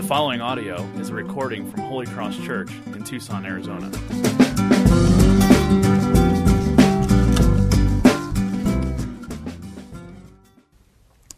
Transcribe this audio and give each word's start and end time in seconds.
The 0.00 0.06
following 0.06 0.40
audio 0.40 0.82
is 0.98 1.10
a 1.10 1.14
recording 1.14 1.70
from 1.70 1.80
Holy 1.80 2.06
Cross 2.06 2.38
Church 2.38 2.70
in 2.86 3.04
Tucson, 3.04 3.44
Arizona. 3.44 3.90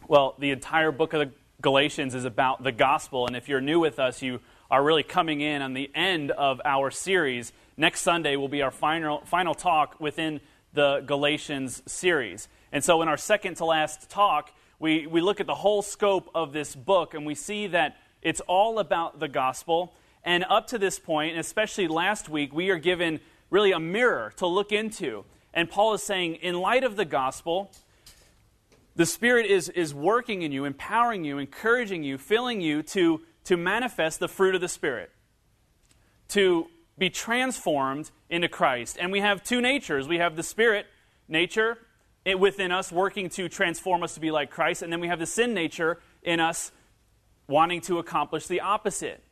Well, 0.07 0.35
the 0.39 0.51
entire 0.51 0.93
book 0.93 1.11
of 1.11 1.19
the 1.19 1.31
Galatians 1.61 2.15
is 2.15 2.23
about 2.23 2.63
the 2.63 2.71
gospel, 2.71 3.27
and 3.27 3.35
if 3.35 3.49
you're 3.49 3.59
new 3.59 3.81
with 3.81 3.99
us, 3.99 4.21
you 4.21 4.39
are 4.71 4.81
really 4.81 5.03
coming 5.03 5.41
in 5.41 5.61
on 5.61 5.73
the 5.73 5.91
end 5.93 6.31
of 6.31 6.61
our 6.63 6.89
series. 6.89 7.51
Next 7.75 7.99
Sunday 7.99 8.37
will 8.37 8.47
be 8.47 8.61
our 8.61 8.71
final, 8.71 9.23
final 9.25 9.55
talk 9.55 9.99
within 9.99 10.39
the 10.71 11.03
Galatians 11.05 11.83
series. 11.85 12.47
And 12.71 12.81
so, 12.81 13.01
in 13.01 13.09
our 13.09 13.17
second 13.17 13.55
to 13.55 13.65
last 13.65 14.09
talk, 14.09 14.53
we, 14.79 15.05
we 15.05 15.19
look 15.19 15.41
at 15.41 15.47
the 15.47 15.55
whole 15.55 15.81
scope 15.81 16.29
of 16.33 16.53
this 16.53 16.73
book 16.75 17.13
and 17.13 17.25
we 17.25 17.35
see 17.35 17.67
that 17.67 17.97
it's 18.23 18.41
all 18.41 18.79
about 18.79 19.19
the 19.19 19.27
gospel. 19.27 19.93
And 20.23 20.45
up 20.49 20.67
to 20.67 20.77
this 20.77 20.99
point, 20.99 21.31
and 21.31 21.39
especially 21.39 21.87
last 21.87 22.29
week, 22.29 22.53
we 22.53 22.69
are 22.69 22.79
given 22.79 23.19
really 23.49 23.71
a 23.71 23.79
mirror 23.79 24.33
to 24.37 24.47
look 24.47 24.71
into. 24.71 25.25
And 25.53 25.69
Paul 25.69 25.93
is 25.93 26.01
saying, 26.01 26.35
in 26.35 26.59
light 26.59 26.83
of 26.83 26.95
the 26.95 27.05
gospel, 27.05 27.71
the 28.95 29.05
Spirit 29.05 29.45
is, 29.45 29.69
is 29.69 29.93
working 29.93 30.41
in 30.41 30.51
you, 30.51 30.65
empowering 30.65 31.23
you, 31.23 31.37
encouraging 31.37 32.03
you, 32.03 32.17
filling 32.17 32.61
you 32.61 32.81
to, 32.83 33.21
to 33.45 33.57
manifest 33.57 34.19
the 34.19 34.27
fruit 34.27 34.55
of 34.55 34.61
the 34.61 34.69
Spirit, 34.69 35.11
to 36.29 36.67
be 36.97 37.09
transformed 37.09 38.11
into 38.29 38.47
Christ. 38.47 38.97
And 38.99 39.11
we 39.11 39.19
have 39.19 39.43
two 39.43 39.61
natures 39.61 40.07
we 40.07 40.17
have 40.17 40.35
the 40.35 40.43
Spirit 40.43 40.85
nature 41.27 41.77
within 42.37 42.71
us 42.71 42.91
working 42.91 43.29
to 43.29 43.49
transform 43.49 44.03
us 44.03 44.13
to 44.13 44.19
be 44.19 44.31
like 44.31 44.49
Christ, 44.49 44.81
and 44.81 44.93
then 44.93 44.99
we 44.99 45.07
have 45.07 45.19
the 45.19 45.25
sin 45.25 45.53
nature 45.53 45.99
in 46.21 46.39
us 46.39 46.71
wanting 47.47 47.81
to 47.81 47.99
accomplish 47.99 48.47
the 48.47 48.61
opposite. 48.61 49.23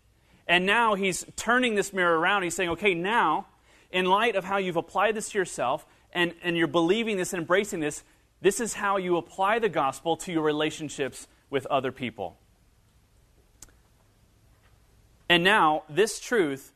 And 0.48 0.66
now 0.66 0.96
he's 0.96 1.26
turning 1.36 1.76
this 1.76 1.94
mirror 1.94 2.20
around. 2.20 2.44
He's 2.44 2.56
saying, 2.56 2.70
okay, 2.72 2.94
now, 2.94 3.48
in 3.92 4.06
light 4.06 4.36
of 4.36 4.44
how 4.44 4.58
you've 4.58 4.76
applied 4.76 5.16
this 5.16 5.30
to 5.30 5.38
yourself 5.38 5.86
and, 6.12 6.34
and 6.44 6.58
you're 6.58 6.68
believing 6.68 7.18
this 7.18 7.34
and 7.34 7.42
embracing 7.42 7.80
this, 7.80 8.04
this 8.42 8.60
is 8.60 8.74
how 8.74 8.98
you 8.98 9.18
apply 9.18 9.60
the 9.60 9.70
gospel 9.70 10.18
to 10.18 10.32
your 10.32 10.42
relationships 10.42 11.28
with 11.50 11.66
other 11.68 11.92
people. 11.92 12.38
And 15.30 15.44
now, 15.44 15.84
this 15.88 16.20
truth 16.20 16.74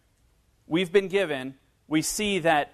we've 0.68 0.92
been 0.92 1.08
given, 1.08 1.56
we 1.88 2.02
see 2.02 2.40
that, 2.40 2.74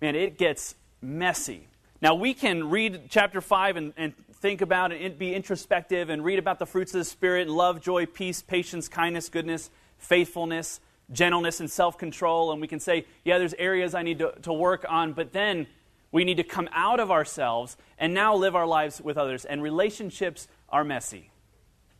man, 0.00 0.16
it 0.16 0.38
gets 0.38 0.74
messy. 1.02 1.68
Now, 2.00 2.14
we 2.14 2.32
can 2.32 2.70
read 2.70 3.08
chapter 3.10 3.40
5 3.40 3.76
and, 3.76 3.92
and 3.96 4.14
think 4.42 4.60
about 4.60 4.92
and 4.92 5.16
be 5.16 5.32
introspective 5.32 6.10
and 6.10 6.24
read 6.24 6.40
about 6.40 6.58
the 6.58 6.66
fruits 6.66 6.92
of 6.92 6.98
the 6.98 7.04
Spirit 7.04 7.48
love, 7.48 7.80
joy, 7.80 8.06
peace, 8.06 8.42
patience, 8.42 8.88
kindness, 8.88 9.28
goodness, 9.28 9.70
faithfulness, 9.98 10.80
gentleness, 11.12 11.60
and 11.60 11.70
self 11.70 11.96
control. 11.96 12.50
And 12.50 12.60
we 12.60 12.66
can 12.66 12.80
say, 12.80 13.06
yeah, 13.24 13.38
there's 13.38 13.54
areas 13.54 13.94
I 13.94 14.02
need 14.02 14.18
to, 14.18 14.34
to 14.42 14.52
work 14.52 14.84
on, 14.88 15.12
but 15.12 15.32
then 15.32 15.68
we 16.10 16.24
need 16.24 16.38
to 16.38 16.42
come 16.42 16.68
out 16.72 16.98
of 16.98 17.10
ourselves 17.10 17.76
and 17.98 18.12
now 18.12 18.34
live 18.34 18.56
our 18.56 18.66
lives 18.66 19.00
with 19.00 19.16
others. 19.16 19.44
And 19.44 19.62
relationships 19.62 20.48
are 20.68 20.82
messy, 20.82 21.30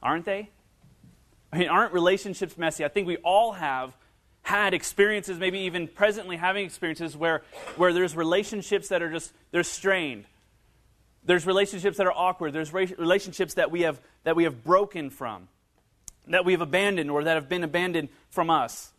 aren't 0.02 0.24
they? 0.24 0.50
I 1.52 1.58
mean, 1.58 1.68
aren't 1.68 1.92
relationships 1.92 2.58
messy? 2.58 2.84
I 2.84 2.88
think 2.88 3.06
we 3.06 3.18
all 3.18 3.52
have 3.52 3.96
had 4.42 4.74
experiences, 4.74 5.38
maybe 5.38 5.60
even 5.60 5.86
presently 5.86 6.36
having 6.36 6.64
experiences 6.64 7.16
where, 7.16 7.42
where 7.76 7.92
there's 7.92 8.16
relationships 8.16 8.88
that 8.88 9.00
are 9.00 9.12
just, 9.12 9.32
they're 9.52 9.62
strained. 9.62 10.24
There's 11.24 11.46
relationships 11.46 11.98
that 11.98 12.06
are 12.06 12.12
awkward. 12.12 12.52
There's 12.52 12.72
relationships 12.72 13.54
that 13.54 13.70
we 13.70 13.82
have, 13.82 14.00
that 14.24 14.36
we 14.36 14.44
have 14.44 14.64
broken 14.64 15.10
from, 15.10 15.48
that 16.26 16.44
we 16.44 16.52
have 16.52 16.60
abandoned 16.60 17.10
or 17.10 17.24
that 17.24 17.34
have 17.34 17.48
been 17.48 17.64
abandoned 17.64 18.08
from 18.30 18.50
us. 18.50 18.92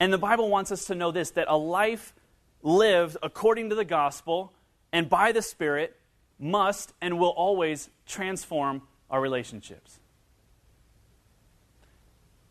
And 0.00 0.12
the 0.12 0.18
Bible 0.18 0.50
wants 0.50 0.72
us 0.72 0.86
to 0.86 0.94
know 0.94 1.10
this 1.10 1.30
that 1.32 1.46
a 1.48 1.56
life 1.56 2.14
lived 2.62 3.16
according 3.22 3.70
to 3.70 3.74
the 3.74 3.84
gospel 3.84 4.52
and 4.92 5.08
by 5.08 5.32
the 5.32 5.42
Spirit 5.42 5.96
must 6.38 6.92
and 7.00 7.18
will 7.18 7.30
always 7.30 7.88
transform 8.06 8.82
our 9.08 9.20
relationships 9.20 10.00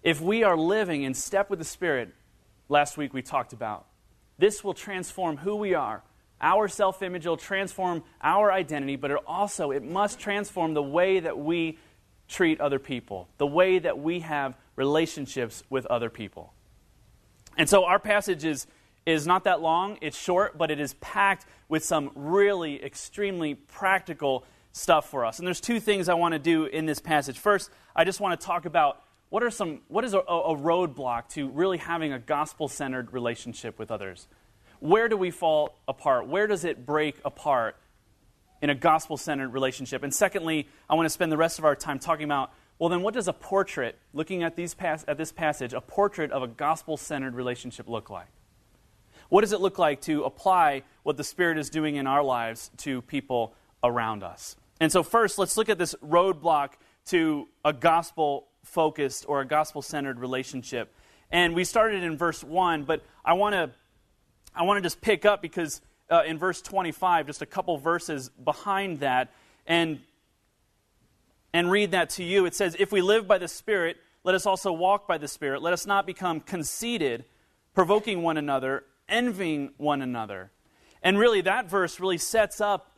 if 0.05 0.21
we 0.21 0.43
are 0.43 0.55
living 0.55 1.01
in 1.01 1.15
step 1.15 1.49
with 1.49 1.57
the 1.57 1.65
Spirit, 1.65 2.13
last 2.69 2.95
week 2.95 3.11
we 3.11 3.23
talked 3.23 3.53
about, 3.53 3.87
this 4.37 4.63
will 4.63 4.75
transform 4.75 5.37
who 5.37 5.55
we 5.55 5.73
are. 5.73 6.03
Our 6.41 6.67
self 6.67 7.01
image 7.01 7.25
will 7.25 7.37
transform 7.37 8.03
our 8.21 8.51
identity, 8.51 8.95
but 8.95 9.11
it 9.11 9.17
also 9.25 9.71
it 9.71 9.83
must 9.83 10.19
transform 10.19 10.73
the 10.73 10.83
way 10.83 11.19
that 11.19 11.37
we 11.37 11.77
treat 12.27 12.59
other 12.59 12.79
people, 12.79 13.29
the 13.37 13.47
way 13.47 13.79
that 13.79 13.99
we 13.99 14.19
have 14.21 14.57
relationships 14.75 15.63
with 15.69 15.85
other 15.85 16.09
people. 16.09 16.53
And 17.57 17.69
so 17.69 17.85
our 17.85 17.99
passage 17.99 18.43
is, 18.43 18.67
is 19.05 19.25
not 19.25 19.45
that 19.45 19.61
long, 19.61 19.97
it's 20.01 20.17
short, 20.17 20.57
but 20.57 20.71
it 20.71 20.79
is 20.79 20.95
packed 20.95 21.45
with 21.69 21.85
some 21.85 22.11
really 22.15 22.83
extremely 22.83 23.55
practical 23.55 24.43
stuff 24.71 25.09
for 25.09 25.25
us. 25.25 25.39
And 25.39 25.47
there's 25.47 25.61
two 25.61 25.79
things 25.79 26.09
I 26.09 26.15
want 26.15 26.33
to 26.33 26.39
do 26.39 26.65
in 26.65 26.85
this 26.85 26.99
passage. 26.99 27.37
First, 27.37 27.69
I 27.95 28.03
just 28.03 28.19
want 28.19 28.39
to 28.39 28.45
talk 28.45 28.65
about 28.65 29.01
what 29.29 29.41
are 29.41 29.49
some 29.49 29.81
what 29.87 30.03
is 30.03 30.13
a, 30.13 30.19
a 30.19 30.55
roadblock 30.55 31.29
to 31.29 31.47
really 31.49 31.77
having 31.77 32.13
a 32.13 32.19
gospel-centered 32.19 33.13
relationship 33.13 33.79
with 33.79 33.89
others 33.89 34.27
where 34.85 35.09
do 35.09 35.17
we 35.17 35.31
fall 35.31 35.77
apart? 35.87 36.27
Where 36.27 36.47
does 36.47 36.65
it 36.65 36.85
break 36.85 37.19
apart 37.25 37.75
in 38.61 38.69
a 38.69 38.75
gospel-centered 38.75 39.53
relationship? 39.53 40.03
And 40.03 40.13
secondly 40.13 40.67
i 40.89 40.95
want 40.95 41.05
to 41.05 41.09
spend 41.09 41.31
the 41.31 41.37
rest 41.37 41.59
of 41.59 41.65
our 41.65 41.75
time 41.75 41.99
talking 41.99 42.25
about 42.25 42.51
well 42.79 42.89
then 42.89 43.01
what 43.01 43.13
does 43.13 43.27
a 43.27 43.33
portrait 43.33 43.97
looking 44.13 44.43
at 44.43 44.55
these 44.55 44.73
pas- 44.73 45.05
at 45.07 45.17
this 45.17 45.31
passage 45.31 45.73
a 45.73 45.81
portrait 45.81 46.31
of 46.31 46.43
a 46.43 46.47
gospel-centered 46.47 47.35
relationship 47.35 47.87
look 47.87 48.09
like? 48.09 48.27
What 49.29 49.41
does 49.41 49.53
it 49.53 49.61
look 49.61 49.79
like 49.79 50.01
to 50.01 50.23
apply 50.23 50.83
what 51.03 51.17
the 51.17 51.23
spirit 51.23 51.57
is 51.57 51.69
doing 51.69 51.95
in 51.95 52.07
our 52.07 52.23
lives 52.23 52.69
to 52.77 53.01
people 53.03 53.53
around 53.83 54.23
us? 54.23 54.55
And 54.79 54.91
so 54.91 55.03
first 55.03 55.37
let's 55.37 55.57
look 55.57 55.69
at 55.69 55.77
this 55.77 55.95
roadblock 56.03 56.73
to 57.07 57.47
a 57.63 57.73
gospel 57.73 58.47
focused 58.63 59.25
or 59.27 59.41
a 59.41 59.45
gospel 59.45 59.81
centered 59.81 60.19
relationship. 60.19 60.93
And 61.31 61.55
we 61.55 61.63
started 61.63 62.03
in 62.03 62.17
verse 62.17 62.43
1, 62.43 62.83
but 62.83 63.03
I 63.23 63.33
want 63.33 63.53
to 63.53 63.71
I 64.55 64.63
want 64.63 64.77
to 64.77 64.81
just 64.81 65.01
pick 65.01 65.25
up 65.25 65.41
because 65.41 65.81
uh, 66.09 66.23
in 66.25 66.37
verse 66.37 66.61
25, 66.61 67.27
just 67.27 67.41
a 67.41 67.45
couple 67.45 67.77
verses 67.77 68.29
behind 68.29 69.01
that, 69.01 69.31
and, 69.67 69.99
and 71.53 71.69
read 71.69 71.91
that 71.91 72.09
to 72.11 72.23
you. 72.23 72.45
It 72.45 72.55
says, 72.55 72.75
If 72.79 72.91
we 72.91 73.01
live 73.01 73.27
by 73.27 73.37
the 73.37 73.47
Spirit, 73.47 73.97
let 74.23 74.33
us 74.33 74.45
also 74.45 74.71
walk 74.71 75.07
by 75.07 75.17
the 75.17 75.27
Spirit. 75.27 75.61
Let 75.61 75.73
us 75.73 75.85
not 75.85 76.05
become 76.05 76.39
conceited, 76.39 77.25
provoking 77.73 78.21
one 78.21 78.37
another, 78.37 78.83
envying 79.09 79.73
one 79.77 80.01
another. 80.01 80.51
And 81.01 81.19
really, 81.19 81.41
that 81.41 81.69
verse 81.69 81.99
really 81.99 82.17
sets 82.17 82.61
up 82.61 82.91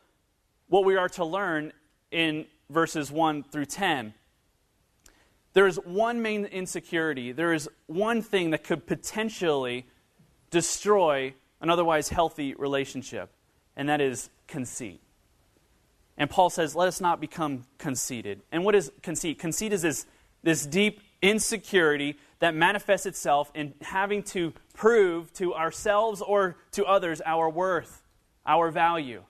what 0.68 0.84
we 0.84 0.96
are 0.96 1.08
to 1.10 1.24
learn 1.24 1.72
in 2.10 2.46
verses 2.70 3.10
1 3.10 3.44
through 3.44 3.66
10. 3.66 4.14
There 5.54 5.66
is 5.66 5.76
one 5.84 6.22
main 6.22 6.44
insecurity. 6.44 7.32
There 7.32 7.52
is 7.52 7.68
one 7.86 8.22
thing 8.22 8.50
that 8.50 8.64
could 8.64 8.86
potentially 8.86 9.86
destroy 10.50 11.34
an 11.60 11.70
otherwise 11.70 12.08
healthy 12.08 12.54
relationship, 12.54 13.30
and 13.76 13.88
that 13.88 14.00
is 14.00 14.30
conceit. 14.46 15.00
And 16.16 16.28
Paul 16.28 16.50
says, 16.50 16.74
let 16.74 16.88
us 16.88 17.00
not 17.00 17.20
become 17.20 17.64
conceited. 17.78 18.42
And 18.50 18.64
what 18.64 18.74
is 18.74 18.90
conceit? 19.02 19.38
Conceit 19.38 19.72
is 19.72 19.82
this, 19.82 20.06
this 20.42 20.66
deep 20.66 21.00
insecurity 21.22 22.16
that 22.40 22.54
manifests 22.54 23.06
itself 23.06 23.50
in 23.54 23.74
having 23.82 24.22
to 24.22 24.52
prove 24.74 25.32
to 25.34 25.54
ourselves 25.54 26.20
or 26.20 26.56
to 26.72 26.84
others 26.84 27.20
our 27.24 27.48
worth, 27.48 28.02
our 28.46 28.70
value. 28.70 29.22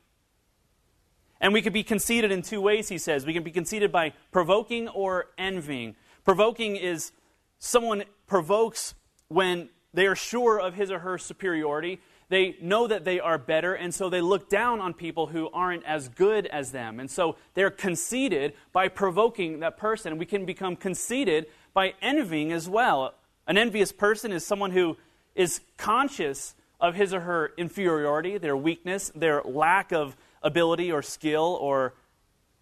And 1.41 1.53
we 1.53 1.62
could 1.62 1.73
be 1.73 1.82
conceited 1.82 2.32
in 2.32 2.43
two 2.43 2.61
ways, 2.61 2.88
he 2.88 2.99
says. 2.99 3.25
We 3.25 3.32
can 3.32 3.44
be 3.44 3.50
conceited 3.50 3.93
by 3.93 4.12
provoking 4.32 4.88
or 4.88 5.26
envying. 5.38 5.94
Provoking 6.25 6.76
is 6.76 7.12
someone 7.58 8.05
provokes 8.26 8.94
when 9.29 9.69
they 9.94 10.06
are 10.06 10.17
sure 10.17 10.61
of 10.61 10.75
his 10.75 10.91
or 10.91 10.99
her 11.00 11.17
superiority. 11.17 12.00
They 12.29 12.57
know 12.61 12.87
that 12.87 13.05
they 13.05 13.21
are 13.21 13.39
better, 13.39 13.75
and 13.75 13.95
so 13.95 14.11
they 14.11 14.21
look 14.21 14.51
down 14.51 14.81
on 14.81 14.93
people 14.93 15.29
who 15.29 15.49
aren't 15.51 15.85
as 15.85 16.09
good 16.09 16.47
as 16.47 16.73
them. 16.73 17.01
And 17.01 17.11
so 17.11 17.37
they're 17.55 17.71
conceited 17.71 18.53
by 18.73 18.89
provoking 18.89 19.61
that 19.61 19.79
person. 19.79 20.19
We 20.19 20.27
can 20.27 20.45
become 20.45 20.77
conceited 20.77 21.47
by 21.73 21.95
envying 22.03 22.53
as 22.53 22.69
well. 22.69 23.15
An 23.47 23.57
envious 23.57 23.93
person 23.93 24.31
is 24.31 24.45
someone 24.45 24.73
who 24.73 24.99
is 25.35 25.61
conscious 25.79 26.55
of 26.81 26.95
his 26.95 27.15
or 27.15 27.21
her 27.21 27.53
inferiority, 27.57 28.37
their 28.37 28.57
weakness, 28.57 29.11
their 29.15 29.43
lack 29.43 29.91
of 29.93 30.17
ability 30.43 30.93
or 30.93 31.03
skill 31.03 31.59
or 31.61 31.95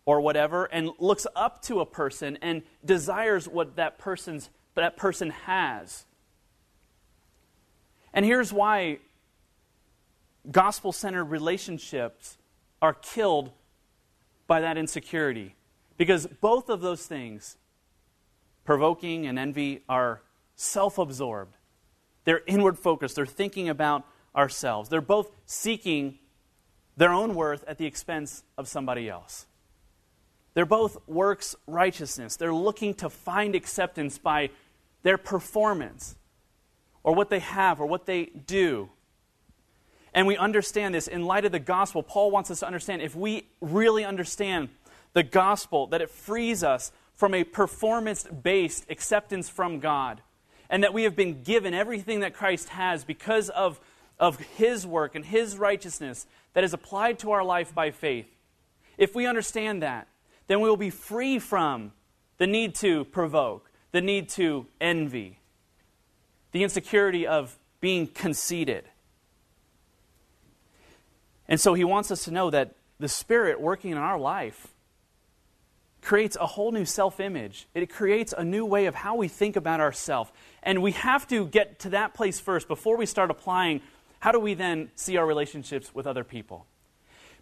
or 0.06 0.20
whatever 0.20 0.66
and 0.66 0.90
looks 0.98 1.26
up 1.34 1.60
to 1.62 1.80
a 1.80 1.86
person 1.86 2.38
and 2.40 2.62
desires 2.84 3.46
what 3.48 3.76
that 3.76 3.98
person's 3.98 4.48
that 4.74 4.96
person 4.96 5.30
has. 5.30 6.06
And 8.14 8.24
here's 8.24 8.52
why 8.52 9.00
gospel-centered 10.50 11.24
relationships 11.24 12.38
are 12.80 12.94
killed 12.94 13.50
by 14.46 14.60
that 14.60 14.76
insecurity. 14.76 15.54
Because 15.96 16.26
both 16.26 16.68
of 16.68 16.80
those 16.80 17.06
things 17.06 17.56
provoking 18.64 19.26
and 19.26 19.38
envy 19.38 19.82
are 19.88 20.22
self 20.54 20.98
absorbed. 20.98 21.56
They're 22.24 22.42
inward 22.46 22.78
focused. 22.78 23.16
They're 23.16 23.26
thinking 23.26 23.68
about 23.68 24.04
ourselves. 24.34 24.88
They're 24.88 25.00
both 25.00 25.30
seeking 25.46 26.18
their 26.96 27.12
own 27.12 27.34
worth 27.34 27.64
at 27.68 27.78
the 27.78 27.86
expense 27.86 28.42
of 28.58 28.68
somebody 28.68 29.08
else. 29.08 29.46
They're 30.54 30.66
both 30.66 30.96
works 31.06 31.54
righteousness. 31.66 32.36
They're 32.36 32.54
looking 32.54 32.94
to 32.94 33.10
find 33.10 33.54
acceptance 33.54 34.18
by 34.18 34.50
their 35.02 35.18
performance 35.18 36.16
or 37.02 37.14
what 37.14 37.30
they 37.30 37.38
have 37.38 37.80
or 37.80 37.86
what 37.86 38.06
they 38.06 38.24
do. 38.24 38.90
And 40.16 40.26
we 40.26 40.38
understand 40.38 40.94
this 40.94 41.08
in 41.08 41.26
light 41.26 41.44
of 41.44 41.52
the 41.52 41.58
gospel. 41.58 42.02
Paul 42.02 42.30
wants 42.30 42.50
us 42.50 42.60
to 42.60 42.66
understand 42.66 43.02
if 43.02 43.14
we 43.14 43.46
really 43.60 44.02
understand 44.02 44.70
the 45.12 45.22
gospel, 45.22 45.86
that 45.88 46.00
it 46.00 46.10
frees 46.10 46.64
us 46.64 46.90
from 47.14 47.34
a 47.34 47.44
performance 47.44 48.24
based 48.24 48.86
acceptance 48.88 49.50
from 49.50 49.78
God, 49.78 50.22
and 50.70 50.82
that 50.82 50.94
we 50.94 51.02
have 51.02 51.14
been 51.14 51.42
given 51.42 51.74
everything 51.74 52.20
that 52.20 52.32
Christ 52.32 52.70
has 52.70 53.04
because 53.04 53.50
of, 53.50 53.78
of 54.18 54.38
his 54.38 54.86
work 54.86 55.14
and 55.14 55.24
his 55.24 55.58
righteousness 55.58 56.26
that 56.54 56.64
is 56.64 56.72
applied 56.72 57.18
to 57.18 57.32
our 57.32 57.44
life 57.44 57.74
by 57.74 57.90
faith. 57.90 58.26
If 58.96 59.14
we 59.14 59.26
understand 59.26 59.82
that, 59.82 60.08
then 60.46 60.60
we 60.60 60.68
will 60.68 60.78
be 60.78 60.90
free 60.90 61.38
from 61.38 61.92
the 62.38 62.46
need 62.46 62.74
to 62.76 63.04
provoke, 63.04 63.70
the 63.92 64.00
need 64.00 64.30
to 64.30 64.66
envy, 64.80 65.40
the 66.52 66.62
insecurity 66.62 67.26
of 67.26 67.58
being 67.80 68.06
conceited. 68.06 68.84
And 71.48 71.60
so 71.60 71.74
he 71.74 71.84
wants 71.84 72.10
us 72.10 72.24
to 72.24 72.30
know 72.30 72.50
that 72.50 72.74
the 72.98 73.08
Spirit 73.08 73.60
working 73.60 73.90
in 73.90 73.98
our 73.98 74.18
life 74.18 74.68
creates 76.02 76.36
a 76.36 76.46
whole 76.46 76.72
new 76.72 76.84
self 76.84 77.20
image. 77.20 77.66
It 77.74 77.90
creates 77.90 78.32
a 78.36 78.44
new 78.44 78.64
way 78.64 78.86
of 78.86 78.94
how 78.94 79.16
we 79.16 79.28
think 79.28 79.56
about 79.56 79.80
ourselves. 79.80 80.30
And 80.62 80.82
we 80.82 80.92
have 80.92 81.26
to 81.28 81.46
get 81.46 81.80
to 81.80 81.90
that 81.90 82.14
place 82.14 82.40
first 82.40 82.68
before 82.68 82.96
we 82.96 83.06
start 83.06 83.30
applying 83.30 83.80
how 84.20 84.32
do 84.32 84.40
we 84.40 84.54
then 84.54 84.90
see 84.94 85.16
our 85.16 85.26
relationships 85.26 85.94
with 85.94 86.06
other 86.06 86.24
people. 86.24 86.66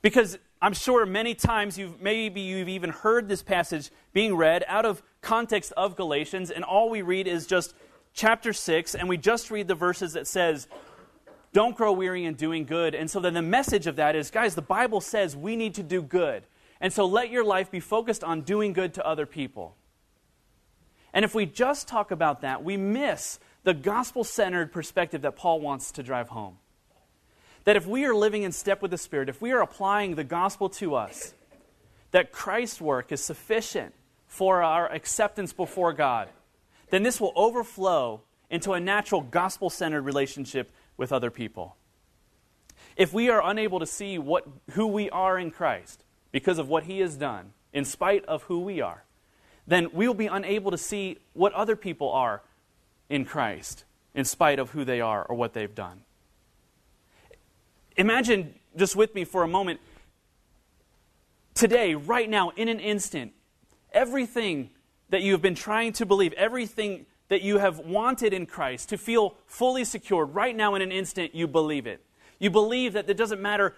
Because 0.03 0.39
I'm 0.61 0.75
sure 0.75 1.07
many 1.07 1.35
times 1.35 1.79
you've 1.79 2.01
maybe 2.01 2.41
you've 2.41 2.69
even 2.69 2.91
heard 2.91 3.29
this 3.29 3.43
passage 3.43 3.91
being 4.13 4.35
read 4.35 4.65
out 4.67 4.85
of 4.85 5.03
context 5.21 5.73
of 5.77 5.97
Galatians, 5.97 6.51
and 6.51 6.65
all 6.65 6.91
we 6.91 7.03
read 7.03 7.27
is 7.27 7.47
just 7.47 7.75
chapter 8.13 8.53
6, 8.53 8.95
and 8.95 9.09
we 9.09 9.17
just 9.17 9.51
read 9.51 9.69
the 9.69 9.75
verses 9.75 10.13
that 10.13 10.27
says, 10.27 10.69
Don't 11.55 11.77
grow 11.77 11.93
weary 11.93 12.25
in 12.25 12.35
doing 12.35 12.65
good. 12.65 12.97
And 12.97 13.09
so 13.09 13.21
then 13.21 13.33
the 13.33 13.41
message 13.41 13.87
of 13.87 13.97
that 13.97 14.17
is, 14.17 14.31
guys, 14.31 14.57
the 14.57 14.61
Bible 14.61 15.01
says 15.01 15.37
we 15.37 15.55
need 15.55 15.75
to 15.75 15.85
do 15.85 16.03
good. 16.03 16.43
And 16.81 16.93
so 16.93 17.07
let 17.07 17.31
your 17.31 17.45
life 17.45 17.71
be 17.71 17.79
focused 17.79 18.25
on 18.25 18.43
doing 18.43 18.73
good 18.73 18.93
to 18.95 19.07
other 19.07 19.25
people. 19.25 19.77
And 21.13 21.25
if 21.25 21.33
we 21.33 21.47
just 21.47 21.87
talk 21.87 22.11
about 22.11 22.41
that, 22.41 22.65
we 22.65 22.77
miss 22.77 23.39
the 23.63 23.73
gospel 23.73 24.25
centered 24.25 24.73
perspective 24.73 25.23
that 25.23 25.37
Paul 25.37 25.61
wants 25.61 25.93
to 25.93 26.03
drive 26.03 26.29
home. 26.29 26.59
That 27.63 27.77
if 27.77 27.87
we 27.87 28.05
are 28.05 28.15
living 28.15 28.43
in 28.43 28.51
step 28.51 28.83
with 28.83 28.91
the 28.91 28.99
Spirit, 28.99 29.29
if 29.29 29.41
we 29.41 29.53
are 29.53 29.63
applying 29.63 30.17
the 30.17 30.25
gospel 30.25 30.69
to 30.71 30.97
us, 30.97 31.35
that 32.11 32.33
Christ's 32.33 32.81
work 32.81 33.13
is 33.13 33.25
sufficient 33.25 33.95
for 34.27 34.61
our 34.61 34.91
acceptance 34.93 35.53
before 35.53 35.93
God, 35.93 36.29
then 36.91 37.05
this 37.05 37.21
will 37.21 37.33
overflow 37.37 38.23
into 38.51 38.73
a 38.73 38.81
natural 38.81 39.21
gospel 39.21 39.71
centered 39.71 40.03
relationship 40.03 40.73
with 40.97 41.13
other 41.13 41.31
people. 41.31 41.77
If 42.97 43.13
we 43.13 43.29
are 43.29 43.43
unable 43.45 43.81
to 43.81 43.87
see 43.87 44.19
what, 44.19 44.47
who 44.73 44.87
we 44.87 45.11
are 45.11 45.39
in 45.39 45.51
Christ, 45.51 46.05
because 46.33 46.59
of 46.59 46.69
what 46.69 46.85
he 46.85 47.01
has 47.01 47.17
done, 47.17 47.53
in 47.73 47.85
spite 47.85 48.25
of 48.27 48.45
who 48.45 48.61
we 48.61 48.81
are, 48.81 49.05
then 49.67 49.89
we 49.93 50.07
will 50.07 50.15
be 50.15 50.27
unable 50.27 50.71
to 50.71 50.79
see 50.79 51.19
what 51.33 51.53
other 51.55 51.77
people 51.77 52.11
are 52.11 52.43
in 53.09 53.25
Christ, 53.25 53.85
in 54.15 54.25
spite 54.25 54.59
of 54.59 54.71
who 54.71 54.85
they 54.85 55.01
are 55.01 55.25
or 55.25 55.37
what 55.37 55.55
they've 55.55 55.75
done. 55.75 56.03
Imagine 57.97 58.55
just 58.77 58.97
with 58.97 59.15
me 59.15 59.25
for 59.25 59.43
a 59.43 59.49
moment 59.49 59.81
today, 61.55 61.95
right 61.95 62.29
now, 62.29 62.51
in 62.51 62.69
an 62.69 62.81
instant, 62.81 63.33
everything 63.93 64.71
that 65.11 65.23
you 65.23 65.33
have 65.33 65.43
been 65.43 65.55
trying 65.55 65.93
to 65.95 66.07
believe, 66.07 66.33
everything 66.35 67.07
that 67.29 67.43
you 67.43 67.59
have 67.59 67.79
wanted 67.79 68.33
in 68.33 68.47
Christ 68.47 68.91
to 68.91 68.99
feel 68.99 69.35
fully 69.47 69.85
secured, 69.85 70.35
right 70.35 70.55
now, 70.55 70.75
in 70.75 70.83
an 70.83 70.93
instant, 70.93 71.35
you 71.35 71.47
believe 71.47 71.87
it. 71.87 72.05
You 72.39 72.51
believe 72.51 72.93
that 72.93 73.09
it 73.09 73.17
doesn't 73.17 73.41
matter 73.41 73.75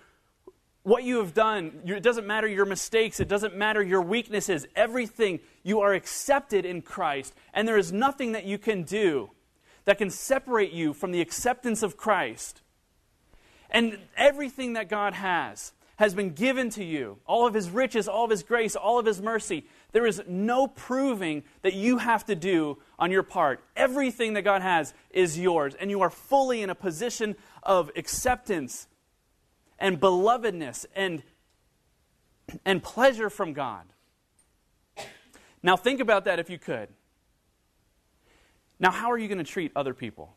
what 0.82 1.02
you 1.02 1.18
have 1.18 1.34
done. 1.34 1.80
It 1.84 2.02
doesn't 2.02 2.26
matter 2.26 2.46
your 2.46 2.64
mistakes. 2.64 3.18
It 3.18 3.28
doesn't 3.28 3.56
matter 3.56 3.82
your 3.82 4.02
weaknesses. 4.02 4.66
Everything, 4.76 5.40
you 5.62 5.80
are 5.80 5.94
accepted 5.94 6.64
in 6.64 6.82
Christ. 6.82 7.34
And 7.52 7.66
there 7.66 7.76
is 7.76 7.92
nothing 7.92 8.32
that 8.32 8.44
you 8.44 8.56
can 8.56 8.84
do 8.84 9.30
that 9.84 9.98
can 9.98 10.10
separate 10.10 10.72
you 10.72 10.92
from 10.92 11.12
the 11.12 11.20
acceptance 11.20 11.82
of 11.82 11.96
Christ. 11.96 12.62
And 13.70 13.98
everything 14.16 14.74
that 14.74 14.88
God 14.88 15.14
has 15.14 15.72
has 15.96 16.14
been 16.14 16.30
given 16.30 16.70
to 16.70 16.84
you 16.84 17.18
all 17.26 17.46
of 17.46 17.54
His 17.54 17.70
riches, 17.70 18.06
all 18.06 18.24
of 18.24 18.30
His 18.30 18.42
grace, 18.42 18.76
all 18.76 18.98
of 18.98 19.06
His 19.06 19.20
mercy. 19.20 19.66
There 19.96 20.04
is 20.04 20.20
no 20.28 20.66
proving 20.66 21.42
that 21.62 21.72
you 21.72 21.96
have 21.96 22.26
to 22.26 22.34
do 22.34 22.76
on 22.98 23.10
your 23.10 23.22
part. 23.22 23.64
Everything 23.74 24.34
that 24.34 24.42
God 24.42 24.60
has 24.60 24.92
is 25.08 25.38
yours, 25.38 25.74
and 25.74 25.88
you 25.90 26.02
are 26.02 26.10
fully 26.10 26.60
in 26.60 26.68
a 26.68 26.74
position 26.74 27.34
of 27.62 27.90
acceptance 27.96 28.88
and 29.78 29.98
belovedness 29.98 30.84
and, 30.94 31.22
and 32.66 32.82
pleasure 32.82 33.30
from 33.30 33.54
God. 33.54 33.86
Now, 35.62 35.78
think 35.78 36.00
about 36.00 36.26
that 36.26 36.38
if 36.38 36.50
you 36.50 36.58
could. 36.58 36.90
Now, 38.78 38.90
how 38.90 39.10
are 39.10 39.16
you 39.16 39.28
going 39.28 39.38
to 39.38 39.44
treat 39.44 39.72
other 39.74 39.94
people? 39.94 40.36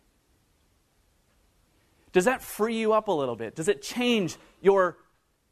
Does 2.14 2.24
that 2.24 2.42
free 2.42 2.78
you 2.78 2.94
up 2.94 3.10
a 3.10 3.12
little 3.12 3.36
bit? 3.36 3.56
Does 3.56 3.68
it 3.68 3.82
change 3.82 4.38
your, 4.62 4.96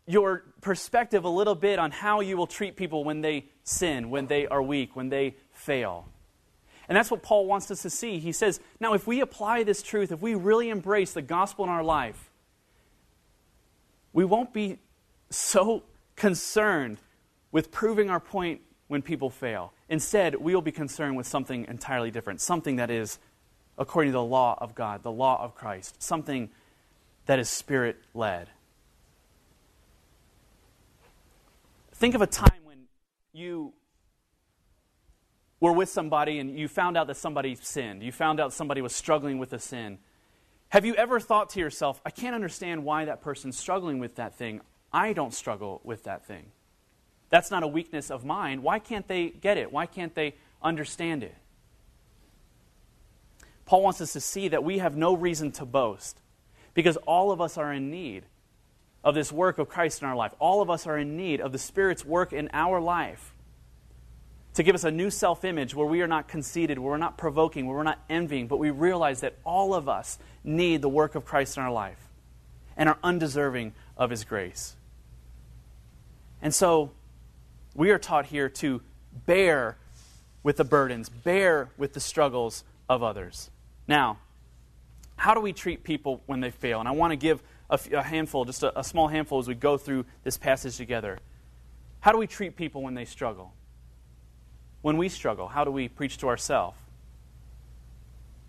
your 0.07 0.43
perspective 0.61 1.25
a 1.25 1.29
little 1.29 1.55
bit 1.55 1.77
on 1.79 1.91
how 1.91 2.21
you 2.21 2.37
will 2.37 2.47
treat 2.47 2.75
people 2.75 3.03
when 3.03 3.21
they 3.21 3.45
sin, 3.63 4.09
when 4.09 4.27
they 4.27 4.47
are 4.47 4.63
weak, 4.63 4.95
when 4.95 5.09
they 5.09 5.35
fail? 5.51 6.07
And 6.89 6.95
that's 6.95 7.11
what 7.11 7.21
Paul 7.21 7.45
wants 7.45 7.69
us 7.69 7.81
to 7.81 7.89
see. 7.89 8.19
He 8.19 8.31
says, 8.31 8.61
now, 8.79 8.93
if 8.93 9.05
we 9.05 9.19
apply 9.19 9.63
this 9.63 9.83
truth, 9.83 10.11
if 10.11 10.21
we 10.21 10.35
really 10.35 10.69
embrace 10.69 11.11
the 11.11 11.21
gospel 11.21 11.65
in 11.65 11.69
our 11.69 11.83
life, 11.83 12.31
we 14.13 14.23
won't 14.23 14.53
be 14.53 14.79
so 15.29 15.83
concerned 16.15 16.97
with 17.51 17.71
proving 17.71 18.09
our 18.09 18.21
point 18.21 18.61
when 18.87 19.01
people 19.01 19.29
fail. 19.29 19.73
Instead, 19.89 20.35
we 20.35 20.55
will 20.55 20.61
be 20.61 20.71
concerned 20.71 21.17
with 21.17 21.27
something 21.27 21.65
entirely 21.67 22.09
different, 22.09 22.39
something 22.39 22.77
that 22.77 22.89
is 22.89 23.19
according 23.77 24.11
to 24.11 24.17
the 24.17 24.23
law 24.23 24.57
of 24.59 24.73
God, 24.73 25.03
the 25.03 25.11
law 25.11 25.43
of 25.43 25.55
Christ, 25.55 26.01
something 26.01 26.49
that 27.25 27.37
is 27.37 27.49
spirit 27.49 27.97
led. 28.13 28.49
Think 31.97 32.13
of 32.13 32.21
a 32.21 32.27
time 32.27 32.61
when 32.63 32.77
you 33.33 33.73
were 35.59 35.73
with 35.73 35.89
somebody 35.89 36.37
and 36.37 36.57
you 36.57 36.67
found 36.67 36.95
out 36.95 37.07
that 37.07 37.17
somebody 37.17 37.55
sinned. 37.55 38.03
You 38.03 38.11
found 38.11 38.39
out 38.39 38.53
somebody 38.53 38.81
was 38.81 38.95
struggling 38.95 39.39
with 39.39 39.51
a 39.53 39.57
sin. 39.57 39.97
Have 40.69 40.85
you 40.85 40.93
ever 40.93 41.19
thought 41.19 41.49
to 41.51 41.59
yourself, 41.59 41.99
I 42.05 42.11
can't 42.11 42.35
understand 42.35 42.83
why 42.83 43.05
that 43.05 43.21
person's 43.21 43.57
struggling 43.57 43.97
with 43.97 44.15
that 44.17 44.35
thing? 44.35 44.61
I 44.93 45.13
don't 45.13 45.33
struggle 45.33 45.81
with 45.83 46.03
that 46.03 46.23
thing. 46.23 46.51
That's 47.31 47.49
not 47.49 47.63
a 47.63 47.67
weakness 47.67 48.11
of 48.11 48.23
mine. 48.23 48.61
Why 48.61 48.77
can't 48.77 49.07
they 49.07 49.29
get 49.29 49.57
it? 49.57 49.71
Why 49.71 49.87
can't 49.87 50.13
they 50.13 50.35
understand 50.61 51.23
it? 51.23 51.35
Paul 53.65 53.81
wants 53.81 54.01
us 54.01 54.13
to 54.13 54.21
see 54.21 54.49
that 54.49 54.63
we 54.63 54.77
have 54.77 54.95
no 54.95 55.15
reason 55.15 55.51
to 55.53 55.65
boast 55.65 56.21
because 56.75 56.95
all 57.07 57.31
of 57.31 57.41
us 57.41 57.57
are 57.57 57.73
in 57.73 57.89
need 57.89 58.27
of 59.07 59.15
this 59.15 59.31
work 59.31 59.57
of 59.57 59.69
Christ 59.69 60.01
in 60.01 60.07
our 60.09 60.17
life. 60.17 60.33
All 60.37 60.61
of 60.61 60.69
us 60.69 60.85
are 60.85 60.97
in 60.97 61.15
need 61.15 61.39
of 61.39 61.53
the 61.53 61.57
Spirit's 61.57 62.03
work 62.03 62.33
in 62.33 62.49
our 62.51 62.81
life 62.81 63.33
to 64.55 64.63
give 64.63 64.75
us 64.75 64.83
a 64.83 64.91
new 64.91 65.09
self 65.09 65.45
image 65.45 65.73
where 65.73 65.87
we 65.87 66.01
are 66.01 66.07
not 66.07 66.27
conceited, 66.27 66.77
where 66.77 66.91
we're 66.91 66.97
not 66.97 67.17
provoking, 67.17 67.67
where 67.67 67.77
we're 67.77 67.83
not 67.83 68.03
envying, 68.09 68.47
but 68.47 68.57
we 68.57 68.69
realize 68.69 69.21
that 69.21 69.37
all 69.45 69.73
of 69.73 69.87
us 69.87 70.19
need 70.43 70.81
the 70.81 70.89
work 70.89 71.15
of 71.15 71.23
Christ 71.23 71.55
in 71.55 71.63
our 71.63 71.71
life 71.71 72.09
and 72.75 72.89
are 72.89 72.97
undeserving 73.01 73.71
of 73.95 74.09
His 74.09 74.25
grace. 74.25 74.75
And 76.41 76.53
so 76.53 76.91
we 77.75 77.91
are 77.91 77.99
taught 77.99 78.25
here 78.25 78.49
to 78.49 78.81
bear 79.25 79.77
with 80.43 80.57
the 80.57 80.65
burdens, 80.65 81.07
bear 81.07 81.69
with 81.77 81.93
the 81.93 82.01
struggles 82.01 82.65
of 82.89 83.03
others. 83.03 83.51
Now, 83.87 84.17
how 85.15 85.33
do 85.33 85.39
we 85.39 85.53
treat 85.53 85.85
people 85.85 86.21
when 86.25 86.41
they 86.41 86.51
fail? 86.51 86.81
And 86.81 86.89
I 86.89 86.91
want 86.91 87.11
to 87.11 87.15
give 87.15 87.41
a, 87.69 88.03
handful, 88.03 88.45
just 88.45 88.63
a, 88.63 88.79
a 88.79 88.83
small 88.83 89.07
handful, 89.07 89.39
as 89.39 89.47
we 89.47 89.55
go 89.55 89.77
through 89.77 90.05
this 90.23 90.37
passage 90.37 90.77
together. 90.77 91.19
How 91.99 92.11
do 92.11 92.17
we 92.17 92.27
treat 92.27 92.55
people 92.55 92.81
when 92.81 92.93
they 92.93 93.05
struggle? 93.05 93.53
when 94.87 94.97
we 94.97 95.09
struggle? 95.09 95.49
How 95.49 95.65
do 95.65 95.71
we 95.71 95.89
preach 95.89 96.17
to 96.19 96.29
ourselves? 96.29 96.77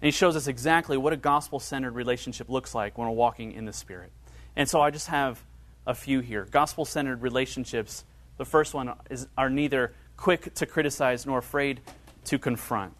And 0.01 0.07
he 0.07 0.13
shows 0.13 0.37
us 0.37 0.47
exactly 0.47 0.97
what 0.97 1.13
a 1.13 1.17
gospel 1.17 1.59
centered 1.59 1.97
relationship 1.97 2.49
looks 2.49 2.77
like 2.77 2.97
when 2.97 3.09
we're 3.09 3.15
walking 3.15 3.51
in 3.51 3.65
the 3.65 3.73
Spirit. 3.73 4.13
And 4.55 4.69
so 4.69 4.81
I 4.81 4.91
just 4.91 5.09
have 5.09 5.43
a 5.85 5.95
few 5.95 6.21
here. 6.21 6.47
Gospel 6.49 6.85
centered 6.85 7.23
relationships, 7.23 8.05
the 8.37 8.45
first 8.45 8.75
one 8.75 8.93
is, 9.11 9.27
are 9.37 9.51
neither 9.51 9.93
quick 10.17 10.55
to 10.55 10.67
criticize 10.67 11.27
nor 11.27 11.39
afraid 11.39 11.81
to 12.27 12.39
confront. 12.39 12.95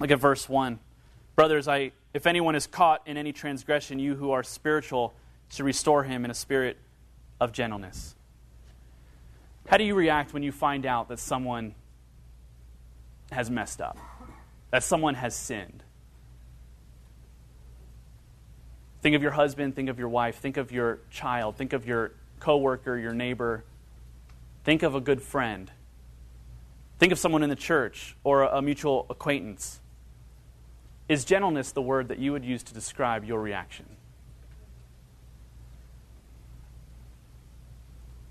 Look 0.00 0.10
at 0.10 0.18
verse 0.18 0.48
1. 0.48 0.80
Brothers, 1.36 1.68
I, 1.68 1.92
if 2.12 2.26
anyone 2.26 2.56
is 2.56 2.66
caught 2.66 3.06
in 3.06 3.16
any 3.16 3.32
transgression, 3.32 4.00
you 4.00 4.16
who 4.16 4.32
are 4.32 4.42
spiritual 4.42 5.14
should 5.50 5.64
restore 5.64 6.04
him 6.04 6.24
in 6.24 6.30
a 6.30 6.34
spirit 6.34 6.78
of 7.40 7.52
gentleness. 7.52 8.14
How 9.68 9.76
do 9.76 9.84
you 9.84 9.94
react 9.94 10.32
when 10.32 10.42
you 10.42 10.52
find 10.52 10.86
out 10.86 11.08
that 11.08 11.18
someone 11.18 11.74
has 13.30 13.50
messed 13.50 13.80
up, 13.80 13.98
that 14.70 14.82
someone 14.82 15.14
has 15.14 15.36
sinned? 15.36 15.82
Think 19.02 19.16
of 19.16 19.22
your 19.22 19.30
husband, 19.30 19.74
think 19.74 19.88
of 19.88 19.98
your 19.98 20.08
wife, 20.08 20.38
think 20.38 20.56
of 20.56 20.72
your 20.72 20.98
child, 21.10 21.56
think 21.56 21.72
of 21.72 21.86
your 21.86 22.12
coworker, 22.40 22.98
your 22.98 23.14
neighbor. 23.14 23.64
Think 24.64 24.82
of 24.82 24.94
a 24.94 25.00
good 25.00 25.22
friend. 25.22 25.70
Think 26.98 27.12
of 27.12 27.18
someone 27.18 27.42
in 27.42 27.48
the 27.48 27.56
church 27.56 28.16
or 28.24 28.42
a, 28.42 28.60
mutual 28.60 29.06
acquaintance. 29.08 29.80
Is 31.08 31.24
gentleness 31.24 31.72
the 31.72 31.82
word 31.82 32.08
that 32.08 32.18
you 32.18 32.32
would 32.32 32.44
use 32.44 32.62
to 32.64 32.74
describe 32.74 33.24
your 33.24 33.40
reaction? 33.40 33.86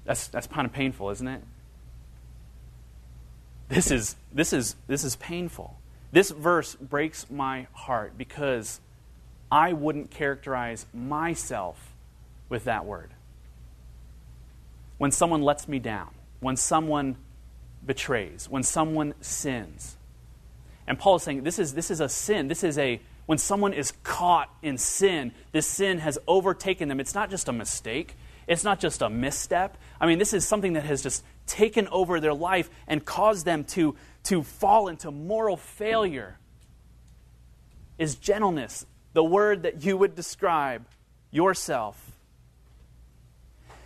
That's, 0.09 0.27
that's 0.27 0.47
kind 0.47 0.65
of 0.65 0.73
painful, 0.73 1.11
isn't 1.11 1.27
it? 1.27 1.43
This 3.67 3.91
is, 3.91 4.15
this, 4.33 4.53
is, 4.53 4.75
this 4.87 5.03
is 5.03 5.15
painful. 5.17 5.77
This 6.11 6.31
verse 6.31 6.73
breaks 6.73 7.29
my 7.29 7.67
heart 7.73 8.17
because 8.17 8.81
I 9.51 9.73
wouldn't 9.73 10.09
characterize 10.09 10.87
myself 10.95 11.93
with 12.49 12.63
that 12.63 12.87
word. 12.87 13.11
When 14.97 15.11
someone 15.11 15.43
lets 15.43 15.67
me 15.67 15.77
down, 15.77 16.09
when 16.39 16.55
someone 16.57 17.15
betrays, 17.85 18.49
when 18.49 18.63
someone 18.63 19.13
sins. 19.21 19.95
And 20.87 20.97
Paul 20.97 21.17
is 21.17 21.21
saying 21.21 21.43
this 21.43 21.59
is, 21.59 21.75
this 21.75 21.91
is 21.91 21.99
a 21.99 22.09
sin. 22.09 22.47
This 22.47 22.63
is 22.63 22.79
a, 22.79 22.99
when 23.27 23.37
someone 23.37 23.73
is 23.73 23.93
caught 24.01 24.49
in 24.63 24.79
sin, 24.79 25.33
this 25.51 25.67
sin 25.67 25.99
has 25.99 26.17
overtaken 26.27 26.89
them. 26.89 26.99
It's 26.99 27.13
not 27.13 27.29
just 27.29 27.47
a 27.47 27.53
mistake, 27.53 28.15
it's 28.49 28.63
not 28.63 28.79
just 28.79 29.03
a 29.03 29.09
misstep. 29.11 29.77
I 30.01 30.07
mean, 30.07 30.17
this 30.17 30.33
is 30.33 30.45
something 30.45 30.73
that 30.73 30.83
has 30.83 31.03
just 31.03 31.23
taken 31.45 31.87
over 31.89 32.19
their 32.19 32.33
life 32.33 32.67
and 32.87 33.05
caused 33.05 33.45
them 33.45 33.63
to, 33.65 33.95
to 34.23 34.41
fall 34.41 34.87
into 34.87 35.11
moral 35.11 35.55
failure. 35.55 36.39
Is 37.99 38.15
gentleness 38.15 38.87
the 39.13 39.23
word 39.23 39.63
that 39.63 39.83
you 39.83 39.95
would 39.97 40.15
describe 40.15 40.83
yourself? 41.29 42.11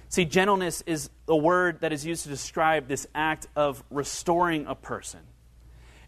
See, 0.07 0.23
gentleness 0.23 0.81
is 0.85 1.09
the 1.25 1.35
word 1.35 1.81
that 1.81 1.91
is 1.91 2.05
used 2.05 2.23
to 2.23 2.29
describe 2.29 2.87
this 2.87 3.05
act 3.13 3.47
of 3.57 3.83
restoring 3.89 4.65
a 4.65 4.75
person. 4.75 5.19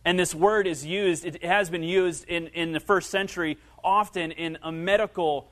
And 0.06 0.18
this 0.18 0.34
word 0.34 0.66
is 0.66 0.86
used, 0.86 1.26
it 1.26 1.44
has 1.44 1.70
been 1.70 1.84
used 1.84 2.24
in, 2.30 2.48
in 2.48 2.72
the 2.72 2.80
first 2.80 3.10
century 3.10 3.58
often 3.84 4.32
in 4.32 4.58
a 4.64 4.72
medical 4.72 5.50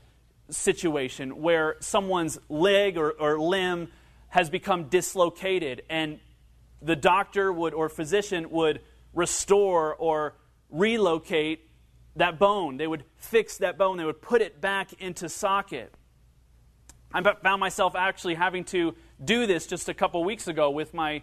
situation 0.49 1.41
where 1.41 1.77
someone's 1.79 2.37
leg 2.49 2.97
or, 2.97 3.11
or 3.11 3.39
limb 3.39 3.89
has 4.29 4.49
become 4.49 4.85
dislocated 4.85 5.83
and 5.89 6.19
the 6.81 6.95
doctor 6.95 7.51
would 7.51 7.73
or 7.73 7.87
physician 7.89 8.49
would 8.49 8.81
restore 9.13 9.95
or 9.95 10.35
relocate 10.69 11.69
that 12.15 12.37
bone. 12.37 12.77
They 12.77 12.87
would 12.87 13.05
fix 13.15 13.57
that 13.59 13.77
bone, 13.77 13.97
they 13.97 14.05
would 14.05 14.21
put 14.21 14.41
it 14.41 14.59
back 14.59 14.93
into 15.01 15.29
socket. 15.29 15.93
I 17.13 17.21
found 17.21 17.59
myself 17.59 17.95
actually 17.95 18.33
having 18.33 18.63
to 18.65 18.95
do 19.23 19.45
this 19.45 19.67
just 19.67 19.87
a 19.87 19.93
couple 19.93 20.23
weeks 20.23 20.47
ago 20.47 20.71
with 20.71 20.93
my, 20.93 21.21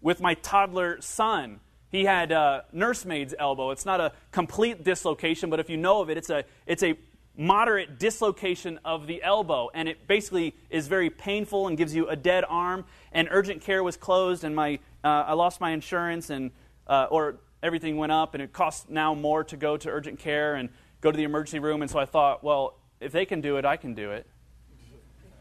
with 0.00 0.20
my 0.20 0.34
toddler 0.34 1.00
son. 1.00 1.60
He 1.90 2.04
had 2.04 2.32
a 2.32 2.64
nursemaid's 2.72 3.34
elbow. 3.38 3.70
It's 3.70 3.86
not 3.86 4.00
a 4.00 4.12
complete 4.30 4.84
dislocation, 4.84 5.48
but 5.48 5.58
if 5.58 5.70
you 5.70 5.78
know 5.78 6.02
of 6.02 6.10
it, 6.10 6.18
it's 6.18 6.30
a, 6.30 6.44
it's 6.66 6.82
a 6.82 6.98
moderate 7.36 7.98
dislocation 7.98 8.78
of 8.84 9.06
the 9.06 9.22
elbow. 9.22 9.70
And 9.72 9.88
it 9.88 10.06
basically 10.06 10.54
is 10.70 10.88
very 10.88 11.10
painful 11.10 11.68
and 11.68 11.76
gives 11.76 11.94
you 11.94 12.08
a 12.08 12.16
dead 12.16 12.44
arm. 12.48 12.84
And 13.12 13.28
urgent 13.30 13.62
care 13.62 13.82
was 13.82 13.96
closed, 13.96 14.44
and 14.44 14.54
my, 14.54 14.78
uh, 15.04 15.08
I 15.28 15.32
lost 15.34 15.60
my 15.60 15.70
insurance, 15.70 16.30
and, 16.30 16.50
uh, 16.86 17.06
or 17.10 17.36
everything 17.62 17.96
went 17.96 18.12
up, 18.12 18.34
and 18.34 18.42
it 18.42 18.52
costs 18.52 18.86
now 18.88 19.14
more 19.14 19.44
to 19.44 19.56
go 19.56 19.76
to 19.76 19.88
urgent 19.88 20.18
care 20.18 20.54
and 20.54 20.68
go 21.00 21.10
to 21.10 21.16
the 21.16 21.24
emergency 21.24 21.58
room. 21.58 21.82
And 21.82 21.90
so 21.90 21.98
I 21.98 22.06
thought, 22.06 22.42
well, 22.42 22.78
if 23.00 23.12
they 23.12 23.26
can 23.26 23.40
do 23.40 23.56
it, 23.56 23.64
I 23.64 23.76
can 23.76 23.94
do 23.94 24.12
it. 24.12 24.26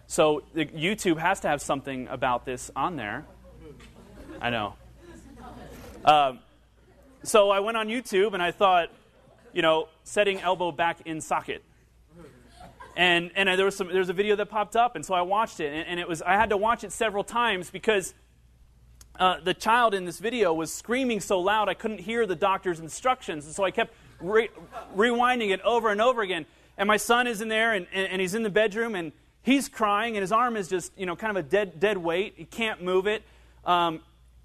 So 0.08 0.44
the, 0.54 0.66
YouTube 0.66 1.18
has 1.20 1.40
to 1.42 1.48
have 1.48 1.62
something 1.62 2.08
about 2.10 2.46
this 2.46 2.70
on 2.76 2.98
there. 2.98 3.26
I 4.42 4.50
know. 4.50 4.74
Um, 6.04 6.40
so 7.24 7.50
I 7.50 7.60
went 7.60 7.78
on 7.78 7.88
YouTube 7.88 8.34
and 8.34 8.42
I 8.42 8.52
thought, 8.52 8.90
you 9.54 9.62
know, 9.62 9.88
setting 10.04 10.42
elbow 10.42 10.72
back 10.72 11.02
in 11.06 11.22
socket. 11.22 11.64
And, 12.96 13.32
and 13.36 13.48
there 13.48 13.66
was 13.66 13.76
some 13.76 13.90
a 13.90 14.04
video 14.14 14.36
that 14.36 14.48
popped 14.48 14.76
up, 14.76 14.96
and 14.96 15.06
so 15.06 15.14
I 15.14 15.22
watched 15.22 15.60
it, 15.60 15.72
and, 15.72 15.88
and 15.88 16.00
it 16.00 16.08
was 16.08 16.22
I 16.22 16.34
had 16.34 16.50
to 16.50 16.58
watch 16.58 16.84
it 16.84 16.92
several 16.92 17.24
times 17.24 17.70
because 17.70 18.14
uh, 19.20 19.40
the 19.44 19.54
child 19.54 19.94
in 19.94 20.06
this 20.06 20.20
video 20.20 20.54
was 20.54 20.74
screaming 20.74 21.20
so 21.20 21.40
loud 21.40 21.70
I 21.70 21.74
couldn't 21.74 22.00
hear 22.00 22.26
the 22.26 22.36
doctor's 22.36 22.80
instructions, 22.80 23.46
and 23.46 23.56
so 23.56 23.64
I 23.64 23.72
kept 23.72 23.94
re- 24.20 24.50
rewinding 24.96 25.52
it 25.52 25.62
over 25.62 25.90
and 25.90 26.02
over 26.02 26.22
again. 26.22 26.46
And 26.78 26.88
my 26.88 26.98
son 26.98 27.28
is 27.28 27.42
in 27.42 27.48
there, 27.48 27.74
and, 27.74 27.88
and, 27.94 28.08
and 28.08 28.22
he's 28.22 28.36
in 28.36 28.44
the 28.44 28.50
bedroom, 28.50 28.96
and 28.96 29.12
he's 29.44 29.68
crying 29.70 30.16
and 30.16 30.22
his 30.22 30.32
arm 30.32 30.56
is 30.56 30.68
just, 30.68 30.92
you 30.98 31.06
know, 31.06 31.16
kind 31.16 31.36
of 31.36 31.46
a 31.46 31.48
dead, 31.48 31.80
dead 31.80 31.98
weight. 31.98 32.36
He 32.38 32.46
can't 32.46 32.84
move 32.84 33.08
it. 33.08 33.24
Um, 33.66 34.02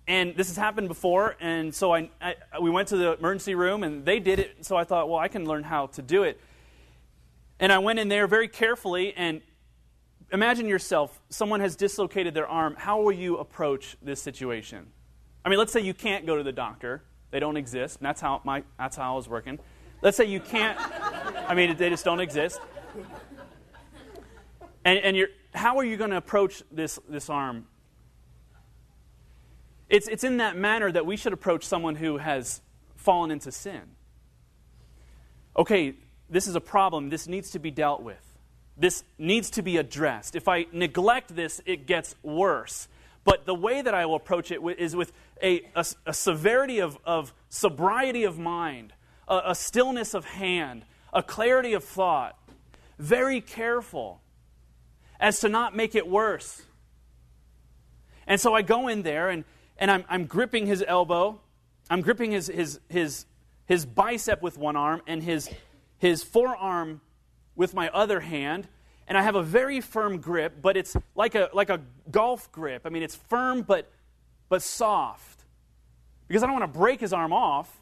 and 0.08 0.36
this 0.36 0.48
has 0.48 0.56
happened 0.56 0.88
before. 0.88 1.36
And 1.40 1.74
so 1.74 1.94
I, 1.94 2.10
I, 2.20 2.34
we 2.60 2.70
went 2.70 2.88
to 2.88 2.96
the 2.96 3.18
emergency 3.18 3.54
room 3.54 3.82
and 3.82 4.04
they 4.04 4.20
did 4.20 4.38
it. 4.38 4.64
So 4.64 4.76
I 4.76 4.84
thought, 4.84 5.08
well, 5.08 5.18
I 5.18 5.28
can 5.28 5.44
learn 5.44 5.64
how 5.64 5.86
to 5.88 6.02
do 6.02 6.22
it. 6.22 6.40
And 7.58 7.72
I 7.72 7.78
went 7.78 7.98
in 7.98 8.08
there 8.08 8.26
very 8.26 8.48
carefully 8.48 9.14
and 9.16 9.40
imagine 10.32 10.66
yourself, 10.66 11.20
someone 11.28 11.60
has 11.60 11.76
dislocated 11.76 12.34
their 12.34 12.48
arm. 12.48 12.75
How 12.76 13.00
will 13.00 13.12
you 13.12 13.38
approach 13.38 13.96
this 14.02 14.20
situation? 14.20 14.86
I 15.44 15.48
mean, 15.48 15.58
let's 15.58 15.72
say 15.72 15.80
you 15.80 15.94
can't 15.94 16.26
go 16.26 16.36
to 16.36 16.42
the 16.42 16.52
doctor. 16.52 17.02
They 17.30 17.40
don't 17.40 17.56
exist. 17.56 17.98
That's 18.00 18.20
how, 18.20 18.40
my, 18.44 18.64
that's 18.78 18.96
how 18.96 19.12
I 19.12 19.16
was 19.16 19.28
working. 19.28 19.58
Let's 20.02 20.16
say 20.16 20.25
you 20.25 20.40
can't, 20.40 20.78
I 21.48 21.54
mean, 21.54 21.76
they 21.76 21.88
just 21.88 22.04
don't 22.04 22.20
exist. 22.20 22.60
And, 24.84 24.98
and 24.98 25.16
you're, 25.16 25.28
how 25.54 25.78
are 25.78 25.84
you 25.84 25.96
going 25.96 26.10
to 26.10 26.16
approach 26.16 26.62
this, 26.70 26.98
this 27.08 27.30
arm? 27.30 27.66
It's, 29.88 30.08
it's 30.08 30.25
in 30.25 30.38
that 30.38 30.56
manner 30.56 30.90
that 30.90 31.06
we 31.06 31.16
should 31.16 31.32
approach 31.32 31.64
someone 31.64 31.94
who 31.94 32.18
has 32.18 32.60
fallen 32.96 33.30
into 33.30 33.52
sin. 33.52 33.82
Okay, 35.56 35.94
this 36.28 36.47
is 36.47 36.54
a 36.54 36.61
problem. 36.61 37.11
This 37.11 37.28
needs 37.28 37.50
to 37.52 37.59
be 37.59 37.71
dealt 37.71 38.02
with. 38.02 38.21
This 38.76 39.04
needs 39.18 39.50
to 39.50 39.62
be 39.62 39.78
addressed. 39.78 40.37
If 40.37 40.49
I 40.49 40.66
neglect 40.73 41.35
this, 41.35 41.61
it 41.64 41.87
gets 41.87 42.14
worse. 42.23 42.88
But 43.25 43.47
the 43.47 43.54
way 43.54 43.83
that 43.83 43.95
I 43.95 44.06
will 44.06 44.16
approach 44.16 44.50
it 44.50 44.61
is 44.78 44.95
with 44.95 45.12
a, 45.42 45.62
a, 45.75 45.85
a 46.06 46.14
severity 46.14 46.80
of, 46.80 46.99
of 47.04 47.33
sobriety 47.49 48.25
of 48.25 48.38
mind, 48.38 48.92
a, 49.26 49.42
a 49.47 49.54
stillness 49.54 50.14
of 50.14 50.25
hand, 50.25 50.85
a 51.12 51.23
clarity 51.23 51.73
of 51.73 51.85
thought, 51.85 52.38
very 52.99 53.40
careful 53.40 54.21
as 55.18 55.40
to 55.40 55.49
not 55.49 55.75
make 55.75 55.95
it 55.95 56.06
worse. 56.06 56.62
And 58.26 58.40
so 58.40 58.54
I 58.54 58.62
go 58.62 58.88
in 58.88 59.02
there 59.02 59.28
and, 59.28 59.45
and 59.78 59.90
I'm, 59.90 60.04
I'm 60.09 60.26
gripping 60.26 60.66
his 60.66 60.85
elbow. 60.87 61.40
I'm 61.88 62.02
gripping 62.02 62.33
his, 62.33 62.49
his, 62.49 62.80
his, 62.88 63.26
his 63.66 63.87
bicep 63.87 64.42
with 64.42 64.59
one 64.59 64.76
arm 64.76 65.02
and 65.06 65.23
his, 65.23 65.49
his 65.98 66.22
forearm 66.22 67.00
with 67.54 67.74
my 67.74 67.88
other 67.90 68.20
hand. 68.20 68.68
And 69.08 69.16
I 69.16 69.22
have 69.22 69.36
a 69.36 69.42
very 69.42 69.80
firm 69.80 70.18
grip, 70.18 70.60
but 70.60 70.76
it's 70.76 70.96
like 71.14 71.34
a, 71.34 71.48
like 71.52 71.70
a 71.70 71.80
golf 72.10 72.50
grip. 72.50 72.82
I 72.84 72.88
mean, 72.88 73.02
it's 73.02 73.14
firm 73.14 73.62
but, 73.62 73.90
but 74.48 74.62
soft. 74.62 75.44
Because 76.26 76.42
I 76.42 76.46
don't 76.46 76.58
want 76.58 76.72
to 76.72 76.78
break 76.78 77.00
his 77.00 77.12
arm 77.12 77.32
off. 77.32 77.80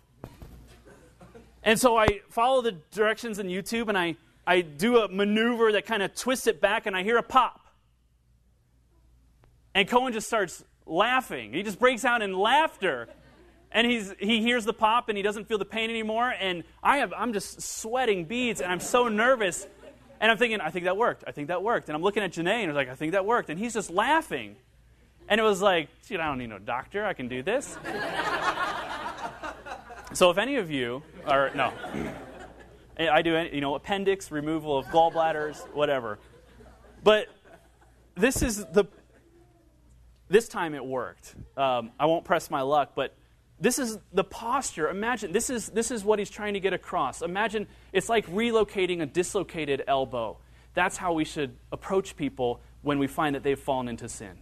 And 1.63 1.81
so 1.81 1.97
I 1.97 2.21
follow 2.29 2.61
the 2.61 2.73
directions 2.93 3.39
in 3.39 3.47
YouTube 3.47 3.89
and 3.89 3.97
I, 3.97 4.17
I 4.47 4.61
do 4.61 4.99
a 4.99 5.09
maneuver 5.09 5.73
that 5.73 5.87
kind 5.87 6.03
of 6.03 6.15
twists 6.15 6.47
it 6.47 6.61
back, 6.61 6.87
and 6.87 6.97
I 6.97 7.03
hear 7.03 7.17
a 7.17 7.23
pop. 7.23 7.61
And 9.75 9.89
Cohen 9.89 10.13
just 10.13 10.27
starts 10.27 10.63
laughing. 10.87 11.53
He 11.53 11.63
just 11.63 11.79
breaks 11.79 12.05
out 12.05 12.23
in 12.23 12.37
laughter. 12.37 13.09
And 13.75 13.87
he's, 13.89 14.15
he 14.21 14.41
hears 14.41 14.65
the 14.65 14.73
pop 14.73 15.09
and 15.09 15.19
he 15.19 15.23
doesn't 15.23 15.49
feel 15.49 15.59
the 15.59 15.65
pain 15.65 15.91
anymore. 15.91 16.33
And 16.39 16.63
I 16.81 16.99
have, 16.99 17.13
I'm 17.13 17.33
just 17.33 17.61
sweating 17.61 18.25
beads 18.25 18.61
and 18.61 18.71
I'm 18.71 18.79
so 18.79 19.09
nervous. 19.09 19.67
And 20.21 20.31
I'm 20.31 20.39
thinking, 20.39 20.61
I 20.61 20.71
think 20.71 20.85
that 20.85 20.97
worked. 20.97 21.25
I 21.27 21.33
think 21.33 21.49
that 21.49 21.63
worked. 21.63 21.89
And 21.89 21.97
I'm 21.97 22.03
looking 22.03 22.23
at 22.23 22.33
Janae 22.33 22.63
and 22.63 22.65
I 22.65 22.67
was 22.69 22.77
like, 22.77 22.89
I 22.89 22.95
think 22.95 23.13
that 23.13 23.27
worked. 23.27 23.51
And 23.51 23.59
he's 23.59 23.75
just 23.75 23.91
laughing. 23.91 24.55
And 25.29 25.41
it 25.41 25.43
was 25.43 25.61
like, 25.61 25.89
I 26.09 26.17
don't 26.17 26.39
need 26.39 26.51
no 26.51 26.61
doctor. 26.61 27.05
I 27.05 27.15
can 27.15 27.27
do 27.27 27.43
this. 27.43 27.67
so 30.13 30.31
if 30.31 30.39
any 30.39 30.57
of 30.57 30.71
you 30.71 31.03
are, 31.27 31.51
no. 31.57 31.73
I 32.97 33.23
do, 33.23 33.49
you 33.53 33.61
know, 33.61 33.75
appendix, 33.75 34.31
removal 34.31 34.79
of 34.79 34.87
gallbladders, 34.87 35.59
whatever. 35.75 36.21
But 37.03 37.27
this 38.15 38.41
is 38.41 38.65
the, 38.67 38.85
this 40.29 40.49
time 40.49 40.75
it 40.75 40.85
worked. 40.85 41.35
Um, 41.57 41.91
I 41.99 42.07
won't 42.07 42.25
press 42.25 42.51
my 42.51 42.61
luck, 42.61 42.93
but 42.95 43.15
this 43.61 43.79
is 43.79 43.99
the 44.13 44.25
posture. 44.25 44.89
Imagine, 44.89 45.33
this 45.33 45.49
is, 45.49 45.69
this 45.69 45.91
is 45.91 46.05
what 46.05 46.19
he's 46.19 46.31
trying 46.31 46.55
to 46.55 46.61
get 46.61 46.73
across. 46.73 47.23
Imagine 47.23 47.67
it's 47.93 48.09
like 48.09 48.27
relocating 48.27 49.01
a 49.01 49.07
dislocated 49.07 49.83
elbow. 49.87 50.37
That's 50.75 50.97
how 50.97 51.13
we 51.13 51.25
should 51.25 51.57
approach 51.71 52.17
people 52.17 52.61
when 52.83 52.99
we 52.99 53.07
find 53.07 53.35
that 53.35 53.43
they've 53.43 53.59
fallen 53.59 53.89
into 53.89 54.09
sin. 54.09 54.39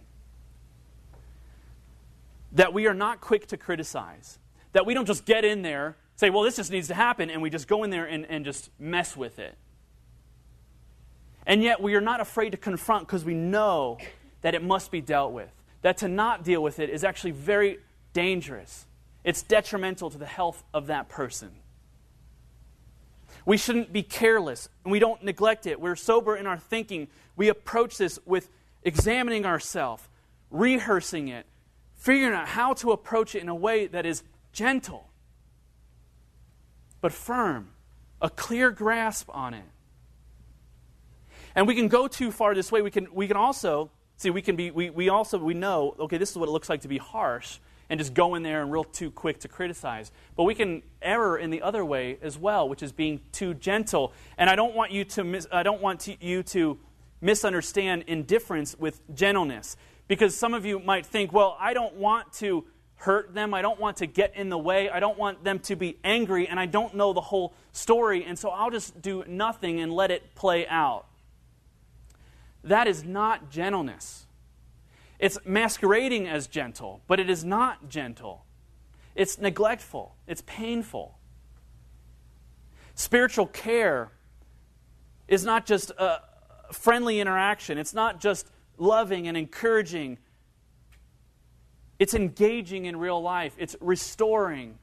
That 2.53 2.73
we 2.73 2.87
are 2.87 2.93
not 2.93 3.21
quick 3.21 3.47
to 3.47 3.57
criticize. 3.57 4.39
That 4.73 4.85
we 4.85 4.93
don't 4.93 5.05
just 5.05 5.25
get 5.25 5.45
in 5.45 5.61
there, 5.61 5.95
say, 6.15 6.29
well, 6.29 6.41
this 6.41 6.55
just 6.55 6.71
needs 6.71 6.87
to 6.87 6.95
happen, 6.95 7.29
and 7.29 7.41
we 7.41 7.49
just 7.49 7.67
go 7.67 7.83
in 7.83 7.91
there 7.91 8.05
and, 8.05 8.25
and 8.25 8.43
just 8.43 8.71
mess 8.79 9.15
with 9.15 9.37
it. 9.37 9.55
And 11.45 11.61
yet 11.61 11.81
we 11.81 11.95
are 11.95 12.01
not 12.01 12.19
afraid 12.19 12.51
to 12.51 12.57
confront 12.57 13.07
because 13.07 13.23
we 13.23 13.33
know 13.33 13.99
that 14.41 14.55
it 14.55 14.63
must 14.63 14.91
be 14.91 15.01
dealt 15.01 15.33
with. 15.33 15.51
That 15.81 15.97
to 15.97 16.07
not 16.07 16.43
deal 16.43 16.63
with 16.63 16.79
it 16.79 16.89
is 16.89 17.03
actually 17.03 17.31
very 17.31 17.79
dangerous. 18.13 18.85
It's 19.23 19.41
detrimental 19.41 20.09
to 20.09 20.17
the 20.17 20.25
health 20.25 20.63
of 20.73 20.87
that 20.87 21.09
person. 21.09 21.51
We 23.45 23.57
shouldn't 23.57 23.91
be 23.91 24.03
careless 24.03 24.69
and 24.83 24.91
we 24.91 24.99
don't 24.99 25.23
neglect 25.23 25.65
it. 25.65 25.79
We're 25.79 25.95
sober 25.95 26.35
in 26.35 26.47
our 26.47 26.57
thinking. 26.57 27.07
We 27.35 27.49
approach 27.49 27.97
this 27.97 28.19
with 28.25 28.49
examining 28.83 29.45
ourselves, 29.45 30.07
rehearsing 30.51 31.29
it, 31.29 31.45
figuring 31.95 32.33
out 32.33 32.47
how 32.47 32.73
to 32.75 32.91
approach 32.91 33.35
it 33.35 33.41
in 33.41 33.49
a 33.49 33.55
way 33.55 33.87
that 33.87 34.05
is 34.05 34.23
gentle 34.51 35.09
but 37.03 37.11
firm, 37.11 37.67
a 38.21 38.29
clear 38.29 38.71
grasp 38.71 39.29
on 39.33 39.53
it. 39.53 39.65
And 41.53 41.67
we 41.67 41.75
can 41.75 41.89
go 41.89 42.07
too 42.07 42.31
far 42.31 42.55
this 42.55 42.71
way. 42.71 42.81
We 42.81 42.91
can, 42.91 43.07
we 43.11 43.27
can 43.27 43.35
also, 43.35 43.91
see, 44.15 44.29
we 44.29 44.41
can 44.41 44.55
be, 44.55 44.71
we, 44.71 44.89
we 44.89 45.09
also, 45.09 45.37
we 45.37 45.53
know, 45.53 45.97
okay, 45.99 46.17
this 46.17 46.31
is 46.31 46.37
what 46.37 46.47
it 46.47 46.53
looks 46.53 46.69
like 46.69 46.79
to 46.81 46.87
be 46.87 46.97
harsh 46.97 47.59
and 47.93 47.99
just 47.99 48.15
go 48.15 48.33
in 48.33 48.41
there 48.41 48.63
and 48.63 48.71
real 48.71 48.83
too 48.83 49.11
quick 49.11 49.39
to 49.41 49.47
criticize. 49.47 50.11
But 50.35 50.45
we 50.45 50.55
can 50.55 50.81
error 50.99 51.37
in 51.37 51.51
the 51.51 51.61
other 51.61 51.85
way 51.85 52.17
as 52.23 52.39
well, 52.39 52.67
which 52.67 52.81
is 52.81 52.91
being 52.91 53.21
too 53.31 53.53
gentle. 53.53 54.13
And 54.35 54.49
I 54.49 54.55
don't 54.55 54.73
want 54.73 54.91
you 54.91 55.05
to 55.05 55.23
mis- 55.23 55.45
I 55.51 55.61
don't 55.61 55.79
want 55.79 55.99
to, 55.99 56.15
you 56.19 56.41
to 56.41 56.79
misunderstand 57.21 58.05
indifference 58.07 58.75
with 58.79 58.99
gentleness 59.13 59.77
because 60.07 60.35
some 60.35 60.55
of 60.55 60.65
you 60.65 60.79
might 60.79 61.05
think, 61.05 61.33
well, 61.33 61.55
I 61.59 61.75
don't 61.75 61.93
want 61.93 62.33
to 62.33 62.65
hurt 62.95 63.35
them. 63.35 63.53
I 63.53 63.61
don't 63.61 63.79
want 63.79 63.97
to 63.97 64.07
get 64.07 64.35
in 64.35 64.49
the 64.49 64.57
way. 64.57 64.89
I 64.89 64.99
don't 64.99 65.19
want 65.19 65.43
them 65.43 65.59
to 65.59 65.75
be 65.75 65.99
angry 66.03 66.47
and 66.47 66.59
I 66.59 66.65
don't 66.65 66.95
know 66.95 67.13
the 67.13 67.21
whole 67.21 67.53
story, 67.73 68.25
and 68.25 68.39
so 68.39 68.49
I'll 68.49 68.71
just 68.71 69.03
do 69.03 69.23
nothing 69.27 69.79
and 69.81 69.93
let 69.93 70.09
it 70.09 70.33
play 70.33 70.65
out. 70.65 71.05
That 72.63 72.87
is 72.87 73.03
not 73.03 73.51
gentleness. 73.51 74.25
It's 75.19 75.37
masquerading 75.45 76.27
as 76.27 76.47
gentle, 76.47 77.01
but 77.07 77.19
it 77.19 77.29
is 77.29 77.43
not 77.43 77.89
gentle. 77.89 78.45
It's 79.15 79.37
neglectful, 79.37 80.15
it's 80.27 80.41
painful. 80.45 81.17
Spiritual 82.95 83.47
care 83.47 84.11
is 85.27 85.45
not 85.45 85.65
just 85.65 85.91
a 85.91 86.19
friendly 86.71 87.19
interaction, 87.19 87.77
it's 87.77 87.93
not 87.93 88.19
just 88.19 88.49
loving 88.77 89.27
and 89.27 89.37
encouraging. 89.37 90.17
It's 91.99 92.13
engaging 92.13 92.85
in 92.85 92.97
real 92.97 93.21
life, 93.21 93.55
it's 93.57 93.75
restoring, 93.79 94.77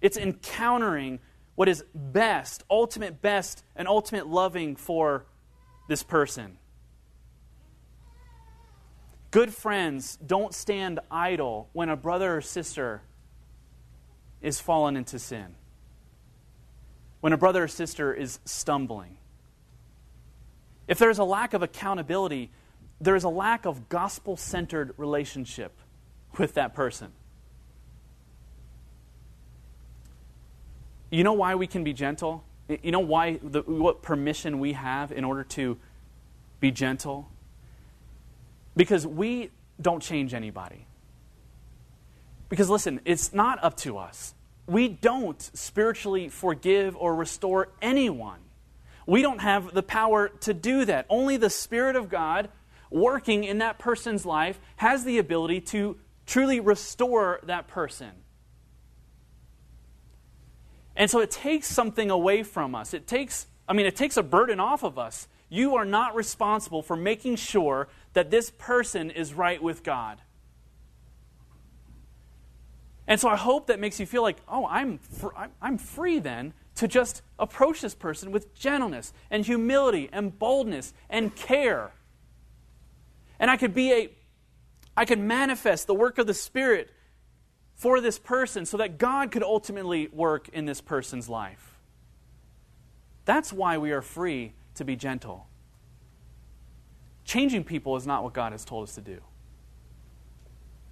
it's 0.00 0.16
encountering 0.16 1.20
what 1.56 1.68
is 1.68 1.84
best, 1.94 2.62
ultimate 2.70 3.20
best, 3.20 3.64
and 3.74 3.88
ultimate 3.88 4.26
loving 4.26 4.76
for 4.76 5.26
this 5.88 6.02
person. 6.02 6.59
Good 9.30 9.54
friends 9.54 10.18
don't 10.26 10.52
stand 10.54 10.98
idle 11.10 11.68
when 11.72 11.88
a 11.88 11.96
brother 11.96 12.36
or 12.36 12.40
sister 12.40 13.02
is 14.42 14.60
fallen 14.60 14.96
into 14.96 15.18
sin, 15.18 15.54
when 17.20 17.32
a 17.32 17.36
brother 17.36 17.64
or 17.64 17.68
sister 17.68 18.12
is 18.12 18.40
stumbling. 18.44 19.18
If 20.88 20.98
there's 20.98 21.18
a 21.18 21.24
lack 21.24 21.54
of 21.54 21.62
accountability, 21.62 22.50
there 23.00 23.14
is 23.14 23.22
a 23.22 23.28
lack 23.28 23.66
of 23.66 23.88
gospel 23.88 24.36
centered 24.36 24.94
relationship 24.96 25.72
with 26.36 26.54
that 26.54 26.74
person. 26.74 27.12
You 31.10 31.22
know 31.22 31.32
why 31.32 31.54
we 31.54 31.68
can 31.68 31.84
be 31.84 31.92
gentle? 31.92 32.44
You 32.68 32.90
know 32.90 33.00
why 33.00 33.38
the, 33.42 33.62
what 33.62 34.02
permission 34.02 34.58
we 34.58 34.72
have 34.72 35.12
in 35.12 35.22
order 35.24 35.44
to 35.44 35.78
be 36.58 36.72
gentle? 36.72 37.29
Because 38.76 39.06
we 39.06 39.50
don't 39.80 40.02
change 40.02 40.34
anybody. 40.34 40.86
Because 42.48 42.68
listen, 42.68 43.00
it's 43.04 43.32
not 43.32 43.62
up 43.62 43.76
to 43.78 43.98
us. 43.98 44.34
We 44.66 44.88
don't 44.88 45.40
spiritually 45.54 46.28
forgive 46.28 46.96
or 46.96 47.14
restore 47.14 47.70
anyone. 47.80 48.40
We 49.06 49.22
don't 49.22 49.40
have 49.40 49.74
the 49.74 49.82
power 49.82 50.28
to 50.28 50.54
do 50.54 50.84
that. 50.84 51.06
Only 51.08 51.36
the 51.36 51.50
Spirit 51.50 51.96
of 51.96 52.08
God 52.08 52.50
working 52.90 53.44
in 53.44 53.58
that 53.58 53.78
person's 53.78 54.26
life 54.26 54.60
has 54.76 55.04
the 55.04 55.18
ability 55.18 55.60
to 55.62 55.96
truly 56.26 56.60
restore 56.60 57.40
that 57.44 57.66
person. 57.66 58.10
And 60.94 61.10
so 61.10 61.20
it 61.20 61.30
takes 61.30 61.66
something 61.66 62.10
away 62.10 62.42
from 62.42 62.74
us. 62.74 62.92
It 62.94 63.06
takes, 63.06 63.46
I 63.68 63.72
mean, 63.72 63.86
it 63.86 63.96
takes 63.96 64.16
a 64.16 64.22
burden 64.22 64.60
off 64.60 64.82
of 64.82 64.98
us. 64.98 65.28
You 65.48 65.76
are 65.76 65.84
not 65.84 66.14
responsible 66.14 66.82
for 66.82 66.94
making 66.94 67.36
sure 67.36 67.88
that 68.12 68.30
this 68.30 68.50
person 68.50 69.10
is 69.10 69.34
right 69.34 69.62
with 69.62 69.82
God. 69.82 70.20
And 73.06 73.20
so 73.20 73.28
I 73.28 73.36
hope 73.36 73.66
that 73.66 73.80
makes 73.80 73.98
you 73.98 74.06
feel 74.06 74.22
like, 74.22 74.36
oh, 74.48 74.66
I'm, 74.66 74.98
fr- 74.98 75.34
I'm 75.60 75.78
free 75.78 76.20
then 76.20 76.54
to 76.76 76.86
just 76.86 77.22
approach 77.38 77.80
this 77.80 77.94
person 77.94 78.30
with 78.30 78.54
gentleness 78.54 79.12
and 79.30 79.44
humility 79.44 80.08
and 80.12 80.38
boldness 80.38 80.94
and 81.08 81.34
care. 81.34 81.92
And 83.40 83.50
I 83.50 83.56
could 83.56 83.74
be 83.74 83.92
a, 83.92 84.10
I 84.96 85.04
could 85.04 85.18
manifest 85.18 85.88
the 85.88 85.94
work 85.94 86.18
of 86.18 86.26
the 86.26 86.34
Spirit 86.34 86.90
for 87.74 88.00
this 88.00 88.18
person 88.18 88.64
so 88.64 88.76
that 88.76 88.98
God 88.98 89.32
could 89.32 89.42
ultimately 89.42 90.08
work 90.12 90.48
in 90.50 90.66
this 90.66 90.80
person's 90.80 91.28
life. 91.28 91.78
That's 93.24 93.52
why 93.52 93.78
we 93.78 93.90
are 93.90 94.02
free 94.02 94.52
to 94.76 94.84
be 94.84 94.94
gentle. 94.96 95.48
Changing 97.30 97.62
people 97.62 97.94
is 97.94 98.08
not 98.08 98.24
what 98.24 98.32
God 98.32 98.50
has 98.50 98.64
told 98.64 98.82
us 98.88 98.96
to 98.96 99.00
do. 99.00 99.20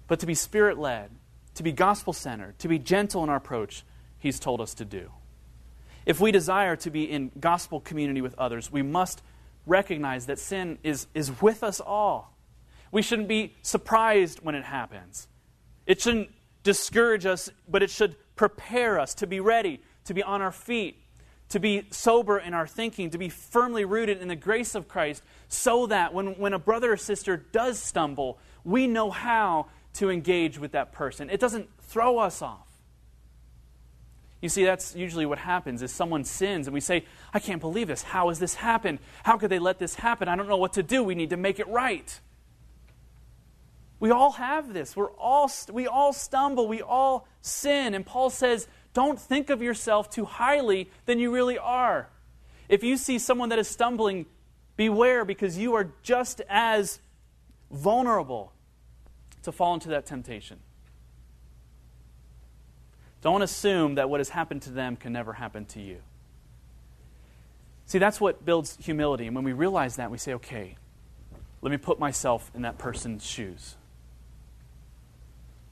But 0.07 0.21
to 0.21 0.25
be 0.25 0.33
spirit 0.33 0.79
led, 0.79 1.11
to 1.55 1.63
be 1.63 1.73
gospel 1.73 2.13
centered, 2.13 2.57
to 2.59 2.69
be 2.69 2.79
gentle 2.79 3.25
in 3.25 3.29
our 3.29 3.35
approach, 3.35 3.83
He's 4.19 4.39
told 4.39 4.61
us 4.61 4.73
to 4.75 4.85
do. 4.85 5.11
If 6.05 6.21
we 6.21 6.31
desire 6.31 6.77
to 6.77 6.89
be 6.89 7.03
in 7.03 7.31
gospel 7.41 7.81
community 7.81 8.21
with 8.21 8.39
others, 8.39 8.71
we 8.71 8.81
must 8.81 9.21
recognize 9.65 10.27
that 10.27 10.39
sin 10.39 10.77
is, 10.81 11.07
is 11.13 11.41
with 11.41 11.61
us 11.61 11.81
all. 11.81 12.37
We 12.89 13.01
shouldn't 13.01 13.27
be 13.27 13.57
surprised 13.61 14.39
when 14.41 14.55
it 14.55 14.63
happens. 14.63 15.27
It 15.85 15.99
shouldn't 15.99 16.29
discourage 16.63 17.25
us, 17.25 17.49
but 17.67 17.83
it 17.83 17.89
should 17.89 18.15
prepare 18.37 18.97
us 18.97 19.13
to 19.15 19.27
be 19.27 19.41
ready, 19.41 19.81
to 20.05 20.13
be 20.13 20.23
on 20.23 20.41
our 20.41 20.53
feet, 20.53 21.03
to 21.49 21.59
be 21.59 21.85
sober 21.89 22.37
in 22.37 22.53
our 22.53 22.67
thinking, 22.67 23.09
to 23.09 23.17
be 23.17 23.29
firmly 23.29 23.85
rooted 23.85 24.21
in 24.21 24.27
the 24.27 24.35
grace 24.35 24.75
of 24.75 24.87
Christ, 24.87 25.23
so 25.47 25.87
that 25.87 26.13
when, 26.13 26.35
when 26.35 26.53
a 26.53 26.59
brother 26.59 26.93
or 26.93 26.97
sister 26.97 27.37
does 27.37 27.79
stumble, 27.81 28.37
we 28.63 28.87
know 28.87 29.09
how 29.09 29.67
to 29.95 30.09
engage 30.09 30.59
with 30.59 30.73
that 30.73 30.91
person. 30.91 31.29
It 31.29 31.39
doesn't 31.39 31.69
throw 31.81 32.19
us 32.19 32.41
off. 32.41 32.67
You 34.41 34.47
see, 34.47 34.63
that's 34.63 34.95
usually 34.95 35.25
what 35.25 35.37
happens 35.37 35.81
is 35.81 35.91
someone 35.91 36.23
sins 36.23 36.67
and 36.67 36.73
we 36.73 36.79
say, 36.79 37.05
I 37.33 37.39
can't 37.39 37.59
believe 37.59 37.87
this. 37.87 38.03
How 38.03 38.29
has 38.29 38.39
this 38.39 38.53
happened? 38.53 38.99
How 39.23 39.37
could 39.37 39.49
they 39.49 39.59
let 39.59 39.79
this 39.79 39.95
happen? 39.95 40.29
I 40.29 40.35
don't 40.35 40.47
know 40.47 40.57
what 40.57 40.73
to 40.73 40.83
do. 40.83 41.03
We 41.03 41.15
need 41.15 41.31
to 41.31 41.37
make 41.37 41.59
it 41.59 41.67
right. 41.67 42.19
We 43.99 44.11
all 44.11 44.31
have 44.33 44.73
this. 44.73 44.95
We're 44.95 45.11
all, 45.11 45.51
we 45.73 45.87
all 45.87 46.13
stumble. 46.13 46.69
We 46.69 46.81
all 46.81 47.27
sin. 47.41 47.93
And 47.93 48.05
Paul 48.05 48.29
says, 48.29 48.67
don't 48.93 49.19
think 49.19 49.49
of 49.49 49.61
yourself 49.61 50.09
too 50.09 50.25
highly 50.25 50.89
than 51.05 51.19
you 51.19 51.31
really 51.33 51.57
are. 51.57 52.09
If 52.67 52.83
you 52.83 52.97
see 52.97 53.19
someone 53.19 53.49
that 53.49 53.59
is 53.59 53.67
stumbling, 53.67 54.25
beware 54.75 55.25
because 55.25 55.57
you 55.57 55.73
are 55.75 55.91
just 56.03 56.41
as 56.49 56.99
vulnerable 57.71 58.53
to 59.43 59.51
fall 59.51 59.73
into 59.73 59.89
that 59.89 60.05
temptation. 60.05 60.59
Don't 63.21 63.41
assume 63.41 63.95
that 63.95 64.09
what 64.09 64.19
has 64.19 64.29
happened 64.29 64.61
to 64.63 64.71
them 64.71 64.95
can 64.95 65.11
never 65.11 65.33
happen 65.33 65.65
to 65.65 65.81
you. 65.81 65.97
See, 67.85 67.97
that's 67.97 68.21
what 68.21 68.45
builds 68.45 68.77
humility. 68.79 69.25
And 69.25 69.35
when 69.35 69.43
we 69.43 69.51
realize 69.51 69.95
that, 69.97 70.11
we 70.11 70.17
say, 70.17 70.33
okay, 70.35 70.75
let 71.61 71.71
me 71.71 71.77
put 71.77 71.99
myself 71.99 72.51
in 72.53 72.61
that 72.61 72.77
person's 72.77 73.25
shoes. 73.25 73.75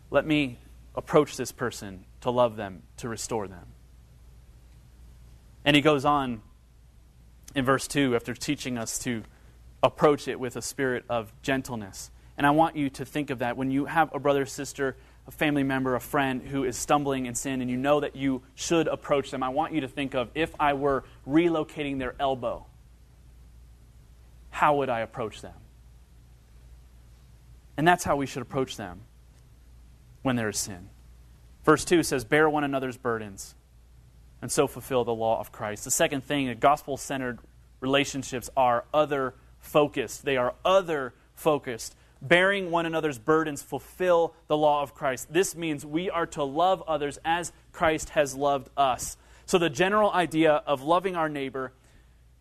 Let 0.09 0.25
me 0.25 0.59
approach 0.97 1.37
this 1.37 1.53
person 1.53 2.03
to 2.21 2.31
love 2.31 2.57
them, 2.57 2.83
to 2.97 3.07
restore 3.07 3.47
them. 3.47 3.67
And 5.63 5.75
he 5.75 5.81
goes 5.81 6.03
on 6.03 6.41
in 7.55 7.63
verse 7.63 7.87
2 7.87 8.15
after 8.15 8.33
teaching 8.33 8.77
us 8.77 8.99
to 8.99 9.23
approach 9.81 10.27
it 10.27 10.39
with 10.39 10.57
a 10.57 10.61
spirit 10.61 11.05
of 11.07 11.31
gentleness. 11.41 12.11
And 12.37 12.45
I 12.45 12.51
want 12.51 12.75
you 12.75 12.89
to 12.89 13.05
think 13.05 13.29
of 13.29 13.39
that 13.39 13.55
when 13.55 13.71
you 13.71 13.85
have 13.85 14.13
a 14.13 14.19
brother 14.19 14.45
sister 14.45 14.97
a 15.27 15.31
family 15.31 15.63
member, 15.63 15.93
a 15.95 15.99
friend 15.99 16.41
who 16.41 16.63
is 16.63 16.77
stumbling 16.77 17.25
in 17.25 17.35
sin, 17.35 17.59
and 17.59 17.69
you 17.69 17.75
know 17.75 17.99
that 17.99 18.15
you 18.15 18.41
should 18.55 18.87
approach 18.87 19.29
them, 19.29 19.43
I 19.43 19.49
want 19.49 19.73
you 19.73 19.81
to 19.81 19.87
think 19.87 20.15
of 20.15 20.29
if 20.33 20.55
I 20.57 20.73
were 20.73 21.03
relocating 21.27 21.99
their 21.99 22.15
elbow, 22.17 22.65
how 24.49 24.77
would 24.77 24.89
I 24.89 25.01
approach 25.01 25.41
them? 25.41 25.53
And 27.75 27.85
that's 27.85 28.05
how 28.05 28.15
we 28.15 28.25
should 28.25 28.41
approach 28.41 28.77
them 28.77 29.01
when 30.27 30.35
there 30.35 30.49
is 30.49 30.59
sin. 30.59 30.89
Verse 31.63 31.85
2 31.85 32.03
says, 32.03 32.25
Bear 32.25 32.49
one 32.49 32.65
another's 32.65 32.97
burdens 32.97 33.55
and 34.41 34.51
so 34.51 34.67
fulfill 34.67 35.05
the 35.05 35.15
law 35.15 35.39
of 35.39 35.53
Christ. 35.53 35.85
The 35.85 35.91
second 35.91 36.25
thing, 36.25 36.53
gospel 36.59 36.97
centered 36.97 37.39
relationships 37.79 38.49
are 38.57 38.83
other 38.93 39.35
focused. 39.57 40.25
They 40.25 40.35
are 40.35 40.53
other 40.65 41.13
focused. 41.33 41.95
Bearing 42.21 42.71
one 42.71 42.85
another's 42.85 43.17
burdens 43.17 43.61
fulfill 43.61 44.33
the 44.47 44.57
law 44.57 44.81
of 44.81 44.93
Christ. 44.93 45.31
This 45.31 45.55
means 45.55 45.85
we 45.85 46.09
are 46.09 46.25
to 46.27 46.43
love 46.43 46.83
others 46.89 47.17
as 47.23 47.53
Christ 47.71 48.09
has 48.09 48.35
loved 48.35 48.69
us. 48.75 49.15
So, 49.45 49.57
the 49.57 49.69
general 49.69 50.11
idea 50.11 50.61
of 50.67 50.81
loving 50.81 51.15
our 51.15 51.29
neighbor, 51.29 51.71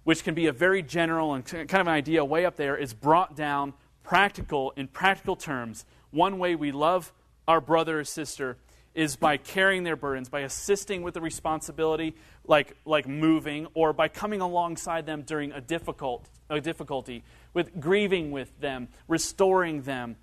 which 0.03 0.25
can 0.25 0.35
be 0.35 0.47
a 0.47 0.53
very 0.53 0.83
general 0.83 1.35
and 1.35 1.45
kind 1.45 1.71
of 1.71 1.87
an 1.87 1.89
idea 1.89 2.25
way 2.25 2.45
up 2.45 2.57
there, 2.57 2.77
is 2.77 2.95
brought 2.95 3.37
down 3.37 3.75
practical 4.03 4.73
in 4.77 4.89
practical 4.89 5.37
terms. 5.37 5.85
One 6.11 6.39
way 6.39 6.57
we 6.57 6.73
love 6.73 7.13
our 7.47 7.61
brother 7.61 8.01
or 8.01 8.05
sister 8.05 8.57
is 8.95 9.15
by 9.17 9.37
carrying 9.37 9.85
their 9.85 9.95
burdens, 9.95 10.31
by 10.31 10.41
assisting 10.41 11.03
with 11.03 11.13
the 11.13 11.21
responsibility, 11.21 12.17
like, 12.47 12.75
like 12.87 13.07
moving, 13.07 13.67
or 13.75 13.93
by 13.93 14.09
coming 14.09 14.41
alongside 14.41 15.05
them 15.05 15.23
during 15.23 15.53
a, 15.53 15.61
difficult, 15.61 16.27
a 16.49 16.61
difficulty, 16.61 17.23
with 17.53 17.79
grieving 17.79 18.31
with 18.31 18.59
them, 18.59 18.89
restoring 19.07 19.83
them, 19.83 20.17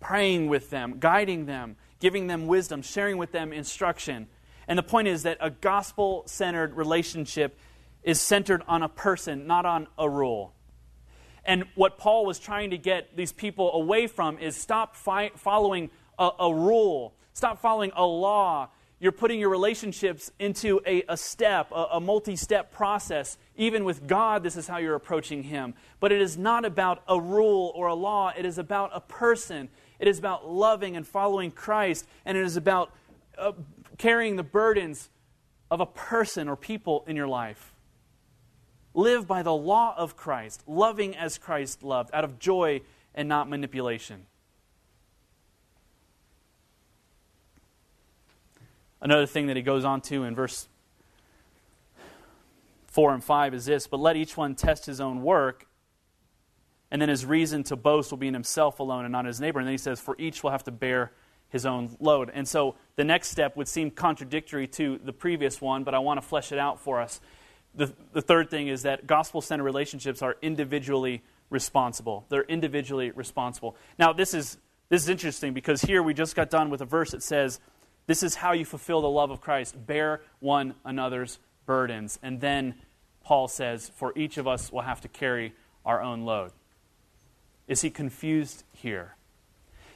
praying 0.00 0.48
with 0.48 0.70
them, 0.70 0.96
guiding 0.98 1.46
them, 1.46 1.76
giving 2.00 2.26
them 2.26 2.48
wisdom, 2.48 2.82
sharing 2.82 3.16
with 3.16 3.30
them 3.30 3.52
instruction. 3.52 4.26
And 4.66 4.76
the 4.76 4.82
point 4.82 5.06
is 5.06 5.22
that 5.22 5.38
a 5.40 5.50
gospel 5.50 6.24
centered 6.26 6.74
relationship 6.74 7.58
is 8.02 8.20
centered 8.20 8.62
on 8.66 8.82
a 8.82 8.88
person, 8.88 9.46
not 9.46 9.66
on 9.66 9.86
a 9.96 10.10
rule. 10.10 10.52
And 11.44 11.64
what 11.74 11.98
Paul 11.98 12.26
was 12.26 12.38
trying 12.38 12.70
to 12.70 12.78
get 12.78 13.16
these 13.16 13.32
people 13.32 13.72
away 13.72 14.06
from 14.06 14.38
is 14.38 14.56
stop 14.56 14.96
fi- 14.96 15.30
following 15.36 15.90
a, 16.18 16.30
a 16.40 16.54
rule 16.54 17.14
Stop 17.34 17.58
following 17.58 17.90
a 17.96 18.06
law. 18.06 18.68
You're 19.00 19.12
putting 19.12 19.40
your 19.40 19.50
relationships 19.50 20.30
into 20.38 20.80
a, 20.86 21.02
a 21.08 21.16
step, 21.16 21.72
a, 21.72 21.86
a 21.94 22.00
multi 22.00 22.36
step 22.36 22.72
process. 22.72 23.36
Even 23.56 23.84
with 23.84 24.06
God, 24.06 24.44
this 24.44 24.56
is 24.56 24.68
how 24.68 24.78
you're 24.78 24.94
approaching 24.94 25.42
Him. 25.42 25.74
But 25.98 26.12
it 26.12 26.22
is 26.22 26.38
not 26.38 26.64
about 26.64 27.02
a 27.08 27.20
rule 27.20 27.72
or 27.74 27.88
a 27.88 27.94
law, 27.94 28.32
it 28.36 28.46
is 28.46 28.56
about 28.56 28.92
a 28.94 29.00
person. 29.00 29.68
It 29.98 30.08
is 30.08 30.18
about 30.18 30.48
loving 30.48 30.96
and 30.96 31.06
following 31.06 31.50
Christ, 31.50 32.06
and 32.24 32.36
it 32.36 32.44
is 32.44 32.56
about 32.56 32.92
uh, 33.38 33.52
carrying 33.96 34.36
the 34.36 34.42
burdens 34.42 35.08
of 35.70 35.80
a 35.80 35.86
person 35.86 36.48
or 36.48 36.56
people 36.56 37.04
in 37.06 37.16
your 37.16 37.28
life. 37.28 37.74
Live 38.92 39.26
by 39.26 39.42
the 39.42 39.54
law 39.54 39.94
of 39.96 40.16
Christ, 40.16 40.62
loving 40.66 41.16
as 41.16 41.38
Christ 41.38 41.82
loved, 41.82 42.10
out 42.12 42.24
of 42.24 42.38
joy 42.38 42.82
and 43.14 43.28
not 43.28 43.48
manipulation. 43.48 44.26
Another 49.00 49.26
thing 49.26 49.46
that 49.48 49.56
he 49.56 49.62
goes 49.62 49.84
on 49.84 50.00
to 50.02 50.24
in 50.24 50.34
verse 50.34 50.68
4 52.88 53.14
and 53.14 53.24
5 53.24 53.54
is 53.54 53.64
this 53.66 53.86
But 53.86 54.00
let 54.00 54.16
each 54.16 54.36
one 54.36 54.54
test 54.54 54.86
his 54.86 55.00
own 55.00 55.22
work, 55.22 55.66
and 56.90 57.02
then 57.02 57.08
his 57.08 57.26
reason 57.26 57.64
to 57.64 57.76
boast 57.76 58.10
will 58.10 58.18
be 58.18 58.28
in 58.28 58.34
himself 58.34 58.78
alone 58.78 59.04
and 59.04 59.12
not 59.12 59.24
his 59.24 59.40
neighbor. 59.40 59.58
And 59.58 59.66
then 59.66 59.74
he 59.74 59.78
says, 59.78 60.00
For 60.00 60.14
each 60.18 60.42
will 60.42 60.50
have 60.50 60.64
to 60.64 60.70
bear 60.70 61.12
his 61.48 61.66
own 61.66 61.96
load. 62.00 62.30
And 62.34 62.48
so 62.48 62.76
the 62.96 63.04
next 63.04 63.28
step 63.28 63.56
would 63.56 63.68
seem 63.68 63.90
contradictory 63.90 64.66
to 64.68 64.98
the 65.02 65.12
previous 65.12 65.60
one, 65.60 65.84
but 65.84 65.94
I 65.94 65.98
want 66.00 66.20
to 66.20 66.26
flesh 66.26 66.52
it 66.52 66.58
out 66.58 66.80
for 66.80 67.00
us. 67.00 67.20
The, 67.74 67.92
the 68.12 68.22
third 68.22 68.50
thing 68.50 68.68
is 68.68 68.82
that 68.82 69.06
gospel 69.06 69.40
centered 69.40 69.64
relationships 69.64 70.22
are 70.22 70.36
individually 70.42 71.22
responsible. 71.50 72.26
They're 72.28 72.42
individually 72.42 73.10
responsible. 73.10 73.76
Now, 73.98 74.12
this 74.12 74.34
is, 74.34 74.58
this 74.88 75.02
is 75.02 75.08
interesting 75.08 75.54
because 75.54 75.82
here 75.82 76.02
we 76.02 76.14
just 76.14 76.36
got 76.36 76.50
done 76.50 76.70
with 76.70 76.80
a 76.80 76.86
verse 76.86 77.12
that 77.12 77.22
says, 77.22 77.60
this 78.06 78.22
is 78.22 78.36
how 78.36 78.52
you 78.52 78.64
fulfill 78.64 79.00
the 79.00 79.08
love 79.08 79.30
of 79.30 79.40
Christ. 79.40 79.86
Bear 79.86 80.20
one 80.40 80.74
another's 80.84 81.38
burdens. 81.66 82.18
And 82.22 82.40
then 82.40 82.74
Paul 83.22 83.48
says, 83.48 83.90
for 83.94 84.12
each 84.16 84.36
of 84.36 84.46
us 84.46 84.70
will 84.70 84.82
have 84.82 85.00
to 85.02 85.08
carry 85.08 85.54
our 85.84 86.02
own 86.02 86.22
load. 86.22 86.52
Is 87.66 87.80
he 87.80 87.90
confused 87.90 88.64
here? 88.72 89.16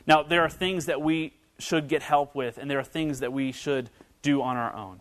Now, 0.07 0.23
there 0.23 0.43
are 0.43 0.49
things 0.49 0.87
that 0.87 1.03
we 1.03 1.35
should 1.59 1.89
get 1.89 2.03
help 2.03 2.35
with, 2.35 2.57
and 2.57 2.71
there 2.71 2.79
are 2.79 2.85
things 2.85 3.21
that 3.21 3.33
we 3.33 3.53
should 3.53 3.91
do 4.23 4.41
on 4.41 4.57
our 4.57 4.75
own. 4.75 5.01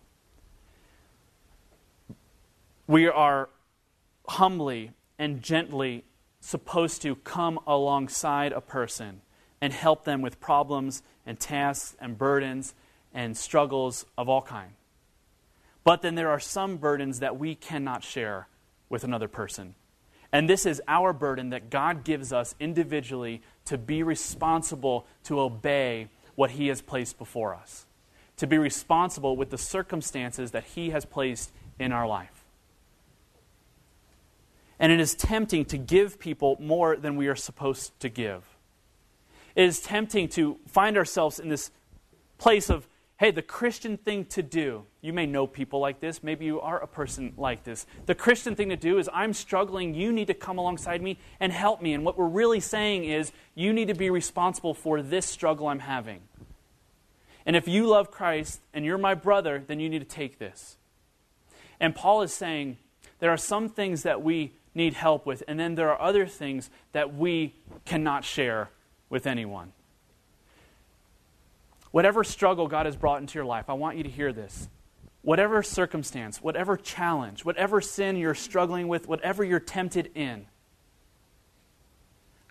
We 2.88 3.08
are 3.08 3.50
humbly 4.28 4.92
and 5.18 5.42
gently 5.42 6.04
supposed 6.42 7.02
to 7.04 7.16
come 7.16 7.60
alongside 7.66 8.52
a 8.52 8.62
person 8.62 9.22
and 9.62 9.72
help 9.74 10.04
them 10.04 10.22
with 10.22 10.40
problems 10.40 11.04
and 11.26 11.40
tasks 11.40 11.96
and 12.00 12.18
burdens 12.18 12.74
and 13.18 13.36
struggles 13.36 14.06
of 14.16 14.30
all 14.30 14.44
kind. 14.44 14.74
But 15.84 16.04
then 16.04 16.14
there 16.14 16.30
are 16.30 16.40
some 16.40 16.78
burdens 16.78 17.20
that 17.20 17.40
we 17.40 17.56
cannot 17.56 18.04
share 18.04 18.48
with 18.90 19.04
another 19.04 19.28
person. 19.28 19.74
And 20.32 20.48
this 20.48 20.68
is 20.68 20.84
our 20.88 21.14
burden 21.14 21.50
that 21.50 21.72
God 21.72 22.04
gives 22.04 22.32
us 22.32 22.54
individually 22.60 23.42
to 23.66 23.76
be 23.76 24.04
responsible 24.04 25.08
to 25.24 25.40
obey 25.40 26.10
what 26.36 26.52
He 26.52 26.68
has 26.68 26.80
placed 26.84 27.18
before 27.18 27.56
us, 27.56 27.88
to 28.36 28.46
be 28.46 28.60
responsible 28.60 29.36
with 29.36 29.50
the 29.50 29.58
circumstances 29.58 30.52
that 30.52 30.66
He 30.76 30.92
has 30.92 31.04
placed 31.04 31.52
in 31.80 31.92
our 31.92 32.06
life. 32.06 32.44
And 34.80 34.92
it 34.92 35.00
is 35.00 35.16
tempting 35.16 35.66
to 35.66 35.78
give 35.80 36.20
people 36.20 36.56
more 36.60 36.96
than 36.96 37.16
we 37.16 37.28
are 37.30 37.36
supposed 37.36 38.00
to 38.02 38.10
give. 38.10 38.44
It 39.56 39.64
is 39.64 39.80
tempting 39.80 40.28
to 40.30 40.60
find 40.68 40.98
ourselves 40.98 41.40
in 41.40 41.50
this 41.50 41.72
place 42.38 42.70
of 42.70 42.88
hey, 43.18 43.32
the 43.32 43.42
Christian 43.42 43.98
thing 43.98 44.26
to 44.26 44.44
do, 44.44 44.84
you 45.02 45.12
may 45.12 45.26
know 45.26 45.48
people 45.48 45.80
like 45.80 46.00
this, 46.00 46.22
maybe 46.22 46.46
you 46.46 46.62
are 46.62 46.82
a 46.82 46.88
person 46.88 47.34
like 47.36 47.64
this. 47.64 47.88
The 48.06 48.14
Christian 48.14 48.56
thing 48.56 48.70
to 48.70 48.76
do 48.76 49.00
is, 49.00 49.10
I'm 49.12 49.34
struggling, 49.34 49.96
you 49.96 50.12
need 50.12 50.28
to 50.28 50.36
come 50.36 50.60
alongside 50.60 51.02
me 51.02 51.18
and 51.40 51.52
help 51.52 51.82
me. 51.82 51.94
And 51.94 52.06
what 52.06 52.18
we're 52.18 52.28
really 52.28 52.60
saying 52.60 53.06
is, 53.06 53.32
you 53.56 53.74
need 53.74 53.88
to 53.88 53.96
be 53.96 54.12
responsible 54.12 54.76
for 54.76 55.02
this 55.02 55.26
struggle 55.26 55.68
I'm 55.68 55.80
having. 55.80 56.22
And 57.46 57.56
if 57.56 57.68
you 57.68 57.88
love 57.88 58.12
Christ 58.12 58.62
and 58.72 58.86
you're 58.86 59.00
my 59.00 59.16
brother, 59.16 59.64
then 59.66 59.80
you 59.80 59.90
need 59.90 60.00
to 60.00 60.06
take 60.06 60.38
this. 60.38 60.78
And 61.80 61.96
Paul 61.96 62.22
is 62.22 62.34
saying, 62.34 62.78
there 63.20 63.32
are 63.32 63.38
some 63.38 63.68
things 63.68 64.04
that 64.04 64.22
we 64.22 64.54
need 64.76 64.94
help 64.94 65.26
with, 65.26 65.42
and 65.48 65.60
then 65.60 65.74
there 65.74 65.90
are 65.90 66.00
other 66.00 66.28
things 66.28 66.70
that 66.92 67.16
we 67.16 67.56
cannot 67.84 68.24
share 68.24 68.70
with 69.10 69.26
anyone. 69.26 69.74
Whatever 71.92 72.24
struggle 72.24 72.68
God 72.68 72.86
has 72.86 72.96
brought 72.96 73.22
into 73.22 73.38
your 73.38 73.46
life, 73.46 73.66
I 73.70 73.74
want 73.74 73.98
you 73.98 74.04
to 74.04 74.10
hear 74.10 74.34
this. 74.34 74.70
Whatever 75.22 75.64
circumstance, 75.64 76.42
whatever 76.42 76.78
challenge, 76.78 77.44
whatever 77.44 77.82
sin 77.82 78.16
you're 78.16 78.36
struggling 78.36 78.88
with, 78.88 79.08
whatever 79.08 79.44
you're 79.44 79.60
tempted 79.60 80.12
in, 80.16 80.46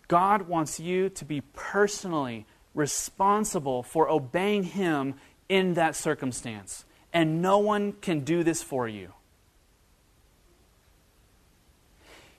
God 0.09 0.43
wants 0.43 0.79
you 0.79 1.09
to 1.11 1.25
be 1.25 1.41
personally 1.53 2.47
responsible 2.75 3.83
for 3.83 4.09
obeying 4.09 4.63
Him 4.63 5.15
in 5.49 5.75
that 5.75 5.97
circumstance. 5.97 6.85
And 7.13 7.41
no 7.41 7.59
one 7.59 7.93
can 7.93 8.21
do 8.21 8.45
this 8.45 8.63
for 8.63 8.87
you. 8.87 9.13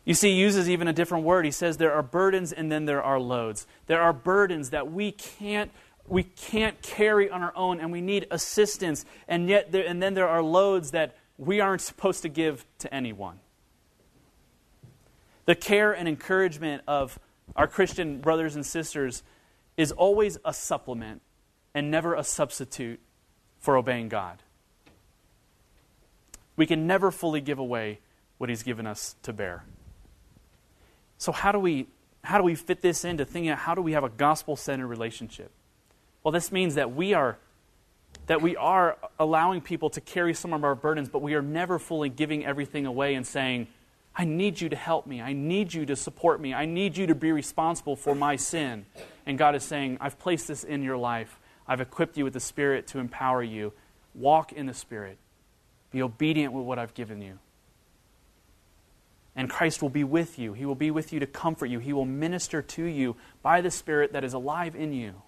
You 0.06 0.14
see, 0.14 0.32
he 0.32 0.40
uses 0.40 0.70
even 0.70 0.88
a 0.88 0.94
different 0.94 1.26
word. 1.26 1.44
He 1.44 1.52
says 1.52 1.76
there 1.76 1.92
are 1.92 2.02
burdens 2.02 2.54
and 2.54 2.72
then 2.72 2.86
there 2.86 3.04
are 3.04 3.20
loads. 3.20 3.68
There 3.88 4.02
are 4.02 4.14
burdens 4.14 4.70
that 4.70 4.90
we 4.90 5.12
can't 5.12 5.70
we 6.08 6.24
can't 6.24 6.82
carry 6.82 7.30
on 7.30 7.44
our 7.44 7.56
own 7.56 7.80
and 7.80 7.92
we 7.92 8.02
need 8.02 8.28
assistance. 8.32 9.06
And 9.28 9.50
yet, 9.50 9.72
there, 9.72 9.86
and 9.86 10.02
then 10.02 10.14
there 10.14 10.28
are 10.28 10.42
loads 10.42 10.92
that 10.92 11.16
we 11.38 11.60
aren't 11.60 11.82
supposed 11.82 12.22
to 12.24 12.30
give 12.30 12.66
to 12.80 12.94
anyone. 12.94 13.40
The 15.46 15.56
care 15.56 15.94
and 15.94 16.08
encouragement 16.08 16.84
of 16.88 17.20
our 17.56 17.68
Christian 17.68 18.20
brothers 18.20 18.56
and 18.56 18.66
sisters 18.66 19.24
is 19.76 19.92
always 19.92 20.38
a 20.44 20.54
supplement 20.54 21.22
and 21.74 21.92
never 21.92 22.16
a 22.16 22.24
substitute 22.24 23.00
for 23.60 23.78
obeying 23.78 24.10
God. 24.10 24.44
We 26.56 26.66
can 26.66 26.88
never 26.88 27.12
fully 27.12 27.40
give 27.40 27.60
away 27.60 28.00
what 28.40 28.50
He's 28.50 28.64
given 28.64 28.88
us 28.88 29.16
to 29.24 29.32
bear. 29.32 29.64
So, 31.18 31.32
how 31.32 31.52
do 31.52 31.60
we, 31.60 31.88
how 32.24 32.38
do 32.38 32.44
we 32.44 32.56
fit 32.56 32.82
this 32.82 33.06
into 33.06 33.26
thinking 33.26 33.52
how 33.54 33.76
do 33.76 33.82
we 33.82 33.94
have 33.94 34.04
a 34.04 34.10
gospel 34.10 34.56
centered 34.56 34.88
relationship? 34.88 35.52
Well, 36.28 36.34
this 36.34 36.52
means 36.52 36.76
that 36.76 36.94
we 36.94 37.14
are 37.14 37.38
that 38.26 38.42
we 38.42 38.58
are 38.58 38.98
allowing 39.18 39.62
people 39.62 39.90
to 39.92 40.02
carry 40.02 40.34
some 40.34 40.52
of 40.52 40.66
our 40.66 40.76
burdens, 40.76 41.08
but 41.08 41.22
we 41.22 41.36
are 41.36 41.42
never 41.42 41.80
fully 41.80 42.10
giving 42.10 42.46
everything 42.46 42.86
away 42.86 43.16
and 43.16 43.26
saying, 43.26 43.68
I 44.14 44.26
need 44.26 44.60
you 44.60 44.68
to 44.68 44.76
help 44.76 45.08
me. 45.08 45.22
I 45.22 45.32
need 45.32 45.74
you 45.74 45.86
to 45.86 45.96
support 45.96 46.42
me. 46.42 46.54
I 46.54 46.66
need 46.66 46.98
you 46.98 47.08
to 47.08 47.16
be 47.16 47.32
responsible 47.32 47.96
for 47.96 48.14
my 48.14 48.36
sin. 48.36 48.86
And 49.26 49.38
God 49.38 49.56
is 49.56 49.64
saying, 49.64 50.00
I've 50.02 50.20
placed 50.20 50.50
this 50.50 50.66
in 50.66 50.84
your 50.84 50.98
life. 50.98 51.40
I've 51.66 51.80
equipped 51.80 52.18
you 52.18 52.26
with 52.26 52.34
the 52.34 52.42
Spirit 52.42 52.88
to 52.88 53.00
empower 53.00 53.42
you. 53.42 53.72
Walk 54.14 54.52
in 54.52 54.66
the 54.66 54.74
Spirit. 54.74 55.18
Be 55.92 56.02
obedient 56.02 56.52
with 56.52 56.66
what 56.66 56.78
I've 56.78 56.94
given 56.94 57.22
you. 57.22 57.40
And 59.34 59.50
Christ 59.50 59.82
will 59.82 59.88
be 59.88 60.04
with 60.04 60.38
you. 60.38 60.52
He 60.52 60.66
will 60.66 60.76
be 60.76 60.92
with 60.92 61.14
you 61.14 61.22
to 61.22 61.26
comfort 61.26 61.68
you. 61.68 61.80
He 61.80 61.94
will 61.94 62.04
minister 62.04 62.62
to 62.62 62.84
you 62.84 63.16
by 63.42 63.62
the 63.62 63.72
Spirit 63.72 64.12
that 64.12 64.26
is 64.26 64.34
alive 64.34 64.76
in 64.76 64.92
you. 64.92 65.22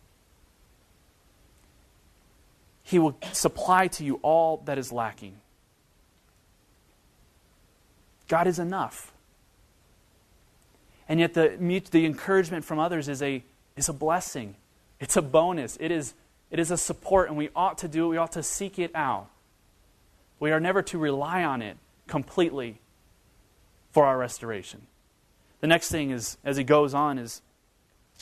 He 2.89 2.97
will 2.97 3.15
supply 3.33 3.87
to 3.87 4.03
you 4.03 4.19
all 4.23 4.63
that 4.65 4.79
is 4.79 4.91
lacking. 4.91 5.35
God 8.27 8.47
is 8.47 8.57
enough. 8.57 9.13
And 11.07 11.19
yet, 11.19 11.35
the, 11.35 11.55
the 11.91 12.07
encouragement 12.07 12.65
from 12.65 12.79
others 12.79 13.07
is 13.07 13.21
a, 13.21 13.43
is 13.75 13.89
a 13.89 13.93
blessing. 13.93 14.55
It's 14.99 15.15
a 15.15 15.21
bonus. 15.21 15.77
It 15.79 15.91
is, 15.91 16.15
it 16.49 16.57
is 16.57 16.71
a 16.71 16.77
support, 16.77 17.29
and 17.29 17.37
we 17.37 17.49
ought 17.55 17.77
to 17.77 17.87
do 17.87 18.05
it. 18.05 18.07
We 18.07 18.17
ought 18.17 18.31
to 18.31 18.41
seek 18.41 18.79
it 18.79 18.89
out. 18.95 19.29
We 20.39 20.49
are 20.49 20.59
never 20.59 20.81
to 20.81 20.97
rely 20.97 21.43
on 21.43 21.61
it 21.61 21.77
completely 22.07 22.79
for 23.91 24.07
our 24.07 24.17
restoration. 24.17 24.87
The 25.61 25.67
next 25.67 25.91
thing 25.91 26.09
is, 26.09 26.39
as 26.43 26.57
he 26.57 26.63
goes 26.63 26.95
on, 26.95 27.19
is, 27.19 27.43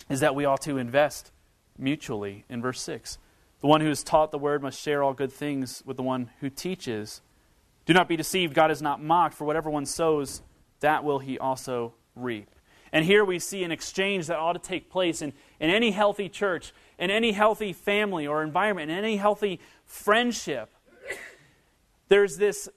is 0.10 0.20
that 0.20 0.36
we 0.36 0.44
ought 0.44 0.62
to 0.64 0.78
invest 0.78 1.32
mutually 1.78 2.44
in 2.50 2.62
verse 2.62 2.82
6. 2.82 3.18
The 3.62 3.68
one 3.68 3.82
who 3.82 3.90
is 3.90 4.04
taught 4.04 4.32
the 4.32 4.38
word 4.38 4.62
must 4.62 4.80
share 4.80 5.04
all 5.04 5.14
good 5.14 5.32
things 5.32 5.82
with 5.86 5.98
the 5.98 6.04
one 6.04 6.30
who 6.42 6.50
teaches. 6.50 7.22
Do 7.86 7.94
not 7.94 8.08
be 8.08 8.16
deceived, 8.16 8.54
God 8.54 8.70
is 8.70 8.82
not 8.82 9.02
mocked, 9.02 9.34
for 9.34 9.46
whatever 9.46 9.70
one 9.70 9.86
sows, 9.86 10.42
that 10.82 11.04
will 11.04 11.20
he 11.20 11.40
also 11.40 11.94
reap. 12.16 12.50
And 12.92 13.04
here 13.04 13.26
we 13.26 13.40
see 13.40 13.64
an 13.64 13.72
exchange 13.72 14.28
that 14.28 14.38
ought 14.38 14.54
to 14.54 14.60
take 14.60 14.90
place 14.90 15.22
in, 15.22 15.34
in 15.60 15.70
any 15.70 15.92
healthy 15.92 16.30
church, 16.30 16.74
in 16.98 17.10
any 17.10 17.32
healthy 17.32 17.74
family 17.74 18.28
or 18.28 18.44
environment, 18.44 18.92
in 18.92 18.98
any 18.98 19.18
healthy 19.18 19.60
friendship. 19.86 20.70
There's 22.08 22.38
this 22.38 22.70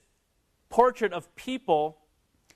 portrait 0.69 1.13
of 1.13 1.33
people 1.35 1.97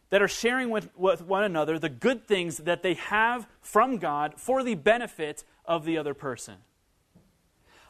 that 0.09 0.21
are 0.21 0.27
sharing 0.27 0.69
with, 0.69 0.89
with 0.97 1.21
one 1.21 1.43
another 1.43 1.79
the 1.79 1.89
good 1.89 2.27
things 2.27 2.57
that 2.57 2.83
they 2.83 2.95
have 2.95 3.47
from 3.61 3.97
God 3.97 4.33
for 4.37 4.63
the 4.63 4.75
benefit 4.75 5.43
of 5.65 5.85
the 5.85 5.97
other 5.97 6.13
person. 6.13 6.55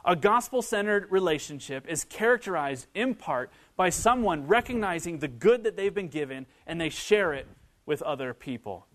A 0.06 0.14
gospel 0.14 0.62
centered 0.62 1.10
relationship 1.10 1.86
is 1.88 2.04
characterized 2.04 2.86
in 2.94 3.14
part 3.14 3.50
by 3.76 3.90
someone 3.90 4.46
recognizing 4.46 5.18
the 5.18 5.28
good 5.28 5.64
that 5.64 5.76
they've 5.76 5.92
been 5.92 6.08
given 6.08 6.46
and 6.66 6.80
they 6.80 6.88
share 6.88 7.32
it 7.32 7.48
with 7.86 8.02
other 8.02 8.32
people. 8.32 8.86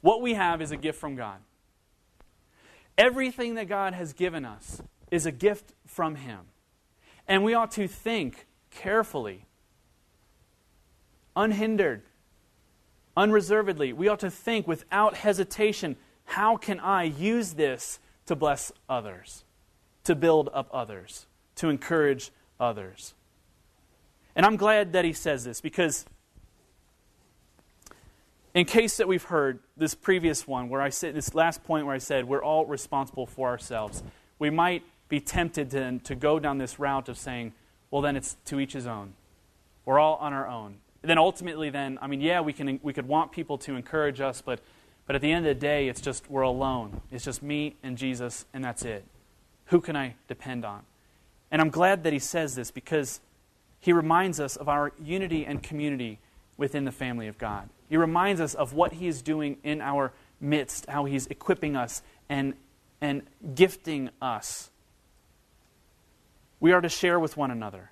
What 0.00 0.22
we 0.22 0.34
have 0.34 0.62
is 0.62 0.70
a 0.70 0.76
gift 0.76 1.00
from 1.00 1.16
God. 1.16 1.38
Everything 2.96 3.56
that 3.56 3.68
God 3.68 3.94
has 3.94 4.12
given 4.12 4.44
us 4.44 4.80
is 5.10 5.26
a 5.26 5.32
gift 5.32 5.74
from 5.86 6.14
Him. 6.14 6.40
And 7.26 7.42
we 7.42 7.54
ought 7.54 7.72
to 7.72 7.88
think 7.88 8.46
carefully 8.70 9.46
unhindered, 11.34 12.02
unreservedly. 13.16 13.92
We 13.92 14.08
ought 14.08 14.20
to 14.20 14.30
think 14.30 14.68
without 14.68 15.16
hesitation 15.16 15.96
how 16.24 16.56
can 16.56 16.80
I 16.80 17.04
use 17.04 17.54
this 17.54 17.98
to 18.26 18.34
bless 18.34 18.72
others, 18.88 19.44
to 20.06 20.14
build 20.14 20.50
up 20.52 20.68
others, 20.72 21.26
to 21.56 21.68
encourage 21.68 22.30
others? 22.58 23.14
And 24.34 24.44
I'm 24.44 24.56
glad 24.56 24.92
that 24.92 25.04
he 25.04 25.12
says 25.12 25.44
this 25.44 25.60
because, 25.60 26.04
in 28.54 28.64
case 28.64 28.96
that 28.96 29.08
we've 29.08 29.22
heard 29.22 29.60
this 29.76 29.94
previous 29.94 30.46
one, 30.46 30.68
where 30.68 30.82
I 30.82 30.88
said, 30.88 31.14
this 31.14 31.34
last 31.34 31.64
point 31.64 31.86
where 31.86 31.94
I 31.94 31.98
said 31.98 32.26
we're 32.26 32.42
all 32.42 32.66
responsible 32.66 33.26
for 33.26 33.48
ourselves, 33.48 34.02
we 34.38 34.50
might 34.50 34.82
be 35.08 35.20
tempted 35.20 35.70
to, 35.70 35.98
to 36.00 36.14
go 36.14 36.38
down 36.38 36.58
this 36.58 36.78
route 36.78 37.08
of 37.08 37.16
saying, 37.16 37.52
well, 37.90 38.02
then 38.02 38.16
it's 38.16 38.36
to 38.46 38.60
each 38.60 38.72
his 38.72 38.86
own. 38.86 39.14
We're 39.84 39.98
all 39.98 40.16
on 40.16 40.32
our 40.32 40.48
own 40.48 40.78
then 41.06 41.18
ultimately, 41.18 41.70
then, 41.70 41.98
I 42.00 42.06
mean, 42.06 42.20
yeah, 42.20 42.40
we, 42.40 42.52
can, 42.52 42.80
we 42.82 42.92
could 42.92 43.08
want 43.08 43.32
people 43.32 43.58
to 43.58 43.76
encourage 43.76 44.20
us, 44.20 44.42
but, 44.42 44.60
but 45.06 45.16
at 45.16 45.22
the 45.22 45.30
end 45.30 45.46
of 45.46 45.54
the 45.54 45.60
day, 45.60 45.88
it's 45.88 46.00
just 46.00 46.30
we're 46.30 46.42
alone. 46.42 47.00
It's 47.10 47.24
just 47.24 47.42
me 47.42 47.76
and 47.82 47.96
Jesus, 47.96 48.44
and 48.52 48.64
that's 48.64 48.84
it. 48.84 49.04
Who 49.66 49.80
can 49.80 49.96
I 49.96 50.14
depend 50.28 50.64
on? 50.64 50.82
And 51.50 51.60
I'm 51.60 51.70
glad 51.70 52.04
that 52.04 52.12
he 52.12 52.18
says 52.18 52.54
this 52.54 52.70
because 52.70 53.20
he 53.80 53.92
reminds 53.92 54.40
us 54.40 54.56
of 54.56 54.68
our 54.68 54.92
unity 55.02 55.44
and 55.44 55.62
community 55.62 56.18
within 56.56 56.84
the 56.84 56.92
family 56.92 57.28
of 57.28 57.38
God. 57.38 57.68
He 57.88 57.96
reminds 57.96 58.40
us 58.40 58.54
of 58.54 58.72
what 58.72 58.94
he 58.94 59.06
is 59.06 59.22
doing 59.22 59.58
in 59.62 59.80
our 59.80 60.12
midst, 60.40 60.86
how 60.86 61.04
he's 61.04 61.26
equipping 61.28 61.76
us 61.76 62.02
and, 62.28 62.54
and 63.00 63.22
gifting 63.54 64.10
us. 64.20 64.70
We 66.58 66.72
are 66.72 66.80
to 66.80 66.88
share 66.88 67.20
with 67.20 67.36
one 67.36 67.50
another. 67.50 67.90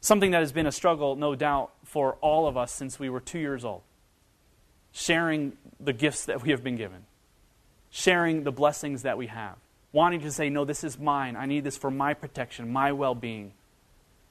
Something 0.00 0.32
that 0.32 0.40
has 0.40 0.52
been 0.52 0.66
a 0.66 0.72
struggle, 0.72 1.16
no 1.16 1.34
doubt, 1.34 1.72
for 1.84 2.14
all 2.20 2.46
of 2.46 2.56
us 2.56 2.72
since 2.72 2.98
we 2.98 3.08
were 3.08 3.20
two 3.20 3.38
years 3.38 3.64
old. 3.64 3.82
Sharing 4.92 5.56
the 5.80 5.92
gifts 5.92 6.26
that 6.26 6.42
we 6.42 6.50
have 6.50 6.62
been 6.62 6.76
given, 6.76 7.06
sharing 7.90 8.44
the 8.44 8.52
blessings 8.52 9.02
that 9.02 9.18
we 9.18 9.26
have, 9.28 9.56
wanting 9.94 10.20
to 10.20 10.30
say, 10.30 10.50
No, 10.50 10.66
this 10.66 10.84
is 10.84 10.98
mine. 10.98 11.36
I 11.36 11.46
need 11.46 11.64
this 11.64 11.78
for 11.78 11.90
my 11.90 12.12
protection, 12.12 12.70
my 12.70 12.92
well 12.92 13.14
being. 13.14 13.52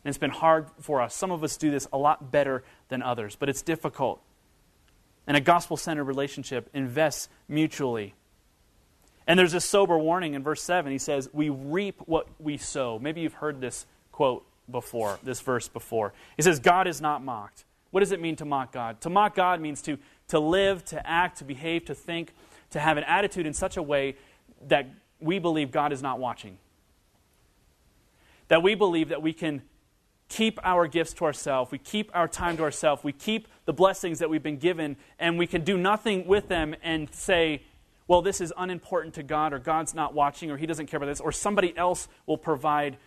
And 0.04 0.10
it's 0.10 0.17
been 0.19 0.30
hard 0.30 0.67
for 0.82 1.02
us. 1.02 1.15
Some 1.15 1.32
of 1.32 1.43
us 1.43 1.58
do 1.58 1.71
this 1.71 1.88
a 1.91 1.97
lot 1.97 2.32
better 2.32 2.63
than 2.89 3.02
others, 3.02 3.36
but 3.36 3.47
it's 3.47 3.62
difficult. 3.62 4.21
And 5.26 5.38
a 5.38 5.41
gospel 5.41 5.78
centered 5.78 6.04
relationship 6.04 6.69
invests 6.73 7.30
mutually. 7.47 8.13
And 9.26 9.39
there's 9.39 9.54
a 9.54 9.62
sober 9.62 9.97
warning 9.97 10.34
in 10.34 10.43
verse 10.43 10.62
7. 10.62 10.91
He 10.91 10.97
says, 10.97 11.30
We 11.32 11.49
reap 11.49 12.02
what 12.06 12.28
we 12.38 12.58
sow. 12.58 12.99
Maybe 12.99 13.21
you've 13.21 13.36
heard 13.36 13.62
this 13.62 13.86
quote 14.12 14.45
before, 14.69 15.17
this 15.23 15.39
verse 15.39 15.69
before. 15.69 16.13
He 16.36 16.43
says, 16.43 16.60
God 16.60 16.88
is 16.88 16.99
not 17.02 17.23
mocked. 17.23 17.63
What 17.91 18.02
does 18.02 18.12
it 18.12 18.19
mean 18.19 18.36
to 18.38 18.45
mock 18.45 18.73
God? 18.73 18.99
To 19.02 19.10
mock 19.10 19.36
God 19.36 19.62
means 19.62 19.82
to, 19.84 19.97
to 20.30 20.39
live, 20.39 20.84
to 20.86 21.08
act, 21.08 21.38
to 21.38 21.45
behave, 21.45 21.86
to 21.86 21.95
think, 21.95 22.34
to 22.71 22.80
have 22.80 22.97
an 22.97 23.04
attitude 23.06 23.45
in 23.45 23.54
such 23.54 23.78
a 23.78 23.84
way 23.84 24.15
that 24.67 24.88
we 25.24 25.40
believe 25.40 25.72
God 25.72 25.92
is 25.92 26.02
not 26.02 26.20
watching. 26.20 26.58
That 28.50 28.62
we 28.62 28.76
believe 28.76 29.10
that 29.10 29.22
we 29.22 29.34
can 29.34 29.64
keep 30.30 30.60
our 30.64 30.88
gifts 30.88 31.14
to 31.14 31.26
ourselves, 31.26 31.72
we 31.72 31.78
keep 31.78 32.10
our 32.14 32.28
time 32.28 32.58
to 32.58 32.64
ourselves, 32.64 33.04
we 33.04 33.12
keep 33.12 33.48
the 33.66 33.74
blessings 33.74 34.20
that 34.20 34.30
we've 34.30 34.44
been 34.44 34.58
given, 34.58 34.98
and 35.20 35.38
we 35.38 35.46
can 35.46 35.64
do 35.64 35.78
nothing 35.78 36.26
with 36.26 36.48
them 36.48 36.76
and 36.82 37.14
say, 37.14 37.62
well, 38.08 38.22
this 38.22 38.42
is 38.42 38.52
unimportant 38.58 39.14
to 39.16 39.24
God, 39.24 39.54
or 39.54 39.60
God's 39.60 39.94
not 39.94 40.14
watching, 40.14 40.52
or 40.52 40.58
He 40.58 40.66
doesn't 40.66 40.88
care 40.88 40.98
about 40.98 41.08
this, 41.08 41.22
or 41.22 41.32
somebody 41.32 41.76
else 41.78 42.08
will 42.26 42.38
provide 42.38 42.98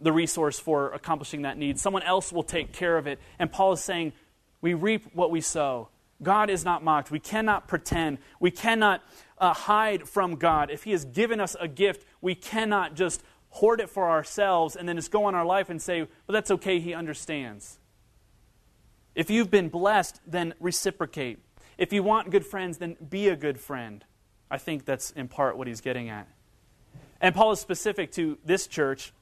the 0.00 0.12
resource 0.12 0.58
for 0.58 0.92
accomplishing 0.92 1.42
that 1.42 1.56
need. 1.56 1.78
Someone 1.78 2.02
else 2.02 2.32
will 2.32 2.42
take 2.42 2.72
care 2.72 2.98
of 2.98 3.06
it. 3.06 3.18
And 3.38 3.50
Paul 3.50 3.72
is 3.72 3.82
saying, 3.82 4.12
we 4.60 4.74
reap 4.74 5.06
what 5.14 5.30
we 5.30 5.40
sow. 5.40 5.88
God 6.24 6.50
is 6.50 6.64
not 6.64 6.82
mocked. 6.82 7.10
We 7.10 7.20
cannot 7.20 7.68
pretend. 7.68 8.18
We 8.40 8.50
cannot 8.50 9.02
uh, 9.38 9.54
hide 9.54 10.08
from 10.08 10.36
God. 10.36 10.70
If 10.70 10.84
He 10.84 10.92
has 10.92 11.04
given 11.04 11.40
us 11.40 11.56
a 11.60 11.68
gift, 11.68 12.04
we 12.20 12.34
cannot 12.34 12.94
just 12.94 13.22
hoard 13.50 13.80
it 13.80 13.88
for 13.88 14.10
ourselves 14.10 14.74
and 14.74 14.88
then 14.88 14.96
just 14.96 15.12
go 15.12 15.24
on 15.24 15.34
our 15.34 15.46
life 15.46 15.70
and 15.70 15.80
say, 15.80 16.00
well, 16.00 16.08
that's 16.28 16.50
okay, 16.50 16.80
He 16.80 16.92
understands. 16.92 17.78
If 19.14 19.30
you've 19.30 19.50
been 19.50 19.68
blessed, 19.68 20.20
then 20.26 20.54
reciprocate. 20.58 21.38
If 21.78 21.92
you 21.92 22.02
want 22.02 22.30
good 22.30 22.44
friends, 22.44 22.78
then 22.78 22.96
be 23.08 23.28
a 23.28 23.36
good 23.36 23.60
friend. 23.60 24.04
I 24.50 24.58
think 24.58 24.84
that's 24.84 25.10
in 25.10 25.28
part 25.28 25.56
what 25.56 25.66
he's 25.66 25.80
getting 25.80 26.08
at. 26.08 26.28
And 27.20 27.34
Paul 27.34 27.52
is 27.52 27.60
specific 27.60 28.12
to 28.12 28.38
this 28.44 28.66
church 28.66 29.12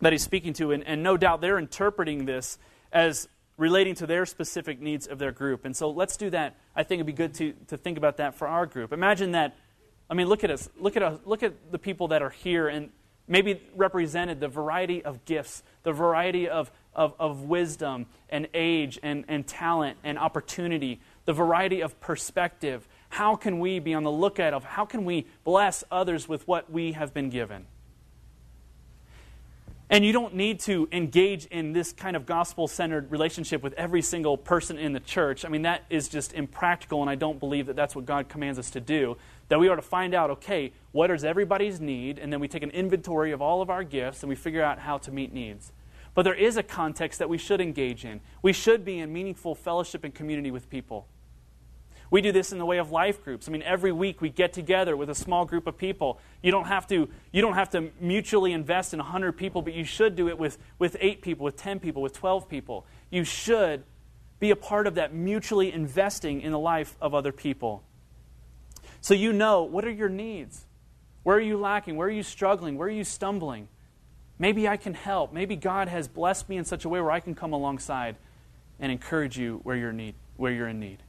that 0.00 0.12
he's 0.12 0.22
speaking 0.22 0.52
to, 0.54 0.72
and, 0.72 0.86
and 0.86 1.02
no 1.02 1.16
doubt 1.16 1.40
they're 1.40 1.58
interpreting 1.58 2.24
this 2.24 2.58
as 2.92 3.28
relating 3.60 3.94
to 3.94 4.06
their 4.06 4.24
specific 4.24 4.80
needs 4.80 5.06
of 5.06 5.18
their 5.18 5.32
group. 5.32 5.66
And 5.66 5.76
so 5.76 5.90
let's 5.90 6.16
do 6.16 6.30
that. 6.30 6.56
I 6.74 6.82
think 6.82 7.00
it'd 7.00 7.06
be 7.06 7.12
good 7.12 7.34
to, 7.34 7.52
to 7.68 7.76
think 7.76 7.98
about 7.98 8.16
that 8.16 8.34
for 8.34 8.48
our 8.48 8.64
group. 8.64 8.90
Imagine 8.90 9.32
that, 9.32 9.54
I 10.08 10.14
mean, 10.14 10.28
look 10.28 10.42
at 10.42 10.50
us. 10.50 10.70
Look 10.78 10.96
at 10.96 11.02
us. 11.02 11.20
Look 11.26 11.42
at 11.42 11.70
the 11.70 11.78
people 11.78 12.08
that 12.08 12.22
are 12.22 12.30
here 12.30 12.68
and 12.68 12.88
maybe 13.28 13.60
represented 13.76 14.40
the 14.40 14.48
variety 14.48 15.04
of 15.04 15.26
gifts, 15.26 15.62
the 15.82 15.92
variety 15.92 16.48
of, 16.48 16.72
of, 16.94 17.14
of 17.20 17.42
wisdom 17.42 18.06
and 18.30 18.48
age 18.54 18.98
and, 19.02 19.26
and 19.28 19.46
talent 19.46 19.98
and 20.02 20.18
opportunity, 20.18 20.98
the 21.26 21.34
variety 21.34 21.82
of 21.82 22.00
perspective. 22.00 22.88
How 23.10 23.36
can 23.36 23.60
we 23.60 23.78
be 23.78 23.92
on 23.92 24.04
the 24.04 24.10
lookout 24.10 24.54
of 24.54 24.64
how 24.64 24.86
can 24.86 25.04
we 25.04 25.26
bless 25.44 25.84
others 25.90 26.26
with 26.26 26.48
what 26.48 26.72
we 26.72 26.92
have 26.92 27.12
been 27.12 27.28
given? 27.28 27.66
And 29.92 30.04
you 30.04 30.12
don't 30.12 30.36
need 30.36 30.60
to 30.60 30.88
engage 30.92 31.46
in 31.46 31.72
this 31.72 31.92
kind 31.92 32.14
of 32.14 32.24
gospel 32.24 32.68
centered 32.68 33.10
relationship 33.10 33.60
with 33.60 33.72
every 33.72 34.02
single 34.02 34.38
person 34.38 34.78
in 34.78 34.92
the 34.92 35.00
church. 35.00 35.44
I 35.44 35.48
mean, 35.48 35.62
that 35.62 35.82
is 35.90 36.08
just 36.08 36.32
impractical, 36.32 37.00
and 37.00 37.10
I 37.10 37.16
don't 37.16 37.40
believe 37.40 37.66
that 37.66 37.74
that's 37.74 37.96
what 37.96 38.06
God 38.06 38.28
commands 38.28 38.56
us 38.56 38.70
to 38.70 38.80
do. 38.80 39.16
That 39.48 39.58
we 39.58 39.66
are 39.66 39.74
to 39.74 39.82
find 39.82 40.14
out, 40.14 40.30
okay, 40.30 40.72
what 40.92 41.10
is 41.10 41.24
everybody's 41.24 41.80
need, 41.80 42.20
and 42.20 42.32
then 42.32 42.38
we 42.38 42.46
take 42.46 42.62
an 42.62 42.70
inventory 42.70 43.32
of 43.32 43.42
all 43.42 43.62
of 43.62 43.68
our 43.68 43.82
gifts 43.82 44.22
and 44.22 44.30
we 44.30 44.36
figure 44.36 44.62
out 44.62 44.78
how 44.78 44.98
to 44.98 45.10
meet 45.10 45.32
needs. 45.32 45.72
But 46.14 46.22
there 46.22 46.34
is 46.34 46.56
a 46.56 46.62
context 46.62 47.18
that 47.18 47.28
we 47.28 47.38
should 47.38 47.60
engage 47.60 48.04
in. 48.04 48.20
We 48.42 48.52
should 48.52 48.84
be 48.84 49.00
in 49.00 49.12
meaningful 49.12 49.56
fellowship 49.56 50.04
and 50.04 50.14
community 50.14 50.52
with 50.52 50.70
people. 50.70 51.08
We 52.10 52.20
do 52.20 52.32
this 52.32 52.50
in 52.50 52.58
the 52.58 52.66
way 52.66 52.78
of 52.78 52.90
life 52.90 53.22
groups. 53.22 53.48
I 53.48 53.52
mean, 53.52 53.62
every 53.62 53.92
week 53.92 54.20
we 54.20 54.30
get 54.30 54.52
together 54.52 54.96
with 54.96 55.08
a 55.10 55.14
small 55.14 55.44
group 55.44 55.68
of 55.68 55.78
people. 55.78 56.18
You 56.42 56.50
don't 56.50 56.66
have 56.66 56.86
to, 56.88 57.08
you 57.32 57.40
don't 57.40 57.54
have 57.54 57.70
to 57.70 57.90
mutually 58.00 58.52
invest 58.52 58.92
in 58.92 58.98
100 58.98 59.32
people, 59.32 59.62
but 59.62 59.74
you 59.74 59.84
should 59.84 60.16
do 60.16 60.28
it 60.28 60.36
with, 60.36 60.58
with 60.80 60.96
8 60.98 61.22
people, 61.22 61.44
with 61.44 61.56
10 61.56 61.78
people, 61.78 62.02
with 62.02 62.12
12 62.12 62.48
people. 62.48 62.84
You 63.10 63.22
should 63.22 63.84
be 64.40 64.50
a 64.50 64.56
part 64.56 64.88
of 64.88 64.96
that 64.96 65.14
mutually 65.14 65.72
investing 65.72 66.40
in 66.40 66.50
the 66.50 66.58
life 66.58 66.96
of 67.00 67.14
other 67.14 67.30
people. 67.30 67.84
So 69.00 69.14
you 69.14 69.32
know 69.32 69.62
what 69.62 69.84
are 69.84 69.90
your 69.90 70.08
needs? 70.08 70.66
Where 71.22 71.36
are 71.36 71.40
you 71.40 71.58
lacking? 71.58 71.96
Where 71.96 72.08
are 72.08 72.12
you 72.12 72.22
struggling? 72.22 72.76
Where 72.76 72.88
are 72.88 72.90
you 72.90 73.04
stumbling? 73.04 73.68
Maybe 74.38 74.66
I 74.66 74.78
can 74.78 74.94
help. 74.94 75.32
Maybe 75.32 75.54
God 75.54 75.88
has 75.88 76.08
blessed 76.08 76.48
me 76.48 76.56
in 76.56 76.64
such 76.64 76.84
a 76.84 76.88
way 76.88 77.00
where 77.00 77.10
I 77.10 77.20
can 77.20 77.34
come 77.34 77.52
alongside 77.52 78.16
and 78.80 78.90
encourage 78.90 79.38
you 79.38 79.60
where 79.62 79.76
you're, 79.76 79.92
need, 79.92 80.14
where 80.36 80.50
you're 80.50 80.68
in 80.68 80.80
need. 80.80 81.02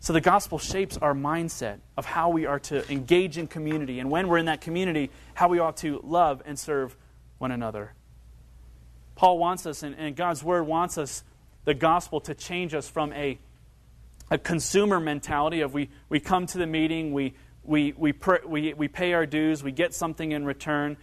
So 0.00 0.12
the 0.12 0.20
gospel 0.20 0.58
shapes 0.58 0.96
our 0.96 1.12
mindset 1.12 1.78
of 1.96 2.06
how 2.06 2.30
we 2.30 2.46
are 2.46 2.60
to 2.60 2.90
engage 2.90 3.36
in 3.36 3.48
community, 3.48 3.98
and 3.98 4.10
when 4.10 4.28
we're 4.28 4.38
in 4.38 4.46
that 4.46 4.60
community, 4.60 5.10
how 5.34 5.48
we 5.48 5.58
ought 5.58 5.76
to 5.78 6.00
love 6.04 6.42
and 6.46 6.58
serve 6.58 6.96
one 7.38 7.50
another. 7.50 7.92
Paul 9.16 9.38
wants 9.38 9.66
us, 9.66 9.82
and, 9.82 9.96
and 9.98 10.14
God's 10.14 10.44
word 10.44 10.64
wants 10.64 10.98
us, 10.98 11.24
the 11.64 11.74
gospel, 11.74 12.20
to 12.20 12.34
change 12.34 12.74
us 12.74 12.88
from 12.88 13.12
a, 13.12 13.38
a 14.30 14.38
consumer 14.38 15.00
mentality 15.00 15.60
of 15.60 15.74
we, 15.74 15.90
we 16.08 16.20
come 16.20 16.46
to 16.46 16.58
the 16.58 16.66
meeting, 16.66 17.12
we, 17.12 17.34
we, 17.64 17.92
we, 17.96 18.14
we, 18.46 18.72
we 18.74 18.88
pay 18.88 19.14
our 19.14 19.26
dues, 19.26 19.64
we 19.64 19.72
get 19.72 19.92
something 19.92 20.30
in 20.30 20.44
return, 20.44 20.96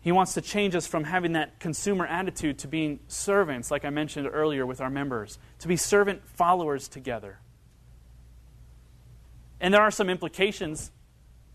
he 0.00 0.10
wants 0.10 0.34
to 0.34 0.40
change 0.40 0.74
us 0.74 0.88
from 0.88 1.04
having 1.04 1.34
that 1.34 1.60
consumer 1.60 2.04
attitude 2.04 2.58
to 2.58 2.68
being 2.68 2.98
servants, 3.06 3.70
like 3.70 3.84
I 3.84 3.90
mentioned 3.90 4.28
earlier 4.30 4.66
with 4.66 4.80
our 4.80 4.90
members, 4.90 5.38
to 5.60 5.68
be 5.68 5.76
servant 5.76 6.26
followers 6.26 6.88
together. 6.88 7.38
And 9.62 9.72
there 9.72 9.80
are 9.80 9.92
some 9.92 10.10
implications 10.10 10.90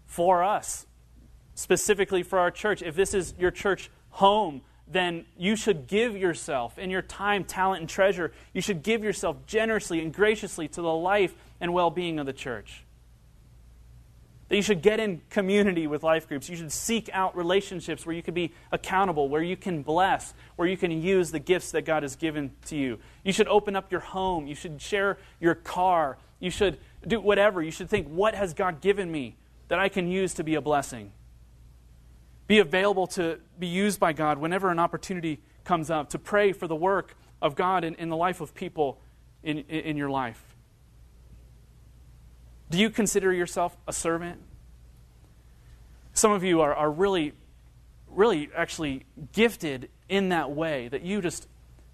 for 0.06 0.42
us, 0.42 0.88
specifically 1.54 2.24
for 2.24 2.40
our 2.40 2.50
church. 2.50 2.82
If 2.82 2.96
this 2.96 3.14
is 3.14 3.34
your 3.38 3.52
church 3.52 3.92
home, 4.12 4.62
then 4.88 5.26
you 5.38 5.58
should 5.58 5.88
give 5.88 6.16
yourself 6.16 6.78
and 6.78 6.90
your 6.90 7.02
time, 7.02 7.44
talent, 7.44 7.82
and 7.82 7.90
treasure. 7.90 8.32
You 8.54 8.62
should 8.62 8.82
give 8.82 9.04
yourself 9.04 9.46
generously 9.46 10.00
and 10.00 10.14
graciously 10.14 10.70
to 10.70 10.82
the 10.82 10.94
life 10.94 11.36
and 11.60 11.74
well 11.74 11.90
being 11.90 12.18
of 12.18 12.26
the 12.26 12.34
church. 12.34 12.86
That 14.48 14.56
you 14.56 14.62
should 14.62 14.82
get 14.82 15.02
in 15.02 15.22
community 15.30 15.88
with 15.88 16.04
life 16.04 16.30
groups. 16.30 16.48
You 16.48 16.56
should 16.56 16.72
seek 16.72 17.10
out 17.12 17.36
relationships 17.36 18.06
where 18.06 18.16
you 18.16 18.24
can 18.24 18.34
be 18.34 18.54
accountable, 18.72 19.28
where 19.28 19.44
you 19.44 19.58
can 19.58 19.84
bless, 19.84 20.34
where 20.56 20.70
you 20.70 20.78
can 20.78 20.92
use 20.92 21.32
the 21.32 21.40
gifts 21.40 21.72
that 21.72 21.82
God 21.82 22.04
has 22.04 22.16
given 22.16 22.52
to 22.68 22.78
you. 22.78 23.00
You 23.26 23.34
should 23.34 23.50
open 23.50 23.76
up 23.76 23.92
your 23.92 24.00
home. 24.00 24.48
You 24.48 24.56
should 24.56 24.82
share 24.82 25.18
your 25.42 25.56
car. 25.56 26.18
You 26.40 26.50
should 26.50 26.78
do 27.08 27.20
whatever. 27.20 27.62
You 27.62 27.72
should 27.72 27.90
think, 27.90 28.08
what 28.08 28.36
has 28.36 28.54
God 28.54 28.82
given 28.82 29.12
me 29.12 29.38
that 29.68 29.80
I 29.80 29.90
can 29.90 30.08
use 30.08 30.34
to 30.36 30.44
be 30.44 30.56
a 30.56 30.62
blessing? 30.62 31.12
Be 32.48 32.60
available 32.60 33.08
to 33.08 33.40
be 33.60 33.68
used 33.68 34.00
by 34.00 34.14
God 34.14 34.38
whenever 34.38 34.70
an 34.70 34.80
opportunity 34.80 35.40
comes 35.64 35.90
up, 35.90 36.10
to 36.12 36.20
pray 36.20 36.54
for 36.54 36.68
the 36.68 36.76
work 36.76 37.16
of 37.42 37.56
God 37.56 37.84
in, 37.84 37.96
in 37.96 38.10
the 38.10 38.16
life 38.16 38.42
of 38.42 38.54
people 38.54 39.00
in, 39.44 39.60
in 39.60 39.98
your 39.98 40.10
life. 40.10 40.42
Do 42.70 42.78
you 42.78 42.90
consider 42.90 43.32
yourself 43.34 43.78
a 43.88 43.94
servant? 43.94 44.42
Some 46.14 46.32
of 46.32 46.44
you 46.44 46.62
are, 46.62 46.74
are 46.74 46.92
really, 46.92 47.34
really 48.08 48.50
actually 48.56 49.06
gifted 49.32 49.90
in 50.10 50.30
that 50.30 50.52
way 50.52 50.88
that 50.88 51.04
you 51.04 51.22
just 51.22 51.48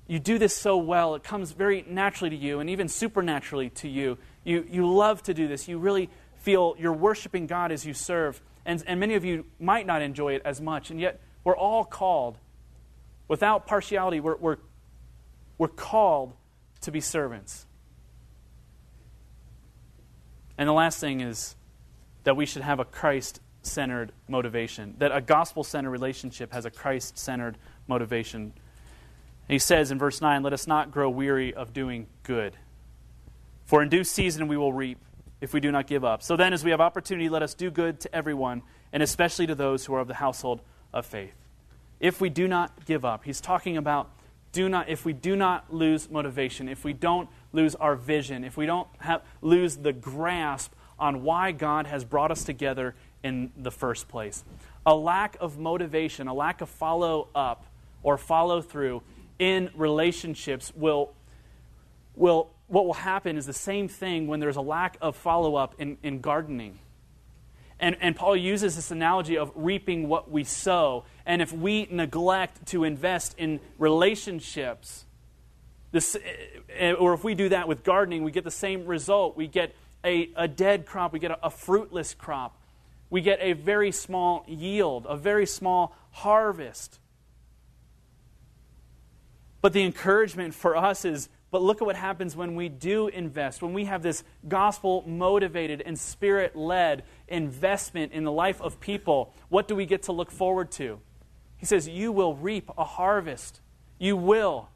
you 0.07 0.19
do 0.19 0.37
this 0.37 0.55
so 0.55 0.77
well 0.77 1.15
it 1.15 1.23
comes 1.23 1.51
very 1.51 1.83
naturally 1.87 2.29
to 2.29 2.35
you 2.35 2.59
and 2.59 2.69
even 2.69 2.87
supernaturally 2.87 3.69
to 3.69 3.87
you 3.87 4.17
you, 4.43 4.65
you 4.69 4.91
love 4.91 5.23
to 5.23 5.33
do 5.33 5.47
this. 5.47 5.67
You 5.67 5.77
really 5.77 6.09
feel 6.37 6.75
you're 6.77 6.93
worshiping 6.93 7.47
god 7.47 7.71
as 7.71 7.85
you 7.85 7.93
serve. 7.93 8.41
And, 8.65 8.83
and 8.87 8.99
many 8.99 9.15
of 9.15 9.25
you 9.25 9.45
might 9.59 9.85
not 9.85 10.01
enjoy 10.01 10.33
it 10.33 10.41
as 10.45 10.61
much. 10.61 10.91
And 10.91 10.99
yet 10.99 11.19
we're 11.43 11.57
all 11.57 11.83
called. 11.83 12.37
Without 13.27 13.65
partiality 13.65 14.19
we're, 14.19 14.35
we're, 14.37 14.57
we're 15.57 15.67
called 15.67 16.33
to 16.81 16.91
be 16.91 16.99
servants. 16.99 17.65
And 20.57 20.67
the 20.69 20.73
last 20.73 20.99
thing 20.99 21.21
is 21.21 21.55
that 22.23 22.35
we 22.35 22.45
should 22.45 22.61
have 22.61 22.79
a 22.79 22.85
Christ 22.85 23.39
centered 23.63 24.11
motivation, 24.27 24.95
that 24.99 25.15
a 25.15 25.21
gospel 25.21 25.63
centered 25.63 25.91
relationship 25.91 26.53
has 26.53 26.65
a 26.65 26.71
Christ 26.71 27.17
centered 27.17 27.57
motivation. 27.87 28.53
He 29.47 29.59
says 29.59 29.91
in 29.91 29.97
verse 29.97 30.21
9, 30.21 30.43
Let 30.43 30.53
us 30.53 30.67
not 30.67 30.91
grow 30.91 31.09
weary 31.09 31.53
of 31.53 31.73
doing 31.73 32.07
good, 32.23 32.55
for 33.65 33.81
in 33.81 33.89
due 33.89 34.03
season 34.03 34.47
we 34.47 34.57
will 34.57 34.73
reap 34.73 34.99
if 35.41 35.53
we 35.53 35.59
do 35.59 35.71
not 35.71 35.87
give 35.87 36.05
up. 36.05 36.23
So 36.23 36.37
then, 36.37 36.53
as 36.53 36.63
we 36.63 36.71
have 36.71 36.79
opportunity, 36.79 37.27
let 37.29 37.43
us 37.43 37.53
do 37.53 37.69
good 37.69 37.99
to 38.01 38.15
everyone, 38.15 38.61
and 38.93 39.03
especially 39.03 39.47
to 39.47 39.55
those 39.55 39.85
who 39.85 39.93
are 39.93 39.99
of 39.99 40.07
the 40.07 40.13
household 40.13 40.61
of 40.93 41.05
faith. 41.05 41.35
If 41.99 42.21
we 42.21 42.29
do 42.29 42.47
not 42.47 42.85
give 42.85 43.03
up, 43.03 43.23
he's 43.25 43.41
talking 43.41 43.75
about 43.77 44.09
do 44.53 44.69
not, 44.69 44.87
if 44.87 45.03
we 45.03 45.13
do 45.13 45.35
not 45.35 45.73
lose 45.73 46.09
motivation, 46.09 46.69
if 46.69 46.85
we 46.85 46.93
don't 46.93 47.27
lose 47.51 47.75
our 47.75 47.95
vision, 47.95 48.43
if 48.43 48.55
we 48.55 48.65
don't 48.65 48.87
have, 48.99 49.21
lose 49.41 49.77
the 49.77 49.91
grasp 49.91 50.71
on 50.99 51.23
why 51.23 51.51
God 51.51 51.87
has 51.87 52.05
brought 52.05 52.31
us 52.31 52.43
together 52.43 52.95
in 53.23 53.51
the 53.57 53.71
first 53.71 54.07
place. 54.07 54.43
A 54.85 54.95
lack 54.95 55.35
of 55.41 55.57
motivation, 55.57 56.27
a 56.27 56.33
lack 56.33 56.61
of 56.61 56.69
follow 56.69 57.27
up 57.33 57.65
or 58.03 58.17
follow 58.17 58.61
through 58.61 59.01
in 59.39 59.71
relationships 59.75 60.71
will, 60.75 61.13
will 62.15 62.49
what 62.67 62.85
will 62.85 62.93
happen 62.93 63.37
is 63.37 63.45
the 63.45 63.53
same 63.53 63.87
thing 63.87 64.27
when 64.27 64.39
there's 64.39 64.55
a 64.55 64.61
lack 64.61 64.97
of 65.01 65.15
follow 65.15 65.55
up 65.55 65.75
in, 65.79 65.97
in 66.03 66.21
gardening. 66.21 66.79
And, 67.79 67.97
and 67.99 68.15
Paul 68.15 68.35
uses 68.35 68.75
this 68.75 68.91
analogy 68.91 69.37
of 69.37 69.51
reaping 69.55 70.07
what 70.07 70.31
we 70.31 70.43
sow. 70.43 71.03
And 71.25 71.41
if 71.41 71.51
we 71.51 71.87
neglect 71.91 72.67
to 72.67 72.83
invest 72.83 73.35
in 73.37 73.59
relationships, 73.77 75.05
this, 75.91 76.15
eh, 76.69 76.93
or 76.93 77.13
if 77.13 77.23
we 77.23 77.35
do 77.35 77.49
that 77.49 77.67
with 77.67 77.83
gardening, 77.83 78.23
we 78.23 78.31
get 78.31 78.43
the 78.43 78.51
same 78.51 78.85
result. 78.85 79.35
We 79.35 79.47
get 79.47 79.75
a, 80.03 80.29
a 80.35 80.47
dead 80.47 80.85
crop, 80.85 81.13
we 81.13 81.19
get 81.19 81.31
a, 81.31 81.47
a 81.47 81.49
fruitless 81.49 82.13
crop, 82.13 82.57
we 83.09 83.21
get 83.21 83.39
a 83.41 83.53
very 83.53 83.91
small 83.91 84.43
yield, 84.47 85.05
a 85.07 85.15
very 85.15 85.45
small 85.45 85.95
harvest. 86.11 86.99
But 89.61 89.73
the 89.73 89.83
encouragement 89.83 90.53
for 90.53 90.75
us 90.75 91.05
is 91.05 91.29
but 91.53 91.61
look 91.61 91.83
at 91.83 91.85
what 91.85 91.95
happens 91.95 92.35
when 92.35 92.55
we 92.55 92.67
do 92.67 93.09
invest, 93.09 93.61
when 93.61 93.73
we 93.73 93.85
have 93.85 94.01
this 94.01 94.23
gospel 94.47 95.03
motivated 95.05 95.83
and 95.85 95.99
spirit 95.99 96.55
led 96.55 97.03
investment 97.27 98.11
in 98.11 98.23
the 98.23 98.31
life 98.31 98.59
of 98.59 98.79
people. 98.79 99.31
What 99.49 99.67
do 99.67 99.75
we 99.75 99.85
get 99.85 100.01
to 100.03 100.13
look 100.13 100.31
forward 100.31 100.71
to? 100.71 100.99
He 101.57 101.67
says, 101.67 101.87
You 101.87 102.11
will 102.11 102.35
reap 102.35 102.71
a 102.75 102.83
harvest. 102.83 103.61
You 103.99 104.17
will. 104.17 104.69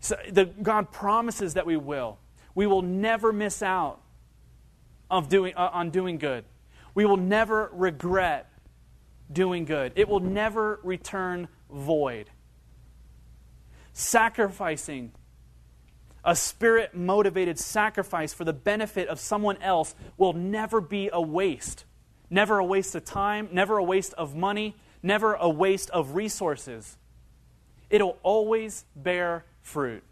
So 0.00 0.16
the, 0.30 0.44
God 0.44 0.92
promises 0.92 1.54
that 1.54 1.64
we 1.64 1.78
will. 1.78 2.18
We 2.54 2.66
will 2.66 2.82
never 2.82 3.32
miss 3.32 3.62
out 3.62 4.02
of 5.10 5.30
doing, 5.30 5.54
uh, 5.56 5.70
on 5.72 5.88
doing 5.88 6.18
good. 6.18 6.44
We 6.94 7.06
will 7.06 7.16
never 7.16 7.70
regret 7.72 8.52
doing 9.32 9.64
good. 9.64 9.92
It 9.96 10.06
will 10.06 10.20
never 10.20 10.80
return 10.82 11.48
void. 11.70 12.28
Sacrificing 13.94 15.12
a 16.24 16.36
spirit 16.36 16.94
motivated 16.94 17.58
sacrifice 17.58 18.32
for 18.32 18.44
the 18.44 18.52
benefit 18.52 19.08
of 19.08 19.18
someone 19.18 19.60
else 19.62 19.94
will 20.16 20.32
never 20.32 20.80
be 20.80 21.10
a 21.12 21.20
waste. 21.20 21.84
Never 22.28 22.58
a 22.58 22.64
waste 22.64 22.94
of 22.94 23.04
time, 23.04 23.48
never 23.52 23.78
a 23.78 23.84
waste 23.84 24.14
of 24.14 24.36
money, 24.36 24.76
never 25.02 25.34
a 25.34 25.48
waste 25.48 25.90
of 25.90 26.14
resources. 26.14 26.96
It'll 27.88 28.18
always 28.22 28.84
bear 28.94 29.44
fruit. 29.62 30.04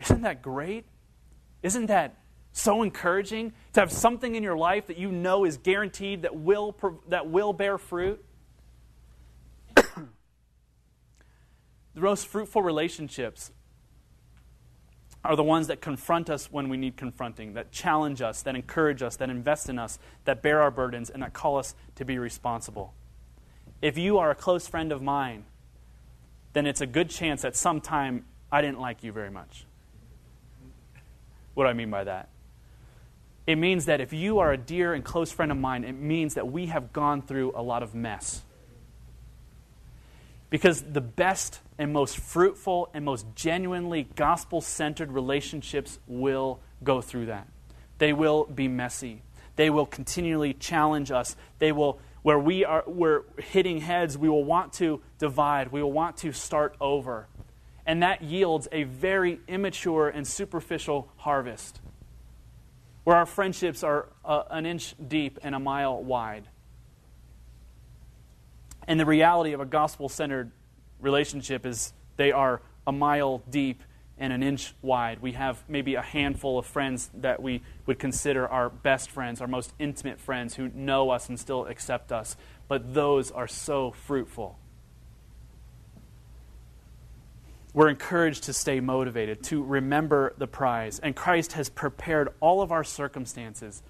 Isn't 0.00 0.22
that 0.22 0.42
great? 0.42 0.84
Isn't 1.62 1.86
that 1.86 2.16
so 2.52 2.82
encouraging 2.82 3.52
to 3.72 3.80
have 3.80 3.90
something 3.90 4.34
in 4.34 4.42
your 4.42 4.56
life 4.56 4.86
that 4.86 4.98
you 4.98 5.10
know 5.10 5.44
is 5.44 5.56
guaranteed 5.56 6.22
that 6.22 6.36
will, 6.36 6.76
that 7.08 7.28
will 7.28 7.52
bear 7.52 7.78
fruit? 7.78 8.24
the 9.74 10.06
most 11.96 12.28
fruitful 12.28 12.62
relationships 12.62 13.50
are 15.24 15.36
the 15.36 15.42
ones 15.42 15.66
that 15.66 15.80
confront 15.80 16.30
us 16.30 16.50
when 16.50 16.68
we 16.68 16.76
need 16.76 16.96
confronting, 16.96 17.54
that 17.54 17.72
challenge 17.72 18.22
us, 18.22 18.42
that 18.42 18.54
encourage 18.54 19.02
us, 19.02 19.16
that 19.16 19.28
invest 19.30 19.68
in 19.68 19.78
us, 19.78 19.98
that 20.24 20.42
bear 20.42 20.62
our 20.62 20.70
burdens, 20.70 21.10
and 21.10 21.22
that 21.22 21.32
call 21.32 21.58
us 21.58 21.74
to 21.96 22.04
be 22.04 22.18
responsible. 22.18 22.94
If 23.82 23.98
you 23.98 24.18
are 24.18 24.30
a 24.30 24.34
close 24.34 24.66
friend 24.66 24.92
of 24.92 25.02
mine, 25.02 25.44
then 26.52 26.66
it's 26.66 26.80
a 26.80 26.86
good 26.86 27.10
chance 27.10 27.42
that 27.42 27.56
sometime 27.56 28.24
I 28.50 28.62
didn't 28.62 28.80
like 28.80 29.02
you 29.02 29.12
very 29.12 29.30
much. 29.30 29.64
What 31.54 31.64
do 31.64 31.70
I 31.70 31.72
mean 31.72 31.90
by 31.90 32.04
that? 32.04 32.28
It 33.46 33.56
means 33.56 33.86
that 33.86 34.00
if 34.00 34.12
you 34.12 34.38
are 34.38 34.52
a 34.52 34.58
dear 34.58 34.94
and 34.94 35.04
close 35.04 35.32
friend 35.32 35.50
of 35.50 35.58
mine, 35.58 35.82
it 35.82 35.92
means 35.92 36.34
that 36.34 36.50
we 36.50 36.66
have 36.66 36.92
gone 36.92 37.22
through 37.22 37.52
a 37.54 37.62
lot 37.62 37.82
of 37.82 37.94
mess. 37.94 38.42
Because 40.50 40.82
the 40.82 41.00
best 41.00 41.60
and 41.78 41.92
most 41.92 42.16
fruitful 42.16 42.90
and 42.94 43.04
most 43.04 43.26
genuinely 43.34 44.08
gospel 44.16 44.60
centered 44.60 45.12
relationships 45.12 45.98
will 46.06 46.60
go 46.82 47.00
through 47.00 47.26
that. 47.26 47.48
They 47.98 48.12
will 48.12 48.44
be 48.44 48.68
messy. 48.68 49.22
They 49.56 49.70
will 49.70 49.86
continually 49.86 50.54
challenge 50.54 51.10
us. 51.10 51.36
They 51.58 51.72
will, 51.72 52.00
where 52.22 52.38
we 52.38 52.64
are, 52.64 52.84
we're 52.86 53.22
hitting 53.38 53.80
heads, 53.80 54.16
we 54.16 54.28
will 54.28 54.44
want 54.44 54.72
to 54.74 55.02
divide. 55.18 55.72
We 55.72 55.82
will 55.82 55.92
want 55.92 56.16
to 56.18 56.32
start 56.32 56.76
over. 56.80 57.28
And 57.84 58.02
that 58.02 58.22
yields 58.22 58.68
a 58.70 58.84
very 58.84 59.40
immature 59.48 60.08
and 60.08 60.26
superficial 60.26 61.10
harvest 61.16 61.80
where 63.08 63.16
our 63.16 63.24
friendships 63.24 63.82
are 63.82 64.06
uh, 64.22 64.42
an 64.50 64.66
inch 64.66 64.94
deep 65.08 65.38
and 65.42 65.54
a 65.54 65.58
mile 65.58 66.04
wide. 66.04 66.46
And 68.88 68.98
the 68.98 69.06
reality 69.06 69.52
of 69.52 69.60
a 69.60 69.66
gospel 69.66 70.08
centered 70.08 70.50
relationship 70.98 71.66
is 71.66 71.92
they 72.16 72.32
are 72.32 72.62
a 72.86 72.90
mile 72.90 73.42
deep 73.50 73.82
and 74.16 74.32
an 74.32 74.42
inch 74.42 74.74
wide. 74.80 75.20
We 75.20 75.32
have 75.32 75.62
maybe 75.68 75.94
a 75.94 76.02
handful 76.02 76.58
of 76.58 76.64
friends 76.64 77.10
that 77.18 77.40
we 77.42 77.62
would 77.84 77.98
consider 77.98 78.48
our 78.48 78.70
best 78.70 79.10
friends, 79.10 79.42
our 79.42 79.46
most 79.46 79.74
intimate 79.78 80.18
friends 80.18 80.54
who 80.54 80.70
know 80.70 81.10
us 81.10 81.28
and 81.28 81.38
still 81.38 81.66
accept 81.66 82.10
us. 82.10 82.34
But 82.66 82.94
those 82.94 83.30
are 83.30 83.46
so 83.46 83.92
fruitful. 83.92 84.58
We're 87.74 87.90
encouraged 87.90 88.44
to 88.44 88.54
stay 88.54 88.80
motivated, 88.80 89.42
to 89.44 89.62
remember 89.62 90.32
the 90.38 90.46
prize. 90.46 90.98
And 90.98 91.14
Christ 91.14 91.52
has 91.52 91.68
prepared 91.68 92.30
all 92.40 92.62
of 92.62 92.72
our 92.72 92.84
circumstances 92.84 93.82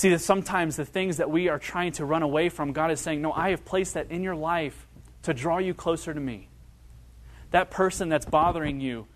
See 0.00 0.08
that 0.08 0.22
sometimes 0.22 0.76
the 0.76 0.86
things 0.86 1.18
that 1.18 1.30
we 1.30 1.50
are 1.50 1.58
trying 1.58 1.92
to 1.92 2.06
run 2.06 2.22
away 2.22 2.48
from, 2.48 2.72
God 2.72 2.90
is 2.90 3.00
saying, 3.00 3.20
No, 3.20 3.34
I 3.34 3.50
have 3.50 3.66
placed 3.66 3.92
that 3.92 4.10
in 4.10 4.22
your 4.22 4.34
life 4.34 4.86
to 5.24 5.34
draw 5.34 5.58
you 5.58 5.74
closer 5.74 6.14
to 6.14 6.18
me. 6.18 6.48
That 7.50 7.70
person 7.70 8.08
that's 8.08 8.24
bothering 8.24 8.80
you, 8.80 9.08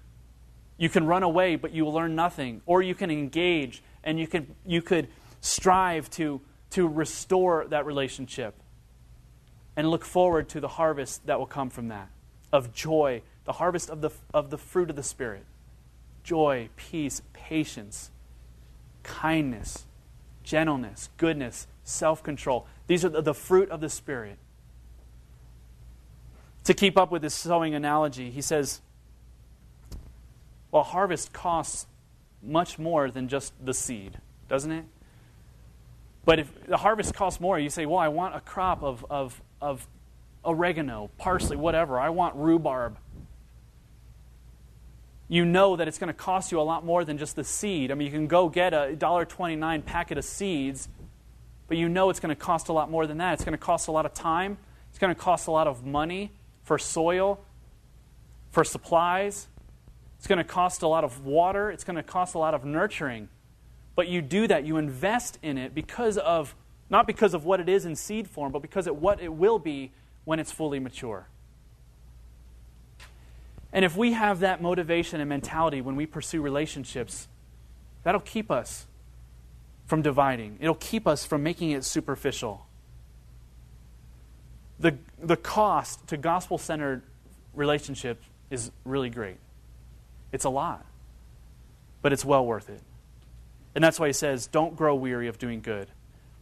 you 0.77 0.91
can 0.91 1.07
run 1.07 1.23
away, 1.23 1.57
but 1.57 1.73
you 1.73 1.87
will 1.87 1.95
learn 1.95 2.15
nothing. 2.15 2.61
Or 2.67 2.83
you 2.83 2.95
can 2.95 3.11
engage 3.11 3.83
and 4.03 4.21
you, 4.21 4.27
can, 4.27 4.55
you 4.67 4.83
could 4.83 5.09
strive 5.41 6.11
to, 6.11 6.43
to 6.73 6.87
restore 6.87 7.65
that 7.69 7.87
relationship 7.87 8.55
and 9.77 9.89
look 9.89 10.05
forward 10.05 10.51
to 10.51 10.61
the 10.61 10.69
harvest 10.69 11.25
that 11.25 11.39
will 11.39 11.47
come 11.47 11.71
from 11.71 11.89
that 11.89 12.11
of 12.53 12.75
joy, 12.75 13.23
the 13.47 13.53
harvest 13.53 13.89
of 13.89 14.03
the, 14.03 14.11
of 14.35 14.51
the 14.51 14.59
fruit 14.59 14.91
of 14.91 14.97
the 14.97 15.03
Spirit 15.03 15.47
joy, 16.25 16.69
peace, 16.77 17.23
patience, 17.33 18.11
kindness 19.03 19.87
gentleness, 20.45 21.09
goodness, 21.17 21.67
self 21.83 22.23
control. 22.23 22.67
These 22.87 23.05
are 23.05 23.09
the 23.09 23.35
fruit 23.35 23.71
of 23.71 23.81
the 23.81 23.89
Spirit. 23.89 24.39
To 26.65 26.75
keep 26.75 26.97
up 26.97 27.11
with 27.11 27.23
this 27.23 27.35
sowing 27.35 27.75
analogy, 27.75 28.31
he 28.31 28.41
says, 28.41 28.81
well, 30.71 30.83
harvest 30.83 31.33
costs 31.33 31.87
much 32.43 32.79
more 32.79 33.11
than 33.11 33.29
just 33.29 33.53
the 33.65 33.75
seed, 33.75 34.19
doesn't 34.49 34.71
it? 34.71 34.85
But 36.25 36.39
if 36.39 36.67
the 36.67 36.79
harvest 36.79 37.15
costs 37.15 37.39
more, 37.39 37.59
you 37.59 37.69
say, 37.69 37.85
well, 37.87 37.99
I 37.99 38.09
want 38.09 38.35
a 38.35 38.41
crop 38.41 38.83
of, 38.83 39.05
of, 39.11 39.43
of 39.61 39.87
oregano, 40.45 41.11
parsley, 41.19 41.57
whatever. 41.57 42.01
I 42.01 42.09
want 42.09 42.35
rhubarb 42.37 42.97
you 45.29 45.45
know 45.45 45.77
that 45.77 45.89
it's 45.89 45.99
going 45.99 46.09
to 46.09 46.15
cost 46.15 46.53
you 46.53 46.61
a 46.61 46.63
lot 46.63 46.85
more 46.85 47.05
than 47.05 47.19
just 47.19 47.37
the 47.37 47.45
seed. 47.45 47.91
I 47.91 47.95
mean, 47.95 48.07
you 48.07 48.13
can 48.13 48.27
go 48.27 48.49
get 48.49 48.75
a 48.75 48.97
$1.29 48.97 49.85
packet 49.85 50.19
of 50.19 50.25
seeds, 50.25 50.89
but 51.67 51.77
you 51.77 51.89
know 51.89 52.11
it's 52.11 52.21
going 52.21 52.35
to 52.35 52.41
cost 52.41 52.69
a 52.69 52.73
lot 52.73 52.91
more 52.91 53.07
than 53.07 53.19
that. 53.19 53.35
It's 53.35 53.45
going 53.45 53.53
to 53.53 53.59
cost 53.59 53.89
a 53.89 53.93
lot 53.93 54.07
of 54.07 54.13
time, 54.13 54.59
it's 54.91 54.99
going 54.99 55.15
to 55.15 55.21
cost 55.21 55.47
a 55.47 55.51
lot 55.51 55.67
of 55.67 55.85
money 55.85 56.31
for 56.63 56.79
soil, 56.79 57.41
for 58.51 58.65
supplies. 58.65 59.49
It's 60.19 60.27
going 60.27 60.39
to 60.39 60.45
cost 60.45 60.83
a 60.83 60.89
lot 60.89 61.05
of 61.05 61.25
water, 61.25 61.71
it's 61.71 61.85
going 61.85 61.97
to 61.97 62.03
cost 62.03 62.35
a 62.35 62.39
lot 62.39 62.55
of 62.55 62.65
nurturing. 62.65 63.29
But 63.95 64.09
you 64.09 64.23
do 64.23 64.47
that, 64.47 64.65
you 64.65 64.77
invest 64.77 65.39
in 65.43 65.59
it 65.59 65.75
because 65.75 66.17
of 66.19 66.55
not 66.91 67.07
because 67.07 67.35
of 67.35 67.45
what 67.45 67.61
it 67.61 67.69
is 67.69 67.85
in 67.85 67.97
seed 67.97 68.29
form, 68.29 68.53
but 68.53 68.63
because 68.63 68.87
of 68.87 69.01
what 69.01 69.21
it 69.21 69.33
will 69.33 69.59
be 69.59 69.93
when 70.25 70.39
it's 70.39 70.53
fully 70.53 70.79
mature. 70.79 71.29
And 73.75 73.85
if 73.85 73.97
we 73.97 74.13
have 74.13 74.39
that 74.41 74.63
motivation 74.63 75.21
and 75.21 75.29
mentality 75.29 75.81
when 75.81 75.97
we 75.97 76.07
pursue 76.07 76.41
relationships, 76.41 77.27
that'll 78.05 78.21
keep 78.21 78.49
us 78.49 78.87
from 79.85 80.01
dividing. 80.01 80.59
It'll 80.61 80.77
keep 80.77 81.09
us 81.09 81.25
from 81.25 81.43
making 81.43 81.73
it 81.73 81.85
superficial. 81.85 82.67
The, 84.79 84.97
the 85.21 85.37
cost 85.37 86.07
to 86.07 86.17
gospel 86.17 86.57
centered 86.57 87.03
relationship 87.53 88.23
is 88.49 88.71
really 88.85 89.11
great. 89.11 89.39
It's 90.31 90.45
a 90.45 90.51
lot, 90.51 90.87
but 92.01 92.13
it's 92.13 92.25
well 92.25 92.47
worth 92.47 92.71
it. 92.71 92.81
And 93.75 93.83
that's 93.83 93.99
why 93.99 94.07
he 94.07 94.13
says, 94.13 94.47
Don't 94.47 94.77
grow 94.77 94.95
weary 94.95 95.27
of 95.27 95.39
doing 95.41 95.61
good, 95.61 95.89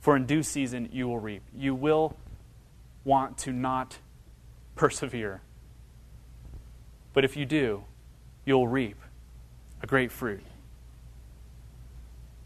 for 0.01 0.16
in 0.16 0.26
due 0.26 0.43
season 0.43 0.91
you 0.93 1.09
will 1.09 1.18
reap. 1.18 1.43
You 1.57 1.74
will 1.74 2.14
want 3.05 3.39
to 3.39 3.53
not 3.53 3.99
persevere 4.76 5.41
but 7.13 7.25
if 7.25 7.37
you 7.37 7.45
do, 7.45 7.85
you'll 8.45 8.69
reap 8.69 8.97
a 9.83 9.87
great 9.87 10.13
fruit. 10.13 10.43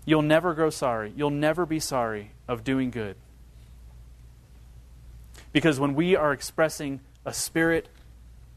You'll 0.04 0.22
never 0.22 0.54
grow 0.54 0.70
sorry. 0.70 1.12
You'll 1.16 1.30
never 1.30 1.66
be 1.66 1.80
sorry 1.80 2.30
of 2.46 2.64
doing 2.64 2.90
good. 2.90 3.16
Because 5.52 5.80
when 5.80 5.94
we 5.94 6.14
are 6.14 6.32
expressing 6.32 7.00
a 7.24 7.32
spirit 7.32 7.88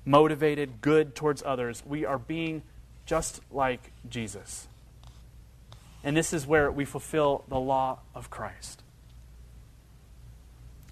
motivated 0.05 0.81
good 0.81 1.15
towards 1.15 1.41
others, 1.43 1.83
we 1.85 2.05
are 2.05 2.19
being 2.19 2.61
just 3.05 3.41
like 3.51 3.91
Jesus. 4.07 4.67
And 6.03 6.15
this 6.15 6.33
is 6.33 6.45
where 6.45 6.71
we 6.71 6.85
fulfill 6.85 7.43
the 7.47 7.59
law 7.59 7.99
of 8.13 8.29
Christ. 8.29 8.83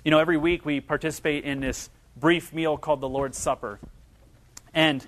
You 0.04 0.12
know, 0.12 0.20
every 0.20 0.38
week 0.38 0.66
we 0.66 0.80
participate 0.80 1.44
in 1.44 1.60
this 1.60 1.90
brief 2.16 2.52
meal 2.54 2.78
called 2.78 3.02
the 3.02 3.10
Lord's 3.10 3.38
Supper. 3.38 3.80
And 4.78 5.04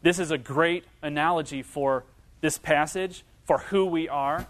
this 0.00 0.18
is 0.18 0.30
a 0.30 0.38
great 0.38 0.86
analogy 1.02 1.62
for 1.62 2.04
this 2.40 2.56
passage, 2.56 3.22
for 3.44 3.58
who 3.58 3.84
we 3.84 4.08
are. 4.08 4.46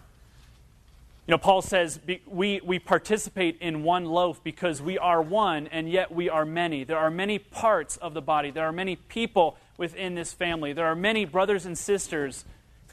You 1.27 1.33
know, 1.33 1.39
Paul 1.39 1.61
says 1.61 1.99
we, 2.25 2.61
we 2.63 2.79
participate 2.79 3.59
in 3.61 3.83
one 3.83 4.05
loaf 4.05 4.45
because 4.45 4.81
we 4.81 4.97
are 4.97 5.21
one 5.21 5.67
and 5.67 5.91
yet 5.91 6.15
we 6.15 6.29
are 6.29 6.45
many. 6.45 6.85
There 6.85 6.99
are 6.99 7.11
many 7.11 7.41
parts 7.41 7.97
of 7.97 8.15
the 8.15 8.23
body, 8.23 8.53
there 8.53 8.65
are 8.65 8.71
many 8.71 8.95
people 8.95 9.59
within 9.77 10.15
this 10.15 10.33
family, 10.33 10.73
there 10.73 10.87
are 10.87 10.95
many 10.95 11.25
brothers 11.25 11.67
and 11.67 11.77
sisters 11.77 12.45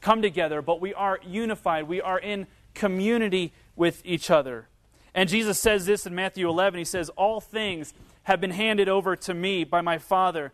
come 0.02 0.24
together, 0.24 0.64
but 0.64 0.82
we 0.82 0.96
are 0.96 1.20
unified. 1.24 1.88
We 1.88 2.02
are 2.02 2.18
in 2.18 2.48
community 2.74 3.54
with 3.76 4.02
each 4.04 4.32
other. 4.32 4.66
And 5.14 5.30
Jesus 5.30 5.60
says 5.60 5.86
this 5.86 6.08
in 6.08 6.16
Matthew 6.16 6.50
11. 6.50 6.80
He 6.80 6.86
says, 6.86 7.10
All 7.10 7.40
things 7.40 7.94
have 8.24 8.42
been 8.42 8.50
handed 8.50 8.90
over 8.90 9.16
to 9.16 9.36
me 9.36 9.64
by 9.64 9.82
my 9.82 10.00
Father 10.00 10.54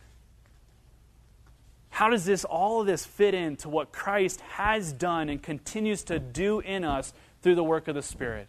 How 2.01 2.09
does 2.09 2.25
this 2.25 2.45
all 2.45 2.81
of 2.81 2.87
this 2.87 3.05
fit 3.05 3.35
into 3.35 3.69
what 3.69 3.91
Christ 3.91 4.41
has 4.41 4.91
done 4.91 5.29
and 5.29 5.39
continues 5.39 6.01
to 6.05 6.17
do 6.17 6.59
in 6.59 6.83
us 6.83 7.13
through 7.43 7.53
the 7.53 7.63
work 7.63 7.87
of 7.87 7.93
the 7.93 8.01
Spirit? 8.01 8.47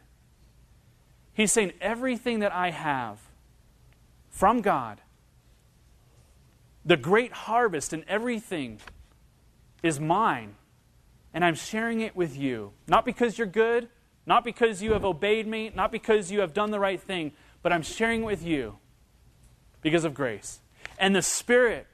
He's 1.34 1.53
saying 1.53 1.74
everything 1.78 2.38
that 2.38 2.50
I 2.50 2.70
have 2.70 3.18
from 4.30 4.62
God, 4.62 5.03
the 6.86 6.96
great 6.96 7.32
harvest 7.32 7.92
and 7.92 8.05
everything 8.09 8.80
is 9.82 10.00
mine, 10.00 10.55
and 11.34 11.44
I'm 11.44 11.55
sharing 11.55 12.00
it 12.00 12.16
with 12.16 12.34
you. 12.34 12.72
Not 12.88 13.05
because 13.05 13.36
you're 13.36 13.46
good, 13.46 13.90
not 14.24 14.44
because 14.44 14.80
you 14.80 14.94
have 14.94 15.05
obeyed 15.05 15.46
me, 15.46 15.70
not 15.74 15.92
because 15.92 16.32
you 16.32 16.40
have 16.40 16.55
done 16.55 16.70
the 16.70 16.80
right 16.80 16.98
thing, 16.98 17.32
but 17.61 17.70
I'm 17.70 17.82
sharing 17.82 18.22
it 18.22 18.24
with 18.24 18.46
you 18.46 18.78
because 19.82 20.07
of 20.07 20.14
grace. 20.14 20.61
And 20.96 21.14
the 21.14 21.20
Spirit 21.20 21.86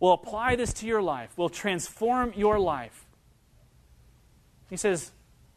will 0.00 0.12
apply 0.12 0.56
this 0.56 0.72
to 0.72 0.86
your 0.86 1.02
life, 1.02 1.36
will 1.36 1.50
transform 1.50 2.32
your 2.34 2.58
life. 2.58 3.06
He 4.68 4.76
says, 4.76 5.12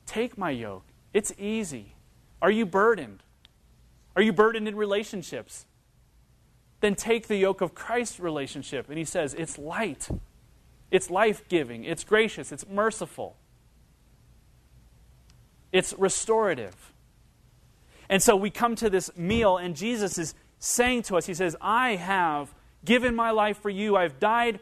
Take 0.06 0.38
my 0.38 0.52
yoke. 0.52 0.84
It's 1.14 1.34
easy. 1.40 1.96
Are 2.42 2.52
you 2.52 2.66
burdened? 2.66 3.24
Are 4.16 4.22
you 4.22 4.34
burdened 4.34 4.68
in 4.68 4.76
relationships? 4.76 5.66
Then 6.82 6.96
take 6.96 7.28
the 7.28 7.38
yoke 7.38 7.62
of 7.62 7.74
Christ's 7.74 8.20
relationship. 8.20 8.90
And 8.90 8.98
he 8.98 9.06
says, 9.06 9.34
It's 9.34 9.58
light, 9.58 10.10
It's 10.92 11.10
life 11.10 11.48
giving, 11.48 11.86
it's 11.86 12.04
gracious, 12.04 12.52
it's 12.52 12.68
merciful, 12.68 13.38
it's 15.72 15.94
restorative. 15.98 16.92
And 18.10 18.22
so 18.22 18.36
we 18.36 18.50
come 18.50 18.76
to 18.76 18.90
this 18.90 19.10
meal, 19.16 19.58
and 19.58 19.76
Jesus 19.76 20.18
is 20.18 20.36
saying 20.60 21.04
to 21.04 21.16
us, 21.16 21.26
He 21.26 21.34
says, 21.34 21.56
I 21.62 21.96
have 21.96 22.54
given 22.86 23.16
my 23.16 23.32
life 23.32 23.58
for 23.58 23.70
you. 23.70 23.96
I've 23.96 24.20
died 24.20 24.60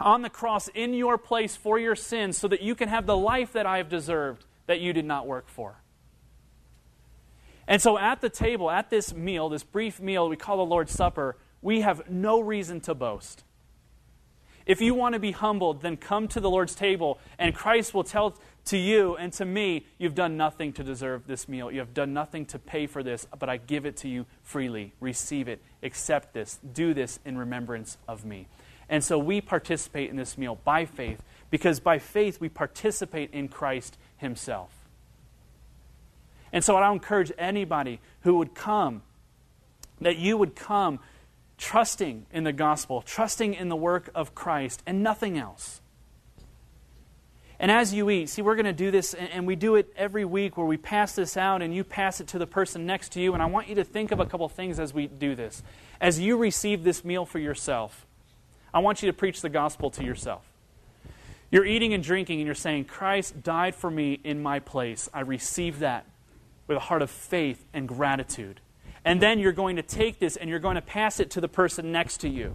on 0.00 0.22
the 0.22 0.30
cross 0.30 0.68
in 0.68 0.94
your 0.94 1.18
place 1.18 1.56
for 1.56 1.78
your 1.78 1.96
sins 1.96 2.38
so 2.38 2.48
that 2.48 2.62
you 2.62 2.74
can 2.74 2.88
have 2.88 3.06
the 3.06 3.16
life 3.16 3.52
that 3.52 3.66
I 3.66 3.78
have 3.78 3.88
deserved 3.88 4.44
that 4.66 4.80
you 4.80 4.92
did 4.92 5.04
not 5.04 5.26
work 5.26 5.48
for. 5.48 5.80
And 7.66 7.82
so 7.82 7.98
at 7.98 8.20
the 8.20 8.30
table, 8.30 8.70
at 8.70 8.90
this 8.90 9.14
meal, 9.14 9.48
this 9.48 9.64
brief 9.64 10.00
meal 10.00 10.28
we 10.28 10.36
call 10.36 10.56
the 10.58 10.64
Lord's 10.64 10.92
Supper, 10.92 11.36
we 11.60 11.80
have 11.80 12.08
no 12.08 12.40
reason 12.40 12.80
to 12.82 12.94
boast. 12.94 13.44
If 14.64 14.80
you 14.80 14.94
want 14.94 15.14
to 15.14 15.18
be 15.18 15.32
humbled, 15.32 15.82
then 15.82 15.96
come 15.96 16.28
to 16.28 16.40
the 16.40 16.50
Lord's 16.50 16.74
table, 16.74 17.18
and 17.38 17.54
Christ 17.54 17.94
will 17.94 18.04
tell 18.04 18.36
to 18.68 18.78
you 18.78 19.16
and 19.16 19.32
to 19.34 19.44
me, 19.44 19.84
You've 19.98 20.14
done 20.14 20.36
nothing 20.36 20.72
to 20.74 20.84
deserve 20.84 21.26
this 21.26 21.48
meal. 21.48 21.70
You 21.70 21.80
have 21.80 21.94
done 21.94 22.12
nothing 22.12 22.46
to 22.46 22.58
pay 22.58 22.86
for 22.86 23.02
this, 23.02 23.26
but 23.38 23.48
I 23.48 23.56
give 23.56 23.84
it 23.84 23.96
to 23.98 24.08
you 24.08 24.26
freely. 24.42 24.92
Receive 25.00 25.48
it, 25.48 25.60
accept 25.82 26.34
this, 26.34 26.58
do 26.72 26.94
this 26.94 27.18
in 27.24 27.36
remembrance 27.36 27.98
of 28.06 28.24
me. 28.24 28.46
And 28.88 29.04
so 29.04 29.18
we 29.18 29.40
participate 29.40 30.08
in 30.08 30.16
this 30.16 30.38
meal 30.38 30.58
by 30.64 30.84
faith, 30.84 31.22
because 31.50 31.80
by 31.80 31.98
faith 31.98 32.40
we 32.40 32.48
participate 32.48 33.32
in 33.32 33.48
Christ 33.48 33.98
Himself. 34.16 34.70
And 36.52 36.64
so 36.64 36.76
I 36.76 36.90
encourage 36.90 37.32
anybody 37.36 38.00
who 38.22 38.38
would 38.38 38.54
come, 38.54 39.02
that 40.00 40.16
you 40.16 40.36
would 40.36 40.56
come 40.56 41.00
trusting 41.58 42.26
in 42.32 42.44
the 42.44 42.52
gospel, 42.52 43.02
trusting 43.02 43.52
in 43.54 43.68
the 43.68 43.76
work 43.76 44.10
of 44.14 44.34
Christ, 44.34 44.82
and 44.86 45.02
nothing 45.02 45.36
else. 45.36 45.80
And 47.60 47.70
as 47.72 47.92
you 47.92 48.08
eat, 48.08 48.28
see, 48.28 48.40
we're 48.40 48.54
going 48.54 48.66
to 48.66 48.72
do 48.72 48.90
this, 48.90 49.14
and 49.14 49.46
we 49.46 49.56
do 49.56 49.74
it 49.74 49.92
every 49.96 50.24
week 50.24 50.56
where 50.56 50.66
we 50.66 50.76
pass 50.76 51.14
this 51.14 51.36
out 51.36 51.60
and 51.60 51.74
you 51.74 51.82
pass 51.82 52.20
it 52.20 52.28
to 52.28 52.38
the 52.38 52.46
person 52.46 52.86
next 52.86 53.10
to 53.12 53.20
you. 53.20 53.34
And 53.34 53.42
I 53.42 53.46
want 53.46 53.68
you 53.68 53.74
to 53.76 53.84
think 53.84 54.12
of 54.12 54.20
a 54.20 54.26
couple 54.26 54.48
things 54.48 54.78
as 54.78 54.94
we 54.94 55.08
do 55.08 55.34
this. 55.34 55.62
As 56.00 56.20
you 56.20 56.36
receive 56.36 56.84
this 56.84 57.04
meal 57.04 57.24
for 57.24 57.40
yourself, 57.40 58.06
I 58.72 58.78
want 58.78 59.02
you 59.02 59.10
to 59.10 59.12
preach 59.12 59.40
the 59.40 59.48
gospel 59.48 59.90
to 59.90 60.04
yourself. 60.04 60.44
You're 61.50 61.64
eating 61.64 61.94
and 61.94 62.04
drinking, 62.04 62.38
and 62.38 62.46
you're 62.46 62.54
saying, 62.54 62.84
Christ 62.84 63.42
died 63.42 63.74
for 63.74 63.90
me 63.90 64.20
in 64.22 64.40
my 64.40 64.60
place. 64.60 65.08
I 65.12 65.20
receive 65.20 65.80
that 65.80 66.06
with 66.68 66.76
a 66.76 66.80
heart 66.80 67.02
of 67.02 67.10
faith 67.10 67.64
and 67.72 67.88
gratitude. 67.88 68.60
And 69.04 69.20
then 69.20 69.38
you're 69.38 69.52
going 69.52 69.76
to 69.76 69.82
take 69.82 70.18
this 70.18 70.36
and 70.36 70.50
you're 70.50 70.58
going 70.58 70.74
to 70.74 70.82
pass 70.82 71.18
it 71.18 71.30
to 71.30 71.40
the 71.40 71.48
person 71.48 71.90
next 71.90 72.18
to 72.18 72.28
you. 72.28 72.54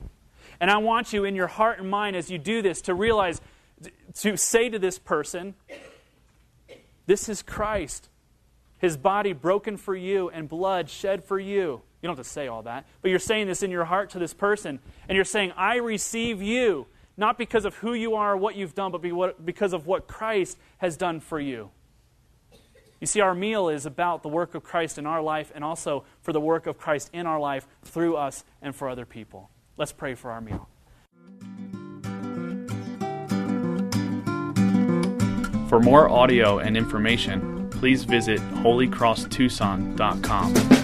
And 0.59 0.69
I 0.69 0.77
want 0.77 1.11
you 1.11 1.25
in 1.25 1.35
your 1.35 1.47
heart 1.47 1.79
and 1.79 1.89
mind 1.89 2.15
as 2.15 2.29
you 2.29 2.37
do 2.37 2.61
this 2.61 2.81
to 2.81 2.93
realize, 2.93 3.41
to 4.15 4.37
say 4.37 4.69
to 4.69 4.79
this 4.79 4.99
person, 4.99 5.55
This 7.05 7.29
is 7.29 7.41
Christ. 7.41 8.09
His 8.77 8.97
body 8.97 9.31
broken 9.31 9.77
for 9.77 9.95
you 9.95 10.29
and 10.29 10.49
blood 10.49 10.89
shed 10.89 11.23
for 11.23 11.39
you. 11.39 11.81
You 12.01 12.07
don't 12.07 12.17
have 12.17 12.25
to 12.25 12.29
say 12.29 12.49
all 12.49 12.63
that, 12.63 12.85
but 13.01 13.11
you're 13.11 13.19
saying 13.19 13.47
this 13.47 13.63
in 13.63 13.71
your 13.71 13.85
heart 13.85 14.09
to 14.09 14.19
this 14.19 14.33
person. 14.33 14.79
And 15.07 15.15
you're 15.15 15.23
saying, 15.23 15.53
I 15.55 15.77
receive 15.77 16.41
you, 16.41 16.87
not 17.15 17.37
because 17.37 17.63
of 17.63 17.75
who 17.75 17.93
you 17.93 18.15
are 18.15 18.33
or 18.33 18.37
what 18.37 18.57
you've 18.57 18.75
done, 18.75 18.91
but 18.91 19.45
because 19.45 19.71
of 19.71 19.87
what 19.87 20.07
Christ 20.07 20.57
has 20.79 20.97
done 20.97 21.21
for 21.21 21.39
you. 21.39 21.71
You 22.99 23.07
see, 23.07 23.21
our 23.21 23.33
meal 23.35 23.69
is 23.69 23.85
about 23.85 24.21
the 24.21 24.29
work 24.29 24.53
of 24.53 24.63
Christ 24.63 24.97
in 24.97 25.05
our 25.05 25.21
life 25.21 25.51
and 25.55 25.63
also 25.63 26.03
for 26.21 26.33
the 26.33 26.41
work 26.41 26.67
of 26.67 26.77
Christ 26.77 27.09
in 27.13 27.25
our 27.25 27.39
life 27.39 27.67
through 27.83 28.17
us 28.17 28.43
and 28.61 28.75
for 28.75 28.89
other 28.89 29.05
people. 29.05 29.49
Let's 29.77 29.91
pray 29.91 30.15
for 30.15 30.31
our 30.31 30.41
meal. 30.41 30.69
For 35.73 35.79
more 35.79 36.07
audio 36.07 36.59
and 36.59 36.77
information, 36.77 37.67
please 37.71 38.03
visit 38.03 38.39
holycrosstucson.com. 38.61 40.82